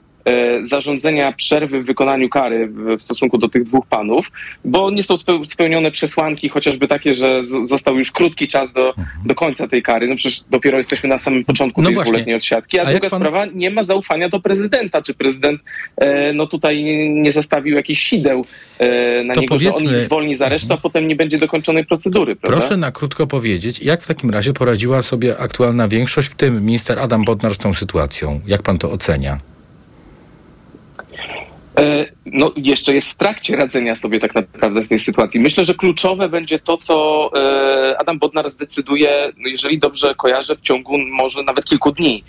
zarządzenia 0.64 1.32
przerwy 1.32 1.80
w 1.82 1.86
wykonaniu 1.86 2.28
kary 2.28 2.68
w, 2.98 3.02
stosunku 3.04 3.38
do 3.38 3.48
tych 3.48 3.64
dwóch 3.64 3.86
panów, 3.86 4.30
bo 4.64 4.90
nie 4.90 5.04
są 5.04 5.14
speł- 5.14 5.46
spełnione 5.46 5.90
przesłanki, 5.90 6.48
chociażby 6.48 6.88
takie, 6.88 7.14
że 7.14 7.42
został 7.64 7.98
już 7.98 8.12
krótki 8.12 8.48
czas 8.48 8.72
do, 8.72 8.94
do 9.24 9.34
końca 9.34 9.68
tej 9.68 9.82
kary. 9.82 10.08
No 10.08 10.16
przecież 10.16 10.40
dopiero 10.50 10.78
jesteśmy 10.78 11.08
na 11.08 11.18
samym 11.18 11.44
początku 11.44 11.82
No 11.82 11.86
tej 11.88 11.94
właśnie. 11.94 12.10
dwuletniej 12.12 12.36
odsiadki. 12.36 12.78
A, 12.78 12.82
A 12.82 12.90
druga 12.90 13.10
pan- 13.10 13.20
sprawa, 13.20 13.46
nie 13.54 13.70
ma 13.70 13.84
zaufania 13.84 14.28
do 14.28 14.40
prezydenta. 14.40 15.02
Czy 15.02 15.14
prezydent 15.14 15.60
e, 15.96 16.32
no 16.32 16.46
tutaj 16.46 16.84
nie, 17.10 17.32
zastawił 17.32 17.76
jakichś 17.76 18.02
sideł 18.02 18.44
e, 18.78 19.24
na 19.24 19.34
To 19.34 19.40
niego, 19.40 19.58
że 19.58 19.68
on 19.68 19.74
powiedzmy- 19.74 19.98
ich 19.98 20.04
zwolni 20.04 20.36
z 20.36 20.42
aresztu, 20.42 20.72
a 20.72 20.76
potem 20.76 21.08
nie 21.08 21.16
będzie 21.16 21.38
dokończonej 21.38 21.84
procedury, 21.84 22.36
prawda? 22.36 22.58
Proszę 22.58 22.76
na 22.76 22.92
krótko 22.92 23.26
powiedzieć, 23.26 23.82
jak 23.82 24.02
w 24.02 24.06
takim 24.06 24.30
razie 24.30 24.52
poradziła 24.52 25.02
sobie 25.02 25.38
aktualna 25.38 25.88
większość, 25.88 26.28
w 26.28 26.34
tym 26.34 26.64
minister 26.66 26.98
Adam 26.98 27.24
Bodnar 27.24 27.54
z 27.54 27.58
tą 27.58 27.74
sytuacją? 27.74 28.40
Jak 28.46 28.62
pan 28.62 28.78
to 28.78 28.90
ocenia? 28.90 29.38
E, 31.80 32.06
No, 32.26 32.52
jeszcze 32.56 32.94
jest 32.94 33.08
w 33.10 33.14
trakcie 33.14 33.56
radzenia 33.56 33.96
sobie 33.96 34.20
tak 34.20 34.34
naprawdę 34.34 34.82
w 34.82 34.88
tej 34.88 34.98
sytuacji. 34.98 35.40
Myślę, 35.40 35.64
że 35.64 35.74
kluczowe 35.74 36.28
będzie 36.28 36.58
to, 36.58 36.76
co 36.78 37.30
e, 37.36 37.98
Adam 37.98 38.18
Bodnar 38.18 38.50
zdecyduje, 38.50 39.32
no, 39.38 39.48
jeżeli 39.48 39.78
dobrze 39.78 40.14
kojarzę, 40.14 40.56
w 40.56 40.60
ciągu 40.60 40.98
może 40.98 41.42
nawet 41.42 41.64
kilku 41.64 41.92
dni. 41.92 42.24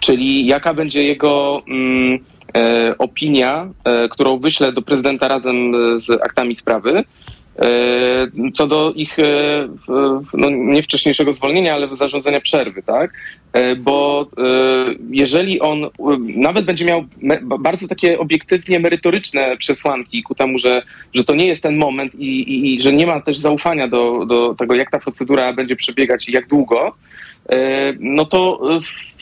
Czyli 0.00 0.46
jaka 0.46 0.74
będzie 0.74 1.04
jego 1.04 1.62
mm, 1.68 2.18
e, 2.56 2.94
opinia, 2.98 3.68
którą 4.10 4.38
wyśle 4.38 4.72
do 4.72 4.82
prezydenta 4.82 5.28
razem 5.28 5.72
z 6.00 6.10
aktami 6.10 6.56
sprawy, 6.56 7.04
co 8.54 8.66
do 8.66 8.92
ich, 8.92 9.18
e, 9.18 9.68
no 10.34 10.50
nie 10.50 10.82
wcześniejszego 10.82 11.34
zwolnienia, 11.34 11.74
ale 11.74 11.96
zarządzenia 11.96 12.40
przerwy, 12.40 12.82
tak? 12.82 13.12
E, 13.52 13.76
Bo 13.76 14.26
e, 14.38 14.44
jeżeli 15.10 15.60
on 15.60 15.84
e, 15.84 15.90
nawet 16.36 16.64
będzie 16.64 16.84
miał 16.84 17.04
bardzo 17.58 17.88
takie 17.88 18.18
obiektywnie 18.18 18.80
merytoryczne 18.80 19.56
przesłanki 19.56 20.22
ku 20.22 20.34
temu, 20.34 20.58
że, 20.58 20.82
że 21.14 21.24
to 21.24 21.34
nie 21.34 21.46
jest 21.46 21.62
ten 21.62 21.76
moment 21.76 22.14
i, 22.14 22.40
i, 22.40 22.74
i 22.74 22.80
że 22.80 22.92
nie 22.92 23.06
ma 23.06 23.20
też 23.20 23.38
zaufania 23.38 23.88
do, 23.88 24.26
do 24.26 24.54
tego, 24.54 24.74
jak 24.74 24.90
ta 24.90 24.98
procedura 24.98 25.52
będzie 25.52 25.76
przebiegać 25.76 26.28
i 26.28 26.32
jak 26.32 26.48
długo, 26.48 26.94
e, 27.52 27.92
no 28.00 28.24
to 28.24 28.60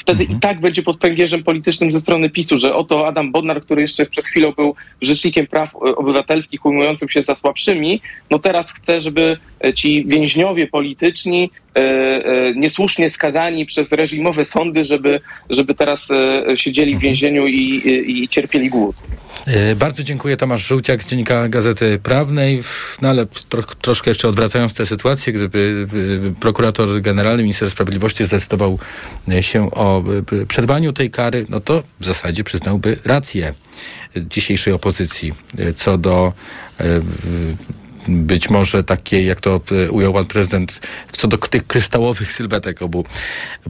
wtedy 0.02 0.24
i 0.24 0.40
tak 0.40 0.60
będzie 0.60 0.82
pod 0.82 0.98
pęgierzem 0.98 1.42
politycznym 1.42 1.92
ze 1.92 2.00
strony 2.00 2.30
PiSu, 2.30 2.58
że 2.58 2.74
oto 2.74 3.06
Adam 3.06 3.32
Bodnar, 3.32 3.62
który 3.62 3.82
jeszcze 3.82 4.06
przed 4.06 4.26
chwilą 4.26 4.52
był 4.52 4.74
rzecznikiem 5.02 5.46
praw 5.46 5.76
obywatelskich 5.76 6.66
ujmującym 6.66 7.08
się 7.08 7.22
za 7.22 7.36
słabszymi, 7.36 8.00
no 8.30 8.38
teraz 8.38 8.72
chce, 8.72 9.00
żeby 9.00 9.36
e, 9.64 9.74
ci 9.74 10.04
więźniowie 10.06 10.66
polityczni 10.66 11.50
e, 11.76 11.78
e, 11.78 12.54
niesłusznie 12.54 13.08
skazani 13.08 13.66
przez 13.66 13.92
reżimowe 13.92 14.44
sądy, 14.44 14.84
żeby, 14.84 15.20
żeby 15.50 15.74
teraz 15.74 16.08
siedzieli 16.56 16.96
w 16.96 17.00
więzieniu 17.00 17.46
i, 17.46 17.58
i, 17.58 18.22
i 18.24 18.28
cierpieli 18.28 18.68
głód. 18.70 18.96
E, 19.46 19.76
Bardzo 19.76 20.02
dziękuję. 20.02 20.36
Tomasz 20.36 20.66
Żółciak 20.66 21.02
z 21.02 21.08
Dziennika 21.08 21.48
Gazety 21.48 21.98
Prawnej. 21.98 22.62
No 23.02 23.08
ale 23.08 23.26
tro, 23.26 23.62
troszkę 23.62 24.10
jeszcze 24.10 24.28
odwracając 24.28 24.74
tę 24.74 24.86
sytuację, 24.86 25.32
gdyby 25.32 25.86
e, 26.28 26.40
prokurator 26.40 27.00
generalny, 27.00 27.42
minister 27.42 27.70
sprawiedliwości 27.70 28.24
zdecydował 28.24 28.78
e, 29.28 29.42
się 29.42 29.70
o 29.70 30.04
przerwaniu 30.48 30.92
tej 30.92 31.10
kary, 31.10 31.46
no 31.48 31.60
to 31.60 31.82
w 32.00 32.04
zasadzie 32.04 32.44
przyznałby 32.44 32.98
rację 33.04 33.54
dzisiejszej 34.16 34.72
opozycji 34.72 35.32
co 35.76 35.98
do 35.98 36.32
być 38.08 38.50
może 38.50 38.84
takiej, 38.84 39.26
jak 39.26 39.40
to 39.40 39.60
ujął 39.90 40.12
pan 40.12 40.24
prezydent, 40.24 40.80
co 41.12 41.28
do 41.28 41.38
tych 41.38 41.66
kryształowych 41.66 42.32
sylwetek 42.32 42.82
obu 42.82 43.04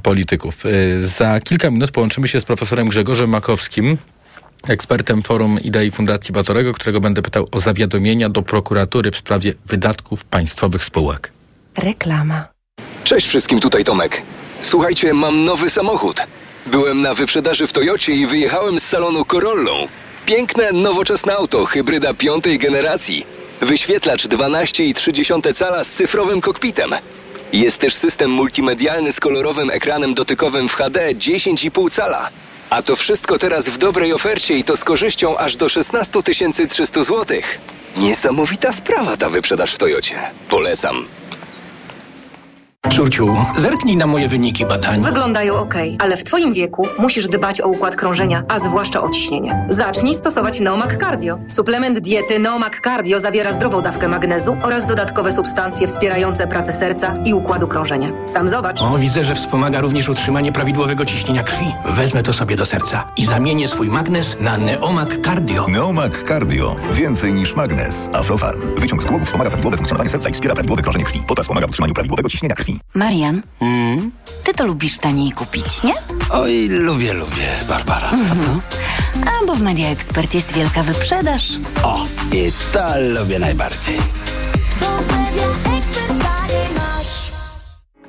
polityków. 0.03 0.65
Za 1.01 1.41
kilka 1.41 1.71
minut 1.71 1.91
połączymy 1.91 2.29
się 2.29 2.41
z 2.41 2.45
profesorem 2.45 2.89
Grzegorzem 2.89 3.31
Makowskim, 3.31 3.99
ekspertem 4.69 5.23
Forum 5.23 5.61
Idei 5.61 5.91
Fundacji 5.91 6.33
Batorego, 6.33 6.73
którego 6.73 7.01
będę 7.01 7.23
pytał 7.23 7.49
o 7.53 7.61
zawiadomienia 7.61 8.29
do 8.29 8.43
prokuratury 8.43 9.11
w 9.11 9.17
sprawie 9.17 9.53
wydatków 9.67 10.25
państwowych 10.25 10.85
spółek. 10.85 11.33
Reklama. 11.77 12.49
Cześć 13.05 13.27
wszystkim, 13.27 13.61
tutaj 13.61 13.85
Tomek. 13.85 14.23
Słuchajcie, 14.63 15.15
mam 15.15 15.45
nowy 15.45 15.71
samochód. 15.71 16.27
Byłem 16.67 17.01
na 17.01 17.15
wyprzedaży 17.15 17.67
w 17.67 17.73
Toyocie 17.73 18.13
i 18.13 18.27
wyjechałem 18.27 18.81
z 18.81 18.83
salonu 18.83 19.25
Corollą. 19.25 19.89
Piękne, 20.27 20.73
nowoczesne 20.73 21.33
auto, 21.37 21.65
hybryda 21.65 22.15
piątej 22.15 22.59
generacji. 22.59 23.27
Wyświetlacz 23.61 24.27
12,3 24.27 25.55
cala 25.55 25.85
z 25.85 25.91
cyfrowym 25.91 26.41
kokpitem. 26.41 26.91
Jest 27.53 27.79
też 27.79 27.95
system 27.95 28.31
multimedialny 28.31 29.13
z 29.13 29.21
kolorowym 29.21 29.71
ekranem 29.71 30.15
dotykowym 30.15 30.69
w 30.69 30.75
HD 30.75 31.15
10,5 31.15 31.91
cala. 31.91 32.31
A 32.73 32.83
to 32.83 32.97
wszystko 32.97 33.39
teraz 33.39 33.69
w 33.69 33.79
dobrej 33.79 34.13
ofercie 34.13 34.55
i 34.55 34.65
to 34.65 34.77
z 34.77 34.85
korzyścią 34.85 35.37
aż 35.37 35.57
do 35.57 35.69
16 35.69 36.23
300 36.69 37.05
zł. 37.05 37.39
Niesamowita 37.97 38.73
sprawa 38.73 39.17
ta 39.17 39.31
wyprzedaż 39.31 39.75
w 39.75 39.79
Toyocie. 39.79 40.21
Polecam. 40.49 41.07
Czuciu, 42.93 43.35
zerknij 43.57 43.97
na 43.97 44.07
moje 44.07 44.29
wyniki 44.29 44.67
badań. 44.67 45.01
Wyglądają 45.03 45.55
ok, 45.55 45.75
ale 45.99 46.17
w 46.17 46.25
Twoim 46.25 46.53
wieku 46.53 46.89
musisz 46.99 47.29
dbać 47.29 47.61
o 47.61 47.69
układ 47.69 47.97
krążenia, 47.97 48.43
a 48.49 48.59
zwłaszcza 48.59 49.03
o 49.03 49.09
ciśnienie. 49.09 49.67
Zacznij 49.69 50.15
stosować 50.15 50.61
Neomak 50.61 50.97
Cardio. 51.01 51.39
Suplement 51.49 51.99
diety 51.99 52.39
Neomak 52.39 52.81
Cardio 52.81 53.21
zawiera 53.21 53.53
zdrową 53.53 53.83
dawkę 53.83 54.09
magnezu 54.09 54.57
oraz 54.63 54.87
dodatkowe 54.87 55.33
substancje 55.33 55.89
wspierające 55.89 56.47
pracę 56.47 56.73
serca 56.73 57.15
i 57.25 57.35
układu 57.35 57.69
krążenia. 57.69 58.09
Sam 58.25 58.49
zobacz. 58.49 58.83
O, 58.83 58.99
widzę, 58.99 59.25
że 59.25 59.35
wspomaga 59.35 59.81
również 59.81 60.09
utrzymanie 60.09 60.53
prawidłowego 60.53 61.05
ciśnienia 61.05 61.43
krwi. 61.43 61.67
Wezmę 61.85 62.23
to 62.23 62.33
sobie 62.33 62.57
do 62.57 62.67
serca 62.67 63.07
i 63.17 63.27
zamienię 63.27 63.69
swój 63.69 63.89
magnes 63.89 64.37
na 64.41 64.59
Neomak 64.59 65.19
Cardio. 65.27 65.69
Neomak 65.69 66.25
Cardio. 66.29 66.77
Więcej 66.93 67.33
niż 67.33 67.57
magnes. 67.57 68.09
Aflofarm. 68.13 68.61
Wyciąg 68.77 69.03
z 69.03 69.07
głowy 69.07 69.25
wspomaga 69.25 69.51
prawidłowe 69.51 69.77
funkcjonowanie 69.77 70.11
serca 70.11 70.29
i 70.29 70.33
wspiera 70.33 70.55
prawidłowe 70.55 70.83
krążenie 70.83 71.05
krwi. 71.05 71.23
Potas 71.27 71.47
pomaga 71.47 71.67
w 71.67 71.71
utrzymaniu 71.71 71.95
prawidłowego 71.95 72.29
ciśnienia 72.29 72.55
krwi. 72.55 72.72
Marian, 72.95 73.43
ty 74.45 74.55
to 74.55 74.65
lubisz 74.67 74.99
taniej 74.99 75.33
kupić, 75.33 75.83
nie? 75.83 75.93
Oj, 76.31 76.69
lubię, 76.71 77.13
lubię, 77.13 77.59
Barbara. 77.69 78.11
A 78.11 78.35
co? 78.37 78.61
A 79.43 79.47
bo 79.47 79.55
w 79.55 79.61
Media 79.61 79.89
Expert 79.89 80.35
jest 80.35 80.53
wielka 80.53 80.83
wyprzedaż. 80.83 81.51
O, 81.83 82.07
i 82.33 82.53
to 82.73 82.99
lubię 82.99 83.39
najbardziej. 83.39 83.99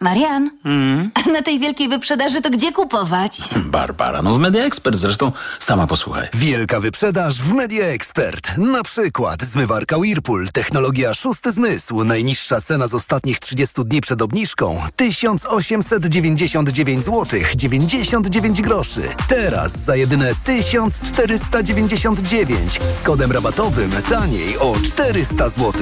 Marian, 0.00 0.50
a 1.14 1.30
na 1.30 1.42
tej 1.42 1.58
wielkiej 1.58 1.88
wyprzedaży 1.88 2.42
to 2.42 2.50
gdzie 2.50 2.72
kupować? 2.72 3.40
Barbara, 3.56 4.22
no 4.22 4.34
w 4.34 4.38
Media 4.38 4.64
Expert 4.64 4.96
zresztą 4.96 5.32
sama 5.58 5.86
posłuchaj. 5.86 6.28
Wielka 6.34 6.80
wyprzedaż 6.80 7.42
w 7.42 7.52
Media 7.52 7.86
Expert. 7.86 8.58
Na 8.58 8.82
przykład 8.82 9.42
zmywarka 9.42 9.98
Whirlpool, 9.98 10.48
technologia 10.52 11.14
szósty 11.14 11.52
zmysł. 11.52 12.04
Najniższa 12.04 12.60
cena 12.60 12.88
z 12.88 12.94
ostatnich 12.94 13.38
30 13.38 13.84
dni 13.84 14.00
przed 14.00 14.22
obniżką 14.22 14.82
1899 14.96 17.04
zł 17.04 17.40
99 17.56 18.62
groszy. 18.62 19.02
Teraz 19.28 19.78
za 19.78 19.96
jedyne 19.96 20.32
1499 20.44 22.80
z 23.00 23.02
kodem 23.02 23.32
rabatowym 23.32 23.90
taniej 24.08 24.58
o 24.58 24.74
400 24.84 25.48
zł. 25.48 25.72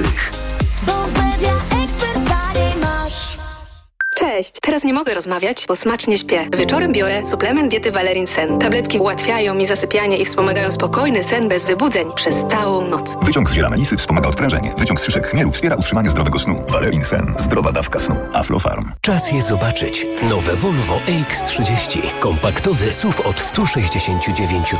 Cześć! 4.15 4.51
Teraz 4.61 4.83
nie 4.83 4.93
mogę 4.93 5.13
rozmawiać, 5.13 5.65
bo 5.67 5.75
smacznie 5.75 6.17
śpię. 6.17 6.49
Wieczorem 6.57 6.91
biorę 6.91 7.25
suplement 7.25 7.71
diety 7.71 7.91
Valerin 7.91 8.27
Sen. 8.27 8.59
Tabletki 8.59 8.99
ułatwiają 8.99 9.53
mi 9.53 9.65
zasypianie 9.65 10.17
i 10.17 10.25
wspomagają 10.25 10.71
spokojny 10.71 11.23
sen 11.23 11.47
bez 11.47 11.65
wybudzeń 11.65 12.07
przez 12.15 12.35
całą 12.51 12.87
noc. 12.87 13.15
Wyciąg 13.21 13.49
z 13.49 13.53
ziela 13.53 13.69
melisy 13.69 13.97
wspomaga 13.97 14.29
odprężenie. 14.29 14.73
Wyciąg 14.77 14.99
z 15.01 15.03
szyszek 15.05 15.27
chmielu 15.27 15.51
wspiera 15.51 15.75
utrzymanie 15.75 16.09
zdrowego 16.09 16.39
snu. 16.39 16.63
Valerin 16.67 17.03
Sen. 17.03 17.33
Zdrowa 17.37 17.71
dawka 17.71 17.99
snu. 17.99 18.15
Aflofarm. 18.33 18.91
Czas 19.01 19.31
je 19.31 19.41
zobaczyć. 19.41 20.07
Nowe 20.29 20.55
Volvo 20.55 20.99
EX30. 21.07 21.99
Kompaktowy 22.19 22.91
SUV 22.91 23.23
od 23.23 23.39
169 23.39 24.75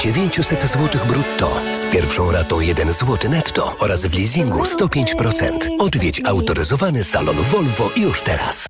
900 0.00 0.62
zł 0.62 1.00
brutto. 1.08 1.50
Z 1.72 1.92
pierwszą 1.92 2.32
ratą 2.32 2.60
1 2.60 2.92
zł 2.92 3.30
netto 3.30 3.74
oraz 3.78 4.06
w 4.06 4.14
leasingu 4.14 4.62
105%. 4.62 5.68
Odwiedź 5.78 6.20
autoryzowany 6.26 7.04
salon 7.04 7.36
Volvo 7.36 7.90
już 7.96 8.22
teraz. 8.22 8.69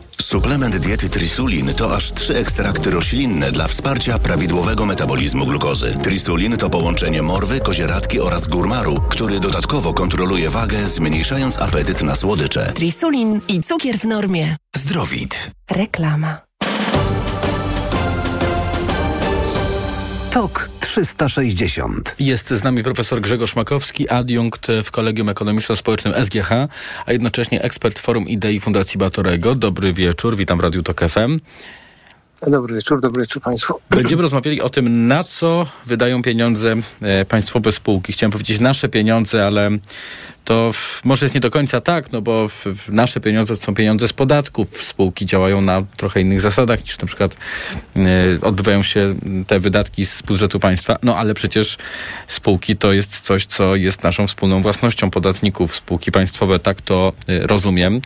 Suplement 0.21 0.77
diety 0.77 1.09
Trisulin 1.09 1.73
to 1.73 1.95
aż 1.95 2.11
trzy 2.13 2.37
ekstrakty 2.37 2.91
roślinne 2.91 3.51
dla 3.51 3.67
wsparcia 3.67 4.19
prawidłowego 4.19 4.85
metabolizmu 4.85 5.45
glukozy. 5.45 5.95
Trisulin 6.03 6.57
to 6.57 6.69
połączenie 6.69 7.21
morwy, 7.21 7.59
kozieradki 7.59 8.19
oraz 8.19 8.47
górmaru, 8.47 9.01
który 9.09 9.39
dodatkowo 9.39 9.93
kontroluje 9.93 10.49
wagę, 10.49 10.87
zmniejszając 10.87 11.57
apetyt 11.57 12.03
na 12.03 12.15
słodycze. 12.15 12.71
Trisulin 12.75 13.41
i 13.47 13.63
cukier 13.63 13.97
w 13.97 14.05
normie. 14.05 14.57
Zdrowit. 14.75 15.51
Reklama. 15.71 16.41
TOK 20.31 20.69
360. 20.91 22.15
Jest 22.19 22.49
z 22.49 22.63
nami 22.63 22.83
profesor 22.83 23.21
Grzegorz 23.21 23.55
Makowski, 23.55 24.09
adiunkt 24.09 24.67
w 24.83 24.91
Kolegium 24.91 25.29
Ekonomiczno-Społecznym 25.29 26.13
SGH, 26.23 26.51
a 27.05 27.11
jednocześnie 27.11 27.61
ekspert 27.61 27.99
Forum 27.99 28.27
Idei 28.27 28.59
Fundacji 28.59 28.97
Batorego. 28.97 29.55
Dobry 29.55 29.93
wieczór, 29.93 30.35
witam 30.37 30.57
w 30.57 30.61
Radiu 30.61 30.83
TOK 30.83 31.01
FM. 31.09 31.39
Dobry 32.47 32.75
wieczór, 32.75 33.01
dobry 33.01 33.21
wieczór 33.21 33.41
Państwu. 33.41 33.79
Będziemy 33.89 34.21
rozmawiali 34.21 34.61
o 34.61 34.69
tym, 34.69 35.07
na 35.07 35.23
co 35.23 35.65
wydają 35.85 36.21
pieniądze 36.21 36.75
e, 37.01 37.25
państwowe 37.25 37.71
spółki. 37.71 38.13
Chciałem 38.13 38.31
powiedzieć 38.31 38.59
nasze 38.59 38.89
pieniądze, 38.89 39.47
ale 39.47 39.69
to 40.51 40.73
w, 40.73 41.01
może 41.05 41.25
jest 41.25 41.35
nie 41.35 41.41
do 41.41 41.51
końca 41.51 41.81
tak, 41.81 42.11
no 42.11 42.21
bo 42.21 42.47
w, 42.47 42.65
w 42.65 42.89
nasze 42.89 43.19
pieniądze 43.19 43.55
są 43.55 43.75
pieniądze 43.75 44.07
z 44.07 44.13
podatków. 44.13 44.83
Spółki 44.83 45.25
działają 45.25 45.61
na 45.61 45.83
trochę 45.97 46.21
innych 46.21 46.41
zasadach 46.41 46.83
niż 46.83 46.99
na 46.99 47.07
przykład 47.07 47.37
e, 47.95 48.01
odbywają 48.41 48.83
się 48.83 49.15
te 49.47 49.59
wydatki 49.59 50.05
z 50.05 50.21
budżetu 50.21 50.59
państwa. 50.59 50.97
No 51.03 51.17
ale 51.17 51.33
przecież 51.33 51.77
spółki 52.27 52.75
to 52.75 52.93
jest 52.93 53.21
coś, 53.21 53.45
co 53.45 53.75
jest 53.75 54.03
naszą 54.03 54.27
wspólną 54.27 54.61
własnością 54.61 55.09
podatników. 55.09 55.75
Spółki 55.75 56.11
państwowe, 56.11 56.59
tak 56.59 56.81
to 56.81 57.13
e, 57.27 57.47
rozumiem. 57.47 58.01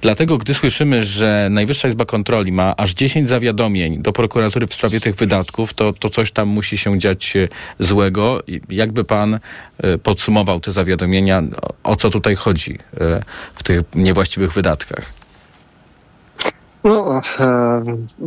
Dlatego, 0.00 0.38
gdy 0.38 0.54
słyszymy, 0.54 1.04
że 1.04 1.48
Najwyższa 1.50 1.88
Izba 1.88 2.04
Kontroli 2.04 2.52
ma 2.52 2.76
aż 2.76 2.94
10 2.94 3.28
zawiadomień 3.28 4.02
do 4.02 4.12
prokuratury 4.12 4.66
w 4.66 4.74
sprawie 4.74 5.00
tych 5.00 5.14
wydatków, 5.14 5.74
to, 5.74 5.92
to 5.92 6.08
coś 6.08 6.30
tam 6.32 6.48
musi 6.48 6.78
się 6.78 6.98
dziać 6.98 7.36
e, 7.36 7.48
złego. 7.84 8.42
Jakby 8.70 9.04
pan 9.04 9.38
podsumował 10.02 10.60
te 10.60 10.72
zawiadomienia, 10.72 11.42
o 11.82 11.96
co 11.96 12.10
tutaj 12.10 12.36
chodzi 12.36 12.78
e, 13.00 13.22
w 13.54 13.62
tych 13.62 13.82
niewłaściwych 13.94 14.52
wydatkach? 14.52 15.12
No, 16.84 17.20
e, 17.40 17.84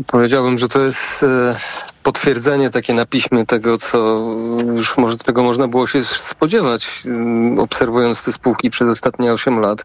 powiedziałbym, 0.08 0.58
że 0.58 0.68
to 0.68 0.80
jest 0.80 1.24
e, 1.24 1.56
potwierdzenie 2.04 2.70
takie 2.70 2.94
na 2.94 3.06
piśmie 3.06 3.46
tego, 3.46 3.78
co 3.78 3.98
już 4.76 4.98
może 4.98 5.18
tego 5.18 5.44
można 5.44 5.68
było 5.68 5.88
się 5.88 6.04
spodziewać, 6.04 7.04
e, 7.58 7.62
obserwując 7.62 8.22
te 8.22 8.32
spółki 8.32 8.70
przez 8.70 8.88
ostatnie 8.88 9.34
8 9.34 9.60
lat. 9.60 9.84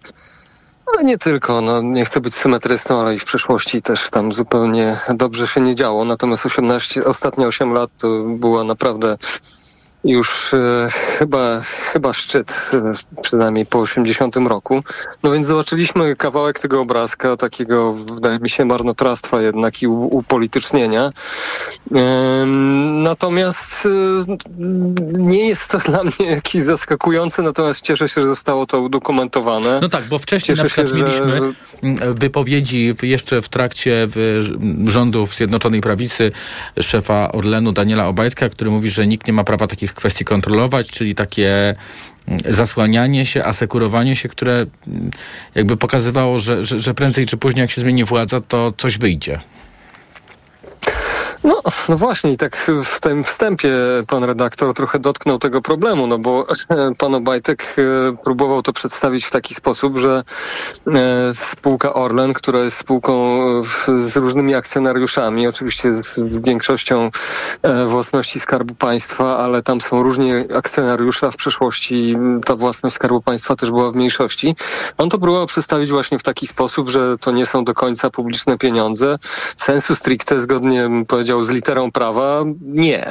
Ale 0.94 1.04
nie 1.04 1.18
tylko, 1.18 1.61
no, 1.61 1.82
nie 1.82 2.04
chcę 2.04 2.20
być 2.20 2.34
symetrystą, 2.34 3.00
ale 3.00 3.14
i 3.14 3.18
w 3.18 3.24
przeszłości 3.24 3.82
też 3.82 4.11
tam 4.11 4.32
zupełnie 4.32 4.96
dobrze 5.14 5.46
się 5.46 5.61
nie 5.61 5.74
działo. 5.74 6.04
Natomiast 6.04 6.46
18, 6.46 7.04
ostatnie 7.04 7.46
8 7.46 7.72
lat 7.72 7.90
to 7.98 8.22
była 8.24 8.64
naprawdę 8.64 9.16
już 10.05 10.55
e, 10.55 10.88
chyba, 11.18 11.61
chyba 11.92 12.12
szczyt, 12.12 12.70
e, 12.74 12.92
przynajmniej 13.22 13.66
po 13.66 13.78
80 13.78 14.36
roku. 14.36 14.82
No 15.22 15.32
więc 15.32 15.46
zobaczyliśmy 15.46 16.16
kawałek 16.16 16.59
tego 16.59 16.80
obrazka, 16.80 17.36
takiego 17.36 17.94
wydaje 17.94 18.38
mi 18.38 18.51
się 18.51 18.64
marnotrawstwa 18.64 19.42
jednak 19.42 19.82
i 19.82 19.86
upolitycznienia. 19.86 21.11
Ym, 22.42 23.03
natomiast 23.03 23.86
e, 23.86 24.36
nie 25.18 25.48
jest 25.48 25.70
to 25.70 25.78
dla 25.90 26.05
mnie 26.05 26.30
jakieś 26.30 26.62
zaskakujące, 26.62 27.42
natomiast 27.42 27.80
cieszę 27.80 28.09
się, 28.09 28.20
że 28.20 28.26
zostało 28.26 28.66
to 28.66 28.80
udokumentowane. 28.80 29.78
No 29.82 29.88
tak, 29.88 30.05
bo 30.11 30.18
wcześniej 30.18 30.57
Cieszę 30.57 30.62
na 30.62 30.68
przykład 30.68 30.88
się, 30.88 30.94
mieliśmy 31.05 31.28
że- 31.28 32.14
wypowiedzi 32.14 32.94
jeszcze 33.03 33.42
w 33.42 33.48
trakcie 33.48 34.09
rządów 34.86 35.34
Zjednoczonej 35.34 35.80
Prawicy 35.80 36.32
szefa 36.80 37.32
Orlenu 37.32 37.72
Daniela 37.72 38.07
Obajtka, 38.07 38.48
który 38.48 38.70
mówi, 38.70 38.90
że 38.90 39.07
nikt 39.07 39.26
nie 39.26 39.32
ma 39.32 39.44
prawa 39.44 39.66
takich 39.66 39.89
kwestii 39.95 40.24
kontrolować, 40.24 40.91
czyli 40.91 41.14
takie 41.14 41.74
mm, 42.28 42.41
zasłanianie 42.49 43.26
się, 43.26 43.45
asekurowanie 43.45 44.16
się, 44.16 44.28
które 44.28 44.66
mm, 44.86 45.11
jakby 45.55 45.76
pokazywało, 45.76 46.38
że, 46.38 46.64
że, 46.64 46.78
że 46.78 46.95
prędzej 46.95 47.26
czy 47.26 47.36
później 47.36 47.61
jak 47.61 47.70
się 47.70 47.80
zmieni 47.80 48.05
władza, 48.05 48.41
to 48.41 48.72
coś 48.78 48.99
wyjdzie. 48.99 49.41
No, 51.45 51.62
no 51.88 51.97
właśnie 51.97 52.32
i 52.32 52.36
tak 52.36 52.57
w 52.84 53.01
tym 53.01 53.24
wstępie 53.24 53.70
pan 54.09 54.24
redaktor 54.24 54.74
trochę 54.74 54.99
dotknął 54.99 55.38
tego 55.38 55.62
problemu, 55.62 56.07
no 56.07 56.18
bo 56.18 56.47
pan 56.99 57.14
Obajtek 57.14 57.76
e, 57.78 58.16
próbował 58.16 58.62
to 58.62 58.72
przedstawić 58.72 59.24
w 59.24 59.30
taki 59.30 59.55
sposób, 59.55 59.99
że 59.99 60.22
e, 60.86 61.34
spółka 61.34 61.95
Orlen, 61.95 62.32
która 62.32 62.61
jest 62.61 62.76
spółką 62.76 63.43
e, 63.43 63.62
z 63.99 64.16
różnymi 64.16 64.55
akcjonariuszami, 64.55 65.47
oczywiście 65.47 65.93
z 65.93 66.47
większością 66.47 67.11
własności 67.86 68.41
Skarbu 68.41 68.74
Państwa, 68.74 69.38
ale 69.38 69.62
tam 69.62 69.80
są 69.80 70.03
różni 70.03 70.32
akcjonariusze, 70.57 71.26
a 71.26 71.30
w 71.30 71.36
przeszłości 71.36 72.16
ta 72.45 72.57
własność 72.57 72.97
Skarbu 72.97 73.20
Państwa 73.20 73.57
też 73.57 73.70
była 73.70 73.91
w 73.91 73.95
mniejszości. 73.95 74.57
On 74.99 75.11
to 75.11 75.18
próbował 75.18 75.47
przedstawić 75.47 75.91
właśnie 75.91 76.18
w 76.18 76.22
taki 76.22 76.47
sposób, 76.47 76.88
że 76.88 77.16
to 77.20 77.30
nie 77.30 77.47
są 77.47 77.64
do 77.64 77.74
końca 77.74 78.11
publiczne 78.11 78.59
pieniądze. 78.59 79.18
Sensu 79.57 79.95
stricte, 79.95 80.38
zgodnie 80.38 80.82
bym 80.82 81.07
powiedział 81.31 81.45
z 81.45 81.51
literą 81.51 81.91
prawa, 81.91 82.45
nie. 82.62 83.11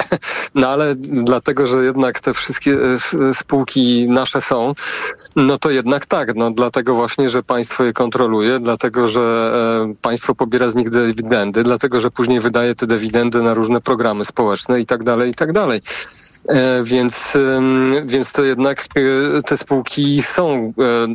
No 0.55 0.67
ale 0.67 0.95
dlatego, 0.95 1.67
że 1.67 1.86
jednak 1.86 2.20
te 2.20 2.34
wszystkie 2.34 2.72
e, 2.74 2.93
f- 2.93 3.15
spółki 3.34 4.09
nasze 4.09 4.41
są, 4.41 4.74
no 5.36 5.57
to 5.57 5.70
jednak 5.70 6.05
tak. 6.05 6.36
No 6.36 6.51
dlatego 6.51 6.95
właśnie, 6.95 7.30
że 7.30 7.43
państwo 7.43 7.84
je 7.84 7.93
kontroluje, 7.93 8.59
dlatego, 8.59 9.07
że 9.07 9.22
e, 9.91 9.93
państwo 10.01 10.36
pobiera 10.36 10.70
z 10.70 10.76
nich 10.76 10.89
dywidendy, 10.89 11.63
dlatego, 11.63 11.99
że 11.99 12.11
później 12.11 12.39
wydaje 12.39 12.76
te 12.76 12.88
dywidendy 12.88 13.43
na 13.43 13.53
różne 13.53 13.82
programy 13.82 14.26
społeczne 14.26 14.80
i 14.80 14.86
tak 14.86 15.03
dalej, 15.03 15.32
i 15.32 15.34
tak 15.34 15.51
dalej. 15.51 15.80
E, 16.47 16.83
Więc, 16.83 17.33
więc 18.05 18.31
to 18.31 18.43
jednak 18.43 18.85
e, 18.95 19.41
te 19.41 19.57
spółki 19.57 20.21
są 20.21 20.49
e, 20.51 20.71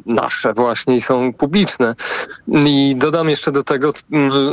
nasze 0.06 0.52
właśnie 0.52 0.96
i 0.96 1.00
są 1.00 1.32
publiczne. 1.32 1.94
I 2.48 2.96
dodam 2.96 3.28
jeszcze 3.28 3.52
do 3.52 3.62
tego, 3.62 3.92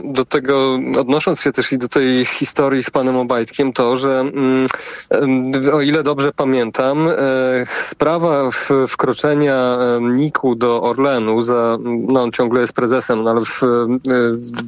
do 0.03 0.25
tego, 0.25 0.79
odnosząc 0.99 1.41
się 1.41 1.51
też 1.51 1.71
i 1.71 1.77
do 1.77 1.87
tej 1.87 2.25
historii 2.25 2.83
z 2.83 2.89
panem 2.89 3.17
Obajtkiem, 3.17 3.73
to, 3.73 3.95
że 3.95 4.25
o 5.73 5.81
ile 5.81 6.03
dobrze 6.03 6.31
pamiętam, 6.33 7.07
sprawa 7.65 8.49
wkroczenia 8.87 9.77
NIK-u 10.01 10.55
do 10.55 10.81
Orlenu, 10.81 11.41
za, 11.41 11.77
no 11.83 12.23
on 12.23 12.31
ciągle 12.31 12.61
jest 12.61 12.73
prezesem, 12.73 13.23
no 13.23 13.31
ale 13.31 13.41
w, 13.45 13.61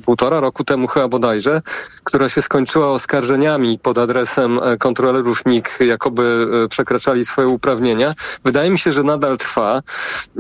półtora 0.06 0.40
roku 0.40 0.64
temu 0.64 0.88
chyba 0.88 1.08
bodajże, 1.08 1.62
która 2.04 2.30
się 2.30 2.42
skończyła 2.42 2.88
oskarżeniami 2.88 3.80
pod 3.80 3.98
adresem 3.98 4.60
kontrolerów 4.80 5.46
NIK, 5.46 5.70
jakoby 5.94 6.48
e, 6.66 6.68
przekraczali 6.68 7.26
swoje 7.26 7.48
uprawnienia. 7.48 8.14
Wydaje 8.46 8.72
mi 8.72 8.80
się, 8.80 8.92
że 8.92 9.04
nadal 9.04 9.38
trwa 9.38 9.82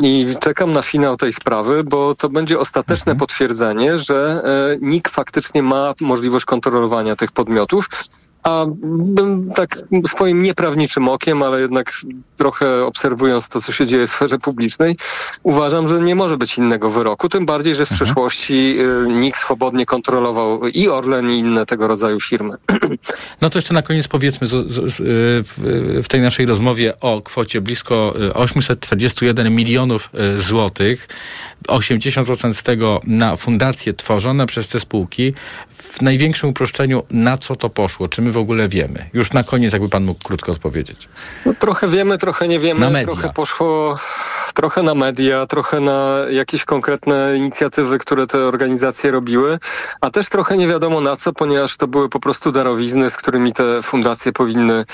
i 0.01 0.28
czekam 0.39 0.72
na 0.72 0.82
finał 0.82 1.18
tej 1.18 1.34
sprawy, 1.34 1.84
bo 1.84 2.16
to 2.16 2.30
będzie 2.30 2.60
ostateczne 2.60 3.16
potwierdzenie, 3.16 3.97
że 3.97 4.41
e, 4.43 4.78
NIK 4.82 5.10
faktycznie 5.10 5.64
ma 5.64 5.93
możliwość 6.01 6.45
kontrolowania 6.45 7.16
tych 7.16 7.32
podmiotów. 7.32 7.89
A 8.44 8.66
bym 8.89 9.52
tak 9.56 9.78
swoim 10.08 10.44
nieprawniczym 10.44 11.10
okiem, 11.10 11.44
ale 11.44 11.62
jednak 11.62 11.91
trochę 12.38 12.86
obserwując 12.86 13.50
to, 13.50 13.62
co 13.62 13.72
się 13.72 13.86
dzieje 13.86 14.08
w 14.08 14.10
sferze 14.10 14.38
publicznej, 14.38 14.96
uważam, 15.44 15.88
że 15.88 16.00
nie 16.02 16.16
może 16.16 16.38
być 16.38 16.58
innego 16.58 16.89
wyroku. 16.89 17.30
Tym 17.30 17.46
bardziej, 17.46 17.76
że 17.76 17.86
w 17.86 17.89
przeszłości 17.89 18.78
y, 18.80 19.08
NIK 19.08 19.38
swobodnie 19.38 19.86
kontrolował 19.86 20.68
i 20.68 20.89
Orlen, 20.89 21.30
i 21.30 21.38
inne 21.38 21.66
tego 21.66 21.88
rodzaju 21.88 22.20
firmy. 22.20 22.54
No 23.41 23.50
to 23.50 23.58
jeszcze 23.58 23.74
na 23.74 23.82
koniec 23.82 24.08
powiedzmy 24.08 24.48
z, 24.48 24.54
w, 26.04 26.08
tej 26.08 26.22
naszej 26.22 26.46
rozmowie 26.46 27.00
o 27.00 27.22
kwocie 27.22 27.62
blisko 27.62 28.14
y, 28.22 28.34
841 28.34 29.56
milionów 29.56 30.10
y, 30.36 30.41
złotych. 30.41 31.08
80% 31.68 32.53
z 32.53 32.64
tego 32.64 32.99
na 33.07 33.36
fundacje 33.36 33.93
tworzone 33.93 34.45
przez 34.45 34.70
te 34.70 34.80
spółki. 34.80 35.34
W 35.70 36.01
największym 36.01 36.49
uproszczeniu, 36.49 37.03
na 37.09 37.38
co 37.38 37.55
to 37.55 37.70
poszło? 37.70 38.07
Czy 38.07 38.22
my 38.22 38.32
w 38.32 38.38
ogóle 38.38 38.68
wiemy? 38.68 39.09
Już 39.14 39.34
na 39.34 39.43
koniec, 39.43 39.74
jakby 39.74 39.89
pan 39.89 40.03
mógł 40.03 40.20
krótko 40.24 40.51
odpowiedzieć. 40.51 41.09
No, 41.45 41.53
trochę 41.59 41.88
wiemy, 41.88 42.18
trochę 42.18 42.47
nie 42.47 42.59
wiemy. 42.59 42.80
Na 42.80 42.89
media. 42.89 43.11
Trochę 43.11 43.34
poszło 43.34 43.97
trochę 44.53 44.84
na 44.84 44.95
media, 44.95 45.45
trochę 45.45 45.80
na 45.80 46.18
jakieś 46.30 46.66
konkretne 46.66 47.38
inicjatywy, 47.38 47.97
które 47.97 48.28
te 48.28 48.38
organizacje 48.38 49.11
robiły, 49.11 49.57
a 50.01 50.09
też 50.09 50.30
trochę 50.30 50.57
nie 50.57 50.68
wiadomo 50.68 51.01
na 51.01 51.16
co, 51.16 51.34
ponieważ 51.34 51.78
to 51.78 51.88
były 51.88 52.09
po 52.09 52.20
prostu 52.20 52.51
darowizny, 52.51 53.09
z 53.09 53.18
którymi 53.18 53.53
te 53.53 53.82
fundacje 53.82 54.32
powinny, 54.32 54.86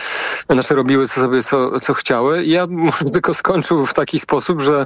znaczy 0.49 0.75
robiły 0.75 1.07
sobie 1.07 1.43
co, 1.43 1.79
co 1.79 1.93
chciały. 1.93 2.43
I 2.43 2.49
ja 2.51 2.65
może 2.69 3.05
tylko 3.13 3.33
skończył 3.33 3.85
w 3.85 3.93
taki 3.93 4.19
sposób, 4.19 4.61
że 4.61 4.85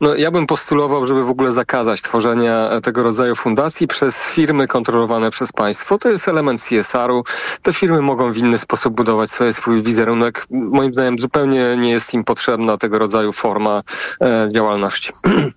no, 0.00 0.14
ja 0.14 0.30
bym 0.30 0.46
postulował, 0.46 1.06
żeby 1.06 1.19
w 1.24 1.30
ogóle 1.30 1.52
zakazać 1.52 2.02
tworzenia 2.02 2.80
tego 2.82 3.02
rodzaju 3.02 3.36
fundacji 3.36 3.86
przez 3.86 4.16
firmy 4.16 4.66
kontrolowane 4.66 5.30
przez 5.30 5.52
państwo. 5.52 5.98
To 5.98 6.08
jest 6.08 6.28
element 6.28 6.62
CSR-u. 6.62 7.22
Te 7.62 7.72
firmy 7.72 8.02
mogą 8.02 8.32
w 8.32 8.38
inny 8.38 8.58
sposób 8.58 8.96
budować 8.96 9.30
swój 9.50 9.82
wizerunek. 9.82 10.46
Moim 10.50 10.92
zdaniem 10.92 11.18
zupełnie 11.18 11.76
nie 11.78 11.90
jest 11.90 12.14
im 12.14 12.24
potrzebna 12.24 12.76
tego 12.76 12.98
rodzaju 12.98 13.32
forma 13.32 13.80
e, 14.20 14.48
działalności. 14.54 15.12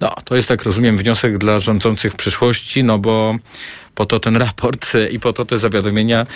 No, 0.00 0.14
to 0.24 0.36
jest, 0.36 0.48
tak 0.48 0.62
rozumiem, 0.62 0.96
wniosek 0.96 1.38
dla 1.38 1.58
rządzących 1.58 2.12
w 2.12 2.16
przyszłości, 2.16 2.84
no 2.84 2.98
bo 2.98 3.34
po 4.00 4.06
to 4.06 4.20
ten 4.20 4.36
raport 4.36 4.94
e, 4.94 5.08
i 5.08 5.20
po 5.20 5.32
to 5.32 5.44
te 5.44 5.58
zawiadomienia, 5.58 6.26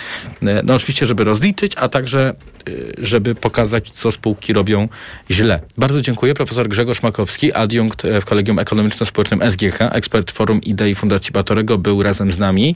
e, 0.43 0.61
no 0.63 0.75
oczywiście, 0.75 1.05
żeby 1.05 1.23
rozliczyć, 1.23 1.71
a 1.75 1.89
także 1.89 2.29
e, 2.29 2.71
żeby 2.97 3.35
pokazać, 3.35 3.91
co 3.91 4.11
spółki 4.11 4.53
robią 4.53 4.89
źle. 5.31 5.61
Bardzo 5.77 6.01
dziękuję. 6.01 6.33
Profesor 6.33 6.67
Grzegorz 6.67 7.03
Makowski, 7.03 7.53
adiunkt 7.53 8.03
w 8.21 8.25
Kolegium 8.25 8.59
Ekonomiczno-Społecznym 8.59 9.51
SGH, 9.51 9.81
ekspert 9.81 10.31
Forum 10.31 10.61
Idei 10.61 10.95
Fundacji 10.95 11.31
Batorego, 11.31 11.77
był 11.77 12.03
razem 12.03 12.31
z 12.31 12.37
nami. 12.37 12.75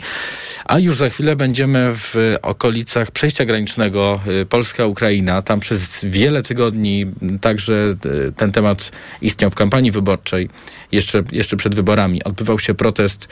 A 0.65 0.79
już 0.79 0.95
za 0.95 1.09
chwilę 1.09 1.35
będziemy 1.35 1.93
w 1.95 2.35
okolicach 2.41 3.11
przejścia 3.11 3.45
granicznego 3.45 4.19
Polska-Ukraina. 4.49 5.41
Tam 5.41 5.59
przez 5.59 5.99
wiele 6.03 6.41
tygodni 6.41 7.05
także 7.41 7.95
ten 8.35 8.51
temat 8.51 8.91
istniał 9.21 9.51
w 9.51 9.55
kampanii 9.55 9.91
wyborczej, 9.91 10.49
jeszcze, 10.91 11.23
jeszcze 11.31 11.57
przed 11.57 11.75
wyborami. 11.75 12.23
Odbywał 12.23 12.59
się 12.59 12.73
protest 12.73 13.27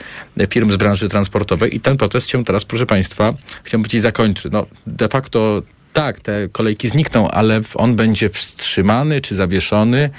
firm 0.50 0.72
z 0.72 0.76
branży 0.76 1.08
transportowej 1.48 1.76
i 1.76 1.80
ten 1.80 1.96
protest 1.96 2.28
się 2.28 2.44
teraz, 2.44 2.64
proszę 2.64 2.86
Państwa, 2.86 3.34
chciałbym 3.64 3.82
powiedzieć, 3.82 4.02
zakończy. 4.02 4.48
No, 4.52 4.66
de 4.86 5.08
facto 5.08 5.62
tak, 5.92 6.20
te 6.20 6.48
kolejki 6.52 6.88
znikną, 6.88 7.28
ale 7.28 7.60
on 7.74 7.96
będzie 7.96 8.28
wstrzymany 8.28 9.20
czy 9.20 9.34
zawieszony 9.34 10.10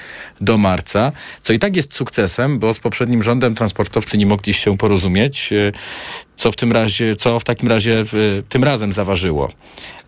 do 0.42 0.58
marca, 0.58 1.12
co 1.44 1.54
i 1.54 1.60
tak 1.60 1.76
jest 1.76 1.96
sukcesem, 1.96 2.60
bo 2.60 2.74
z 2.74 2.80
poprzednim 2.80 3.24
rządem 3.24 3.56
transportowcy 3.56 4.18
nie 4.18 4.26
mogli 4.26 4.54
się 4.54 4.78
porozumieć, 4.78 5.50
co 6.38 6.52
w 6.52 6.56
tym 6.56 6.72
razie, 6.72 7.16
co 7.16 7.40
w 7.40 7.44
takim 7.44 7.70
razie 7.70 8.06
tym 8.50 8.64
razem 8.64 8.94
zaważyło 8.94 9.52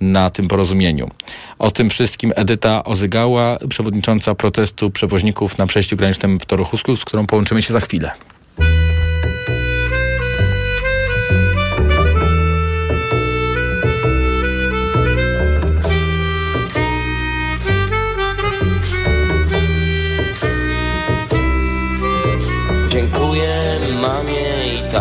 na 0.01 0.29
tym 0.29 0.47
porozumieniu. 0.47 1.09
O 1.59 1.71
tym 1.71 1.89
wszystkim 1.89 2.33
Edyta 2.35 2.83
Ozygała, 2.83 3.57
przewodnicząca 3.69 4.35
protestu 4.35 4.89
przewoźników 4.89 5.57
na 5.57 5.67
przejściu 5.67 5.95
granicznym 5.95 6.39
w 6.39 6.45
Toruchusku, 6.45 6.95
z 6.95 7.05
którą 7.05 7.27
połączymy 7.27 7.61
się 7.61 7.73
za 7.73 7.79
chwilę. 7.79 8.11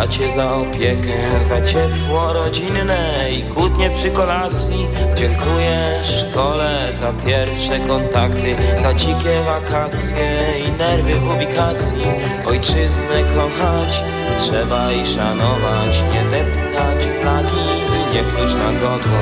Tacie 0.01 0.31
za 0.31 0.55
opiekę, 0.55 1.43
za 1.43 1.67
ciepło 1.67 2.33
rodzinne 2.33 3.31
i 3.33 3.43
kłótnie 3.43 3.91
przy 3.91 4.11
kolacji. 4.11 4.87
Dziękuję 5.17 6.01
szkole 6.05 6.79
za 6.93 7.13
pierwsze 7.13 7.81
kontakty, 7.81 8.57
za 8.83 8.95
dzikie 8.95 9.43
wakacje 9.47 10.45
i 10.69 10.73
nerwy 10.79 11.15
w 11.15 11.35
ubikacji. 11.35 12.05
Ojczyznę 12.47 13.19
kochać 13.35 14.03
trzeba 14.39 14.93
i 14.93 15.07
szanować, 15.07 16.03
nie 16.13 16.31
deptać 16.31 17.07
flagi 17.21 17.91
nie 18.15 18.23
pluć 18.23 18.55
na 18.55 18.73
godło. 18.81 19.21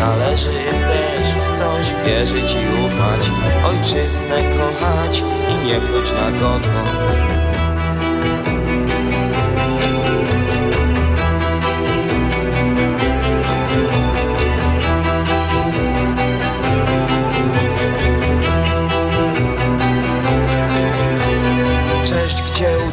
Należy 0.00 0.52
też 0.88 1.28
w 1.28 1.58
coś 1.58 2.04
wierzyć 2.06 2.52
i 2.52 2.86
ufać, 2.86 3.30
ojczyznę 3.64 4.38
kochać 4.58 5.22
i 5.50 5.66
nie 5.66 5.80
pluć 5.80 6.12
na 6.12 6.30
godło. 6.30 7.49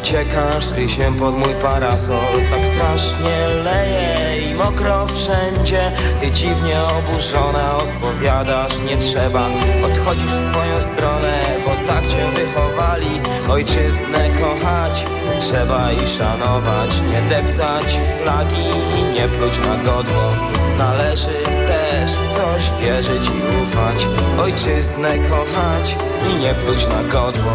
Uciekasz, 0.08 0.66
ty 0.66 0.88
się 0.88 1.16
pod 1.18 1.34
mój 1.34 1.54
parasol. 1.62 2.34
Tak 2.50 2.66
strasznie 2.66 3.48
leje 3.64 4.50
i 4.50 4.54
mokro 4.54 5.06
wszędzie. 5.06 5.92
Ty 6.20 6.30
dziwnie 6.30 6.82
oburzona 6.82 7.76
odpowiadasz, 7.76 8.72
nie 8.88 8.96
trzeba 8.96 9.46
Odchodzisz 9.84 10.30
w 10.30 10.50
swoją 10.50 10.80
stronę, 10.80 11.32
bo 11.64 11.92
tak 11.92 12.06
cię 12.08 12.26
wychowali 12.34 13.20
Ojczyznę 13.50 14.30
kochać, 14.40 15.04
trzeba 15.38 15.92
i 15.92 16.06
szanować 16.18 16.90
Nie 17.10 17.22
deptać 17.28 17.98
flagi 18.22 18.64
i 18.98 19.14
nie 19.14 19.28
pluć 19.28 19.58
na 19.58 19.76
godło. 19.76 20.30
Należy 20.78 21.42
też 21.68 22.10
w 22.10 22.34
coś 22.34 22.70
wierzyć 22.80 23.26
i 23.26 23.62
ufać 23.62 24.08
Ojczyznę 24.40 25.10
kochać 25.18 25.96
i 26.30 26.34
nie 26.34 26.54
pluć 26.54 26.86
na 26.86 27.02
godło 27.02 27.52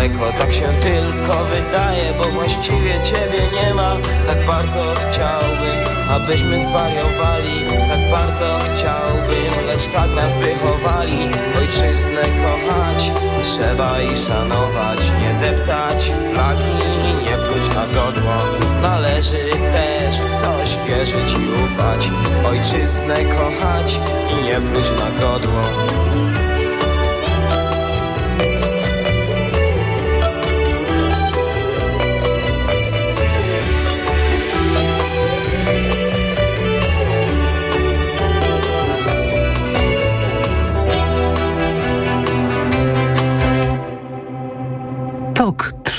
daleko. 0.00 0.32
Tak 0.38 0.52
się 0.52 0.68
tylko 0.82 1.44
wydaje, 1.44 2.12
bo 2.18 2.24
właściwie 2.24 2.94
ciebie 3.04 3.42
nie 3.54 3.74
ma. 3.74 3.96
Tak 4.26 4.46
bardzo 4.46 4.94
chciałbym, 4.94 5.78
abyśmy 6.10 6.64
zwariowali. 6.64 7.56
Tak 7.88 8.10
bardzo 8.10 8.58
chciałbym, 8.64 9.66
lecz 9.66 9.86
tak 9.92 10.10
nas 10.10 10.36
wychowali. 10.36 11.18
Ojczyznę 11.58 12.22
kochać, 12.22 13.10
trzeba 13.42 14.00
i 14.00 14.16
szanować. 14.16 15.00
Nie 15.22 15.48
deptać 15.48 16.12
flagi 16.34 16.64
nie 17.24 17.36
pluć 17.36 17.74
na 17.74 17.86
godło. 17.86 18.34
Należy 18.82 19.50
też 19.72 20.16
w 20.20 20.40
coś 20.40 20.76
wierzyć 20.88 21.32
i 21.32 21.64
ufać. 21.64 22.10
Ojczyznę 22.46 23.14
kochać 23.14 24.00
i 24.30 24.44
nie 24.44 24.60
pluć 24.60 24.86
na 25.00 25.20
godło 25.20 26.49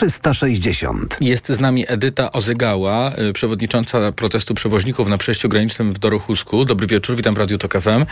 360. 0.02 1.18
Jest 1.22 1.50
z 1.50 1.60
nami 1.60 1.86
Edyta 1.88 2.32
Ozygała, 2.32 3.12
y, 3.30 3.34
przewodnicząca 3.34 4.12
protestu 4.12 4.54
przewoźników 4.54 5.08
na 5.08 5.18
przejściu 5.18 5.50
granicznym 5.50 5.94
w 5.94 6.00
Dorochusku. 6.00 6.66
Dobry 6.66 6.88
wieczór, 6.88 7.16
witam 7.16 7.36
w 7.36 7.38
Radiu 7.38 7.58
TOK 7.58 7.74
FM. 7.74 8.06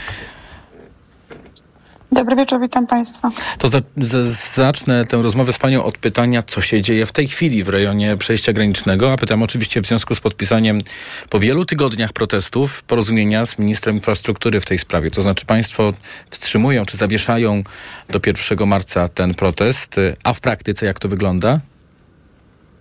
Dobry 2.12 2.36
wieczór, 2.36 2.62
witam 2.62 2.88
Państwa. 2.88 3.32
To 3.58 3.70
za, 3.70 3.82
za, 3.98 4.26
zacznę 4.54 5.06
tę 5.06 5.22
rozmowę 5.22 5.54
z 5.54 5.58
Panią 5.58 5.84
od 5.84 5.98
pytania, 5.98 6.44
co 6.44 6.62
się 6.62 6.82
dzieje 6.82 7.06
w 7.06 7.12
tej 7.12 7.28
chwili 7.28 7.64
w 7.64 7.70
rejonie 7.70 8.18
przejścia 8.18 8.54
granicznego, 8.54 9.14
a 9.14 9.18
pytam 9.18 9.44
oczywiście 9.44 9.82
w 9.82 9.88
związku 9.88 10.16
z 10.16 10.20
podpisaniem 10.20 10.82
po 11.30 11.40
wielu 11.40 11.66
tygodniach 11.66 12.14
protestów 12.14 12.84
porozumienia 12.84 13.46
z 13.46 13.60
ministrem 13.60 13.96
infrastruktury 13.96 14.62
w 14.62 14.66
tej 14.66 14.80
sprawie. 14.80 15.12
To 15.12 15.22
znaczy 15.22 15.46
Państwo 15.46 15.94
wstrzymują 16.30 16.86
czy 16.86 16.98
zawieszają 16.98 17.64
do 18.10 18.20
1 18.26 18.68
marca 18.68 19.08
ten 19.08 19.34
protest, 19.34 19.96
a 20.24 20.34
w 20.34 20.40
praktyce 20.40 20.86
jak 20.86 21.00
to 21.00 21.10
wygląda? 21.10 21.60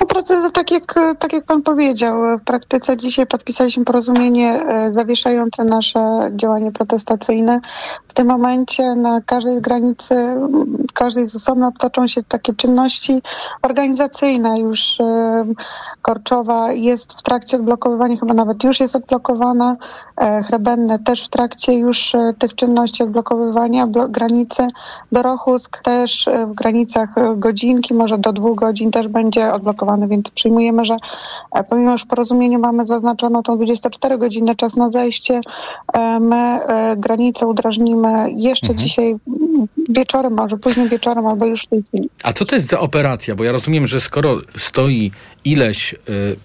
No 0.00 0.06
proces, 0.06 0.52
tak 0.52 0.70
jak, 0.70 0.94
tak 1.18 1.32
jak 1.32 1.44
pan 1.44 1.62
powiedział, 1.62 2.38
w 2.38 2.44
praktyce 2.44 2.96
dzisiaj 2.96 3.26
podpisaliśmy 3.26 3.84
porozumienie 3.84 4.62
e, 4.62 4.92
zawieszające 4.92 5.64
nasze 5.64 6.30
działanie 6.36 6.72
protestacyjne. 6.72 7.60
W 8.08 8.12
tym 8.12 8.26
momencie 8.26 8.94
na 8.94 9.20
każdej 9.20 9.60
granicy, 9.60 10.14
każdej 10.94 11.26
z 11.26 11.36
osobna 11.36 11.72
toczą 11.78 12.06
się 12.06 12.22
takie 12.22 12.54
czynności 12.54 13.22
organizacyjne. 13.62 14.60
Już 14.60 15.00
e, 15.00 15.44
Korczowa 16.02 16.72
jest 16.72 17.12
w 17.12 17.22
trakcie 17.22 17.56
odblokowywania, 17.56 18.16
chyba 18.16 18.34
nawet 18.34 18.64
już 18.64 18.80
jest 18.80 18.96
odblokowana. 18.96 19.76
E, 20.16 20.42
Chrebenne 20.42 20.98
też 20.98 21.24
w 21.24 21.28
trakcie 21.28 21.78
już 21.78 22.12
tych 22.38 22.54
czynności 22.54 23.02
odblokowywania 23.02 23.86
blo- 23.86 24.10
granicy. 24.10 24.68
Dorochusk 25.12 25.82
też 25.82 26.28
w 26.46 26.54
granicach 26.54 27.08
godzinki, 27.36 27.94
może 27.94 28.18
do 28.18 28.32
dwóch 28.32 28.58
godzin 28.58 28.90
też 28.90 29.08
będzie 29.08 29.52
więc 30.08 30.30
przyjmujemy, 30.30 30.84
że 30.84 30.96
e, 31.52 31.64
pomimo, 31.64 31.98
że 31.98 32.04
w 32.04 32.08
porozumieniu 32.08 32.58
mamy 32.58 32.86
zaznaczono 32.86 33.42
tą 33.42 33.56
24 33.56 34.18
godziny 34.18 34.56
czas 34.56 34.76
na 34.76 34.90
zejście, 34.90 35.40
e, 35.92 36.20
my 36.20 36.36
e, 36.36 36.96
granicę 36.96 37.46
udrażnimy 37.46 38.32
jeszcze 38.36 38.74
dzisiaj 38.74 39.10
m, 39.10 39.66
wieczorem, 39.88 40.34
może 40.34 40.56
późnym 40.56 40.88
wieczorem 40.88 41.26
albo 41.26 41.46
już 41.46 41.62
w 41.62 41.66
tej 41.66 41.82
chwili. 41.82 42.10
A 42.22 42.32
co 42.32 42.44
to 42.44 42.54
jest 42.54 42.68
za 42.68 42.80
operacja? 42.80 43.34
Bo 43.34 43.44
ja 43.44 43.52
rozumiem, 43.52 43.86
że 43.86 44.00
skoro 44.00 44.38
stoi 44.56 45.10
ileś 45.44 45.92
y, 45.92 45.96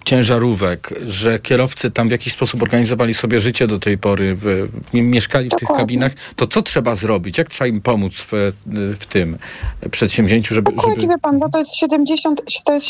ciężarówek, 0.04 0.94
że 1.06 1.38
kierowcy 1.38 1.90
tam 1.90 2.08
w 2.08 2.10
jakiś 2.10 2.32
sposób 2.32 2.62
organizowali 2.62 3.14
sobie 3.14 3.40
życie 3.40 3.66
do 3.66 3.78
tej 3.78 3.98
pory, 3.98 4.34
w, 4.34 4.68
mie- 4.94 5.02
mieszkali 5.02 5.50
w 5.50 5.56
tych 5.56 5.68
kabinach, 5.68 6.12
to 6.36 6.46
co 6.46 6.62
trzeba 6.62 6.94
zrobić? 6.94 7.38
Jak 7.38 7.48
trzeba 7.48 7.68
im 7.68 7.80
pomóc 7.80 8.14
w, 8.14 8.32
w 9.00 9.06
tym 9.06 9.38
przedsięwzięciu, 9.90 10.54
żeby... 10.54 10.72
Dokładnie, 10.72 11.02
żeby... 11.02 11.18
pan, 11.18 11.38
bo 11.38 11.48
to 11.48 11.58
jest, 11.58 11.76
70, 11.76 12.42
to 12.64 12.72
jest 12.72 12.86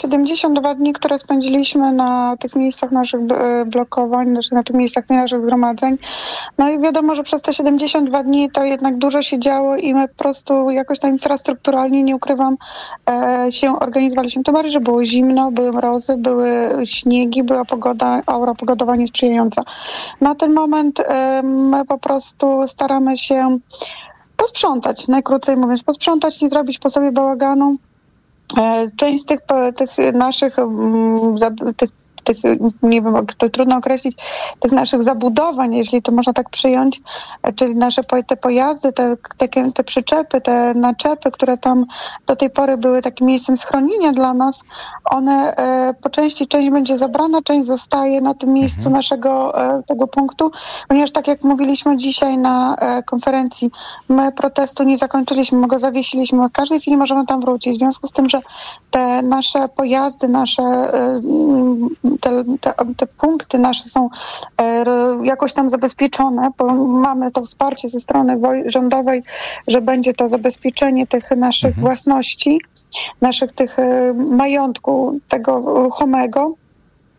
72 0.47 0.75
dni, 0.75 0.93
które 0.93 1.19
spędziliśmy 1.19 1.93
na 1.93 2.37
tych 2.37 2.57
miejscach 2.57 2.91
naszych 2.91 3.21
e, 3.21 3.65
blokowań, 3.65 4.33
znaczy 4.33 4.55
na 4.55 4.63
tych 4.63 4.77
miejscach 4.77 5.09
naszych 5.09 5.41
zgromadzeń. 5.41 5.99
No 6.59 6.69
i 6.69 6.81
wiadomo, 6.81 7.15
że 7.15 7.23
przez 7.23 7.43
te 7.43 7.55
72 7.55 8.23
dni 8.23 8.51
to 8.51 8.65
jednak 8.65 8.99
dużo 8.99 9.23
się 9.23 9.39
działo 9.39 9.77
i 9.77 9.95
my 9.95 10.09
po 10.09 10.15
prostu 10.15 10.71
jakoś 10.71 10.99
tam 10.99 11.11
infrastrukturalnie, 11.11 12.03
nie 12.03 12.17
ukrywam, 12.17 12.57
e, 13.11 13.47
się 13.53 13.79
organizowaliśmy. 13.79 14.43
Tym 14.43 14.55
bardziej, 14.55 14.73
że 14.73 14.81
było 14.81 15.05
zimno, 15.05 15.51
były 15.53 15.73
mrozy, 15.73 16.17
były 16.17 16.49
śniegi, 16.85 17.43
była 17.43 17.65
pogoda, 17.65 18.23
aura 18.27 18.55
pogodowa 18.55 18.97
niesprzyjająca. 18.97 19.63
Na 20.21 20.35
ten 20.35 20.55
moment 20.55 21.01
e, 21.01 21.43
my 21.43 21.85
po 21.85 21.99
prostu 21.99 22.67
staramy 22.67 23.17
się 23.17 23.59
posprzątać, 24.37 25.09
najkrócej 25.09 25.57
mówiąc, 25.57 25.83
posprzątać, 25.83 26.41
nie 26.41 26.49
zrobić 26.49 26.79
po 26.79 26.91
sobie 26.91 27.13
bałaganu. 27.13 27.77
E, 28.59 28.87
Część 28.97 29.23
z 29.23 29.27
tych, 29.27 29.41
tych 29.77 29.91
naszych, 30.15 30.59
mm, 30.59 31.35
tych, 31.77 31.91
tych, 32.27 32.37
nie 32.83 33.03
wiem, 33.03 33.27
to 33.39 33.49
trudno 33.49 33.77
określić, 33.77 34.17
tych 34.61 34.73
naszych 34.73 35.03
zabudowań, 35.03 35.75
jeśli 35.75 36.03
to 36.03 36.13
można 36.13 36.33
tak 36.33 36.51
przyjąć, 36.51 37.01
czyli 37.57 37.75
nasze 37.75 38.03
te 38.27 38.37
pojazdy, 38.37 38.93
te, 38.93 39.17
te, 39.37 39.49
te 39.73 39.85
przyczepy, 39.85 40.41
te 40.41 40.75
naczepy, 40.75 41.31
które 41.31 41.59
tam 41.59 41.85
do 42.27 42.37
tej 42.37 42.51
pory 42.51 42.77
były 42.77 43.03
takim 43.03 43.27
miejscem 43.27 43.57
schronienia 43.57 44.13
dla 44.13 44.35
nas, 44.35 44.65
one 45.05 45.57
e, 45.57 45.95
po 45.95 46.11
części, 46.11 46.47
część 46.47 46.71
będzie 46.71 46.99
zabrana, 46.99 47.43
część 47.43 47.67
zostaje 47.67 48.21
na 48.21 48.35
tym 48.35 48.53
miejscu 48.53 48.91
naszego 48.91 49.63
e, 49.63 49.83
tego 49.83 50.07
punktu, 50.07 50.51
ponieważ 50.89 51.13
tak 51.13 51.29
jak 51.29 51.45
mówiliśmy 51.45 51.97
dzisiaj 51.97 52.39
na 52.39 52.77
e, 52.77 53.03
konferencji, 53.03 53.71
my 54.09 54.33
protestu 54.33 54.83
nie 54.83 54.99
zakończyliśmy, 54.99 55.59
my 55.59 55.67
go 55.67 55.79
zawiesiliśmy. 55.79 56.49
W 56.49 56.53
każdej 56.53 56.81
chwili 56.81 56.97
możemy 56.97 57.27
tam 57.27 57.41
wrócić. 57.41 57.77
W 57.77 57.79
związku 57.79 58.07
z 58.07 58.13
tym, 58.13 58.29
że 58.29 58.41
te 58.91 59.23
nasze 59.23 59.69
pojazdy, 59.69 60.29
nasze 60.29 60.63
te, 62.19 62.43
te, 62.61 62.73
te 62.97 63.07
punkty 63.07 63.59
nasze 63.59 63.85
są 63.85 64.09
e, 64.61 64.85
jakoś 65.23 65.53
tam 65.53 65.71
zabezpieczone, 65.71 66.51
bo 66.59 66.65
mamy 66.85 67.31
to 67.31 67.43
wsparcie 67.43 67.89
ze 67.89 68.01
strony 68.01 68.39
rządowej, 68.67 69.23
że 69.67 69.81
będzie 69.81 70.15
to 70.15 70.29
zabezpieczenie 70.29 71.07
tych 71.07 71.31
naszych 71.31 71.77
własności, 71.77 72.61
naszych 73.21 73.53
tych 73.53 73.79
e, 73.79 74.15
majątku 74.15 75.19
tego 75.29 75.61
ruchomego. 75.61 76.55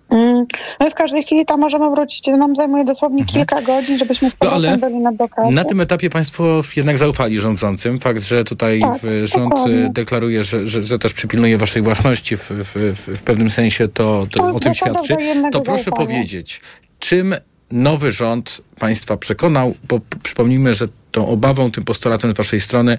Mm, 0.10 0.46
My 0.80 0.92
w 0.92 0.94
każdej 0.94 1.24
chwili 1.24 1.46
tam 1.46 1.60
możemy 1.60 1.90
wrócić. 1.90 2.28
Nam 2.28 2.56
zajmuje 2.56 2.84
dosłownie 2.86 3.26
kilka 3.26 3.62
godzin, 3.62 3.98
żebyśmy 3.98 4.32
No, 4.44 4.52
ale 4.52 4.78
byli 4.78 4.96
na 4.96 5.12
blokadzie. 5.12 5.52
Na 5.56 5.64
tym 5.66 5.82
etapie 5.82 6.10
państwo 6.10 6.62
jednak 6.76 6.98
zaufali 6.98 7.40
rządzącym. 7.40 8.00
Fakt, 8.00 8.24
że 8.24 8.44
tutaj 8.44 8.80
Tak, 8.80 9.02
rząd 9.24 9.50
dokładnie. 9.50 9.76
y, 9.86 9.90
deklaruje, 9.90 10.44
że, 10.44 10.66
że, 10.66 10.82
że 10.84 11.00
też 11.00 11.14
przypilnuje 11.14 11.58
waszej 11.58 11.82
własności 11.82 12.38
w, 12.38 12.50
w, 12.50 12.74
w, 13.18 13.24
pewnym 13.24 13.50
sensie, 13.50 13.88
to, 13.88 14.28
to 14.32 14.40
To 14.40 14.56
o 14.56 14.60
tym 14.60 14.74
świadczy. 14.74 15.16
To 15.52 15.62
proszę 15.62 15.84
zaufania. 15.84 16.08
powiedzieć, 16.08 16.62
czym 17.00 17.36
nowy 17.72 18.12
rząd 18.12 18.62
państwa 18.80 19.18
przekonał, 19.18 19.76
bo 19.88 20.00
przypomnijmy, 20.24 20.76
że 20.76 20.88
tą 21.12 21.28
obawą, 21.28 21.72
tym 21.72 21.84
postulatem 21.84 22.32
z 22.32 22.38
waszej 22.38 22.62
strony 22.62 22.98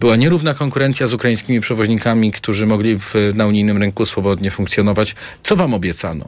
była 0.00 0.16
nierówna 0.16 0.54
konkurencja 0.54 1.06
z 1.06 1.14
ukraińskimi 1.14 1.60
przewoźnikami, 1.60 2.32
którzy 2.32 2.66
mogli 2.66 2.98
w, 2.98 3.14
na 3.34 3.46
unijnym 3.46 3.76
rynku 3.78 4.06
swobodnie 4.06 4.50
funkcjonować. 4.50 5.14
Co 5.42 5.56
wam 5.56 5.74
obiecano? 5.74 6.24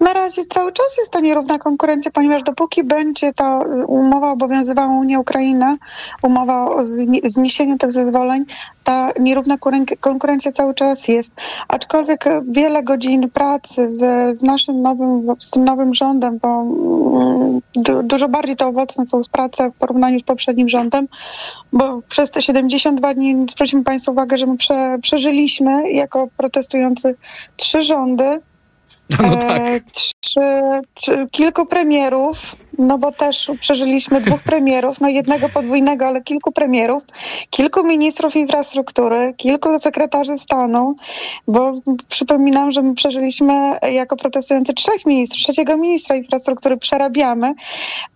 Na 0.00 0.12
razie 0.12 0.44
cały 0.44 0.72
czas 0.72 0.96
jest 0.98 1.10
to 1.10 1.20
nierówna 1.20 1.58
konkurencja, 1.58 2.10
ponieważ 2.10 2.42
dopóki 2.42 2.84
będzie 2.84 3.32
ta 3.32 3.60
umowa 3.86 4.32
obowiązywała 4.32 4.98
Unię 4.98 5.20
Ukraina, 5.20 5.76
umowa 6.22 6.70
o 6.70 6.80
zni- 6.82 7.30
zniesieniu 7.30 7.78
tych 7.78 7.90
zezwoleń, 7.90 8.44
ta 8.84 9.10
nierówna 9.20 9.56
konkurencja 10.00 10.52
cały 10.52 10.74
czas 10.74 11.08
jest. 11.08 11.32
Aczkolwiek 11.68 12.24
wiele 12.48 12.82
godzin 12.82 13.30
pracy 13.30 13.92
z, 13.92 14.36
z 14.38 14.42
naszym 14.42 14.82
nowym, 14.82 15.26
z 15.40 15.50
tym 15.50 15.64
nowym 15.64 15.94
rządem, 15.94 16.38
bo 16.38 16.62
mm, 16.62 17.60
du, 17.74 18.02
dużo 18.02 18.28
bardziej 18.28 18.56
to 18.56 18.68
owocne 18.68 19.08
są 19.08 19.22
z 19.22 19.28
praca 19.28 19.70
w 19.70 19.74
porównaniu 19.74 20.20
z 20.20 20.22
poprzednim 20.22 20.68
rządem, 20.68 21.08
bo 21.72 22.00
przez 22.08 22.30
te 22.30 22.42
72 22.42 23.14
dni 23.14 23.46
zwróćmy 23.52 23.84
Państwu 23.84 24.10
uwagę, 24.12 24.38
że 24.38 24.46
my 24.46 24.56
prze, 24.56 24.98
przeżyliśmy 25.02 25.92
jako 25.92 26.28
protestujący 26.36 27.14
trzy 27.56 27.82
rządy, 27.82 28.40
No 29.22 29.36
tak. 29.36 29.62
E, 29.62 29.80
trzy, 30.20 30.40
trzy, 30.94 31.26
kilku 31.30 31.66
premierów, 31.66 32.56
no 32.78 32.98
bo 32.98 33.12
też 33.12 33.50
przeżyliśmy 33.60 34.20
dwóch 34.20 34.42
premierów, 34.42 35.00
no 35.00 35.08
jednego 35.08 35.48
podwójnego, 35.48 36.06
ale 36.06 36.22
kilku 36.22 36.52
premierów, 36.52 37.02
kilku 37.50 37.86
ministrów 37.86 38.36
infrastruktury, 38.36 39.34
kilku 39.36 39.78
sekretarzy 39.78 40.38
stanu, 40.38 40.94
bo 41.48 41.72
przypominam, 42.08 42.72
że 42.72 42.82
my 42.82 42.94
przeżyliśmy 42.94 43.52
jako 43.92 44.16
protestujący 44.16 44.74
trzech 44.74 45.06
ministrów, 45.06 45.42
trzeciego 45.42 45.76
ministra 45.76 46.16
infrastruktury 46.16 46.76
przerabiamy, 46.76 47.52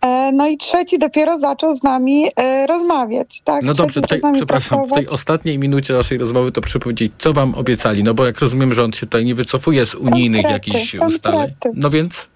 e, 0.01 0.31
no 0.33 0.47
i 0.49 0.57
trzeci 0.57 0.99
dopiero 0.99 1.39
zaczął 1.39 1.73
z 1.73 1.83
nami 1.83 2.27
e, 2.37 2.67
rozmawiać. 2.67 3.41
Tak? 3.45 3.63
No 3.63 3.75
dobrze, 3.75 4.01
tutaj, 4.01 4.21
przepraszam, 4.35 4.79
w 4.79 4.83
tej 4.83 4.89
pracować. 4.89 5.15
ostatniej 5.15 5.59
minucie 5.59 5.95
naszej 5.95 6.19
rozmowy 6.19 6.53
to 6.53 6.61
proszę 6.61 6.79
powiedzieć, 6.79 7.13
co 7.19 7.33
wam 7.33 7.55
obiecali? 7.55 8.05
No 8.05 8.15
bo 8.15 8.27
jak 8.27 8.41
rozumiem, 8.41 8.75
rząd 8.75 8.97
się 8.97 9.07
tutaj 9.07 9.25
nie 9.25 9.35
wycofuje 9.35 9.87
z 9.87 9.95
unijnych 9.95 10.43
Konkrety, 10.43 10.71
jakichś 10.71 10.84
konkrety. 10.93 11.17
ustaleń. 11.17 11.55
No 11.75 11.91
więc, 11.91 12.29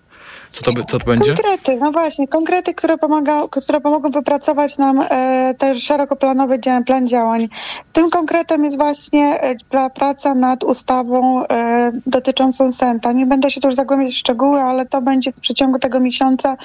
co 0.52 0.62
to, 0.62 0.84
co 0.84 0.98
to 0.98 1.06
będzie? 1.06 1.34
Konkrety, 1.34 1.76
no 1.76 1.92
właśnie, 1.92 2.28
konkrety, 2.28 2.74
które, 2.74 2.98
pomaga, 2.98 3.48
które 3.50 3.80
pomogą 3.80 4.10
wypracować 4.10 4.78
nam 4.78 5.04
e, 5.10 5.54
szerokoplanowy 5.78 6.58
dzia- 6.58 6.84
plan 6.84 7.08
działań. 7.08 7.48
Tym 7.92 8.10
konkretem 8.10 8.64
jest 8.64 8.76
właśnie 8.76 9.40
e, 9.40 9.54
pra- 9.54 9.90
praca 9.90 10.34
nad 10.34 10.64
ustawą 10.64 11.44
e, 11.46 11.92
dotyczącą 12.06 12.72
Senta. 12.72 13.12
Nie 13.12 13.26
będę 13.26 13.50
się 13.50 13.60
tu 13.60 13.66
już 13.66 13.74
zagłębiać 13.76 14.14
w 14.14 14.16
szczegóły, 14.16 14.60
ale 14.60 14.86
to 14.86 15.00
będzie 15.02 15.32
w 15.32 15.40
przeciągu 15.40 15.78
tego 15.78 16.00
miesiąca 16.00 16.56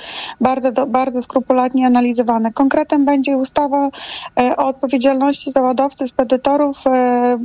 bardzo, 0.41 0.71
do, 0.71 0.85
bardzo 0.85 1.21
skrupulatnie 1.21 1.87
analizowane. 1.87 2.53
Konkretem 2.53 3.05
będzie 3.05 3.37
ustawa 3.37 3.89
e, 4.39 4.57
o 4.57 4.67
odpowiedzialności 4.67 5.51
załadowcy, 5.51 6.07
spedytorów, 6.07 6.77
e, 6.87 7.37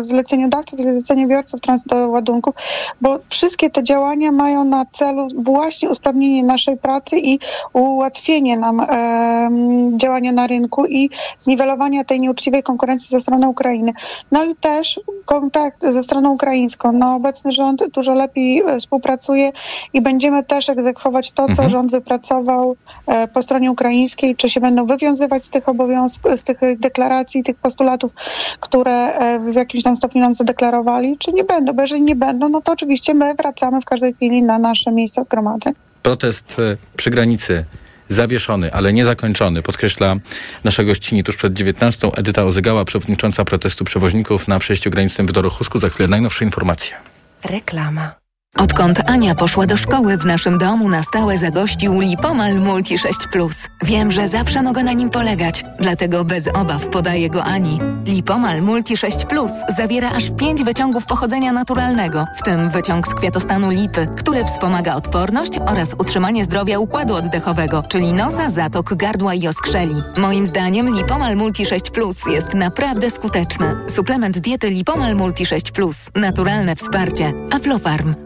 zleceniodawców 0.00 0.80
i 0.80 0.82
zleceniobiorców 0.82 1.60
transportu 1.60 2.10
ładunków, 2.10 2.54
bo 3.00 3.18
wszystkie 3.28 3.70
te 3.70 3.82
działania 3.82 4.32
mają 4.32 4.64
na 4.64 4.84
celu 4.92 5.15
właśnie 5.36 5.90
usprawnienie 5.90 6.44
naszej 6.44 6.76
pracy 6.76 7.18
i 7.18 7.38
ułatwienie 7.72 8.58
nam 8.58 8.80
em, 8.80 9.98
działania 9.98 10.32
na 10.32 10.46
rynku 10.46 10.86
i 10.86 11.10
zniwelowania 11.38 12.04
tej 12.04 12.20
nieuczciwej 12.20 12.62
konkurencji 12.62 13.08
ze 13.08 13.20
strony 13.20 13.48
Ukrainy. 13.48 13.92
No 14.32 14.44
i 14.44 14.54
też 14.54 15.00
kontakt 15.24 15.82
ze 15.86 16.02
stroną 16.02 16.32
ukraińską. 16.32 16.92
No, 16.92 17.14
obecny 17.14 17.52
rząd 17.52 17.86
dużo 17.86 18.14
lepiej 18.14 18.60
e, 18.60 18.78
współpracuje 18.78 19.50
i 19.92 20.00
będziemy 20.00 20.44
też 20.44 20.68
egzekwować 20.68 21.32
to, 21.32 21.46
co 21.46 21.52
Mhm. 21.52 21.70
rząd 21.70 21.90
wypracował 21.90 22.76
e, 23.06 23.28
po 23.28 23.42
stronie 23.42 23.70
ukraińskiej, 23.70 24.36
czy 24.36 24.48
się 24.48 24.60
będą 24.60 24.86
wywiązywać 24.86 25.44
z 25.44 25.50
tych 25.50 25.68
obowiązków, 25.68 26.32
z 26.36 26.42
tych 26.42 26.62
e, 26.62 26.76
deklaracji, 26.76 27.44
tych 27.44 27.56
postulatów, 27.56 28.12
które 28.60 28.92
e, 28.92 29.38
w 29.38 29.54
jakimś 29.54 29.84
tam 29.84 29.96
stopniu 29.96 30.20
nam 30.20 30.34
zadeklarowali, 30.34 31.18
czy 31.18 31.32
nie 31.32 31.44
będą. 31.44 31.72
Bo 31.72 31.82
jeżeli 31.82 32.02
nie 32.02 32.16
będą, 32.16 32.48
no 32.48 32.60
to 32.60 32.72
oczywiście 32.72 33.14
my 33.14 33.34
wracamy 33.34 33.80
w 33.80 33.84
każdej 33.84 34.14
chwili 34.14 34.42
na 34.42 34.58
nasze 34.58 34.92
miejsca 35.06 35.22
zgromadzeń. 35.22 35.72
Protest 36.02 36.58
e, 36.58 36.76
przy 36.96 37.10
granicy 37.10 37.64
zawieszony, 38.08 38.72
ale 38.72 38.92
nie 38.92 39.04
zakończony, 39.04 39.62
podkreśla 39.62 40.16
nasza 40.64 40.84
gościni 40.84 41.24
tuż 41.24 41.36
przed 41.36 41.52
19. 41.54 42.08
Edyta 42.16 42.44
Ozygała, 42.44 42.84
przewodnicząca 42.84 43.44
protestu 43.44 43.84
przewoźników 43.84 44.48
na 44.48 44.58
przejściu 44.58 44.90
granicznym 44.90 45.26
w 45.26 45.32
Dorochusku. 45.32 45.78
Za 45.78 45.88
chwilę 45.88 46.08
najnowsze 46.08 46.44
informacje. 46.44 46.96
Reklama. 47.44 48.25
Odkąd 48.58 49.10
Ania 49.10 49.34
poszła 49.34 49.66
do 49.66 49.76
szkoły, 49.76 50.16
w 50.16 50.26
naszym 50.26 50.58
domu 50.58 50.88
na 50.88 51.02
stałe 51.02 51.38
zagościł 51.38 52.00
Lipomal 52.00 52.60
Multi 52.60 52.98
6 52.98 53.18
Plus. 53.32 53.54
Wiem, 53.84 54.10
że 54.10 54.28
zawsze 54.28 54.62
mogę 54.62 54.82
na 54.82 54.92
nim 54.92 55.10
polegać, 55.10 55.64
dlatego 55.80 56.24
bez 56.24 56.48
obaw 56.54 56.86
podaję 56.86 57.30
go 57.30 57.44
Ani. 57.44 57.78
Lipomal 58.06 58.62
Multi 58.62 58.96
6 58.96 59.24
Plus 59.24 59.50
zawiera 59.76 60.10
aż 60.10 60.30
5 60.30 60.62
wyciągów 60.62 61.06
pochodzenia 61.06 61.52
naturalnego, 61.52 62.26
w 62.36 62.42
tym 62.42 62.70
wyciąg 62.70 63.08
z 63.08 63.14
kwiatostanu 63.14 63.70
lipy, 63.70 64.08
który 64.16 64.44
wspomaga 64.44 64.94
odporność 64.94 65.58
oraz 65.66 65.94
utrzymanie 65.98 66.44
zdrowia 66.44 66.78
układu 66.78 67.14
oddechowego, 67.14 67.82
czyli 67.88 68.12
nosa, 68.12 68.50
zatok, 68.50 68.94
gardła 68.94 69.34
i 69.34 69.48
oskrzeli. 69.48 69.94
Moim 70.16 70.46
zdaniem 70.46 70.94
Lipomal 70.96 71.36
Multi 71.36 71.66
6 71.66 71.90
Plus 71.90 72.16
jest 72.26 72.54
naprawdę 72.54 73.10
skuteczny. 73.10 73.76
Suplement 73.88 74.38
diety 74.38 74.70
Lipomal 74.70 75.16
Multi 75.16 75.46
6 75.46 75.70
Plus. 75.70 75.96
Naturalne 76.14 76.76
wsparcie. 76.76 77.32
Aflofarm. 77.50 78.25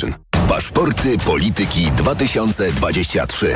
Paszporty 0.47 1.17
Polityki 1.25 1.91
2023. 1.95 3.47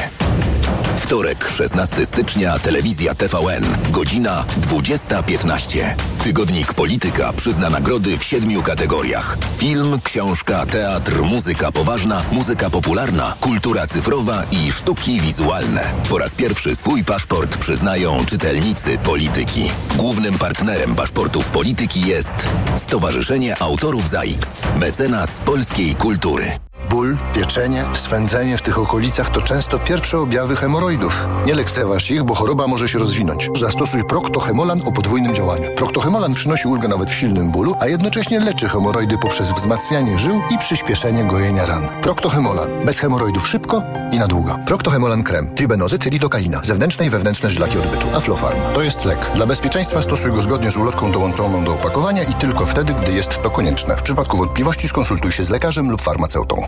Wtorek, 0.97 1.49
16 1.55 2.05
stycznia, 2.05 2.59
telewizja 2.59 3.15
TVN, 3.15 3.65
godzina 3.91 4.45
20.15. 4.61 5.95
Tygodnik 6.23 6.73
Polityka 6.73 7.33
przyzna 7.33 7.69
nagrody 7.69 8.17
w 8.17 8.23
siedmiu 8.23 8.63
kategoriach. 8.63 9.37
Film, 9.57 9.99
książka, 10.03 10.65
teatr, 10.65 11.21
muzyka 11.21 11.71
poważna, 11.71 12.23
muzyka 12.31 12.69
popularna, 12.69 13.35
kultura 13.41 13.87
cyfrowa 13.87 14.43
i 14.51 14.71
sztuki 14.71 15.21
wizualne. 15.21 15.83
Po 16.09 16.17
raz 16.17 16.35
pierwszy 16.35 16.75
swój 16.75 17.03
paszport 17.03 17.57
przyznają 17.57 18.25
czytelnicy 18.25 18.97
Polityki. 18.97 19.71
Głównym 19.97 20.33
partnerem 20.33 20.95
paszportów 20.95 21.51
Polityki 21.51 22.01
jest 22.01 22.33
Stowarzyszenie 22.75 23.61
Autorów 23.61 24.09
ZAIX, 24.09 24.61
mecenas 24.79 25.39
polskiej 25.39 25.95
kultury. 25.95 26.51
Ból, 26.89 27.17
pieczenie, 27.33 27.85
swędzenie 27.93 28.57
w 28.57 28.61
tych 28.61 28.79
okolicach 28.79 29.29
to 29.29 29.41
często 29.41 29.79
pierwsze 29.79 30.19
objawy 30.19 30.55
hemoroidów. 30.55 31.27
Nie 31.45 31.55
lekceważ 31.55 32.11
ich, 32.11 32.23
bo 32.23 32.33
choroba 32.33 32.67
może 32.67 32.89
się 32.89 32.99
rozwinąć. 32.99 33.49
Zastosuj 33.59 34.03
Proctohemolan 34.03 34.81
o 34.85 34.91
podwójnym 34.91 35.35
działaniu. 35.35 35.69
Proctohemolan 35.75 36.33
przynosi 36.33 36.67
ulgę 36.67 36.87
nawet 36.87 37.11
w 37.11 37.13
silnym 37.13 37.51
bólu, 37.51 37.75
a 37.79 37.87
jednocześnie 37.87 38.39
leczy 38.39 38.69
hemoroidy 38.69 39.17
poprzez 39.17 39.51
wzmacnianie 39.51 40.17
żył 40.17 40.41
i 40.49 40.57
przyspieszenie 40.57 41.23
gojenia 41.23 41.65
ran. 41.65 41.87
Proctohemolan. 42.01 42.85
Bez 42.85 42.99
hemoroidów 42.99 43.47
szybko 43.47 43.83
i 44.11 44.19
na 44.19 44.27
długo. 44.27 44.57
Proctohemolan 44.65 45.23
krem. 45.23 45.55
Tribenozyt, 45.55 46.05
lidokaina. 46.05 46.61
Zewnętrzne 46.63 47.05
i 47.05 47.09
wewnętrzne 47.09 47.49
żylaki 47.49 47.77
odbytu. 47.77 48.07
Aflofarm. 48.15 48.59
To 48.73 48.81
jest 48.81 49.05
lek. 49.05 49.31
Dla 49.35 49.45
bezpieczeństwa 49.45 50.01
stosuj 50.01 50.31
go 50.31 50.41
zgodnie 50.41 50.71
z 50.71 50.77
ulotką 50.77 51.11
dołączoną 51.11 51.65
do 51.65 51.73
opakowania 51.73 52.23
i 52.23 52.33
tylko 52.33 52.65
wtedy, 52.65 52.93
gdy 52.93 53.11
jest 53.11 53.41
to 53.43 53.49
konieczne. 53.49 53.97
W 53.97 54.01
przypadku 54.01 54.37
wątpliwości 54.37 54.87
skonsultuj 54.87 55.31
się 55.31 55.43
z 55.43 55.49
lekarzem 55.49 55.91
lub 55.91 56.01
farmaceutą. 56.01 56.67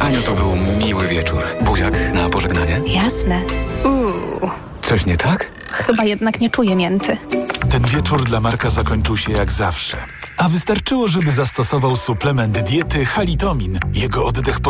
Aniu, 0.00 0.22
to 0.22 0.32
był 0.34 0.56
miły 0.56 1.08
wieczór. 1.08 1.42
Buziak 1.64 1.94
na 2.14 2.28
pożegnanie? 2.30 2.80
Jasne. 2.86 3.42
Uuu, 3.84 4.50
Coś 4.82 5.06
nie 5.06 5.16
tak? 5.16 5.50
chyba 5.70 6.04
jednak 6.04 6.40
nie 6.40 6.50
czuję 6.50 6.76
mięty. 6.76 7.16
Ten 7.70 7.82
wieczór 7.82 8.24
dla 8.24 8.40
Marka 8.40 8.70
zakończył 8.70 9.16
się 9.16 9.32
jak 9.32 9.52
zawsze. 9.52 9.96
A 10.36 10.48
wystarczyło, 10.48 11.08
żeby 11.08 11.32
zastosował 11.32 11.96
suplement 11.96 12.58
diety 12.62 13.04
Halitomin. 13.04 13.78
Jego 13.92 14.24
oddech 14.26 14.60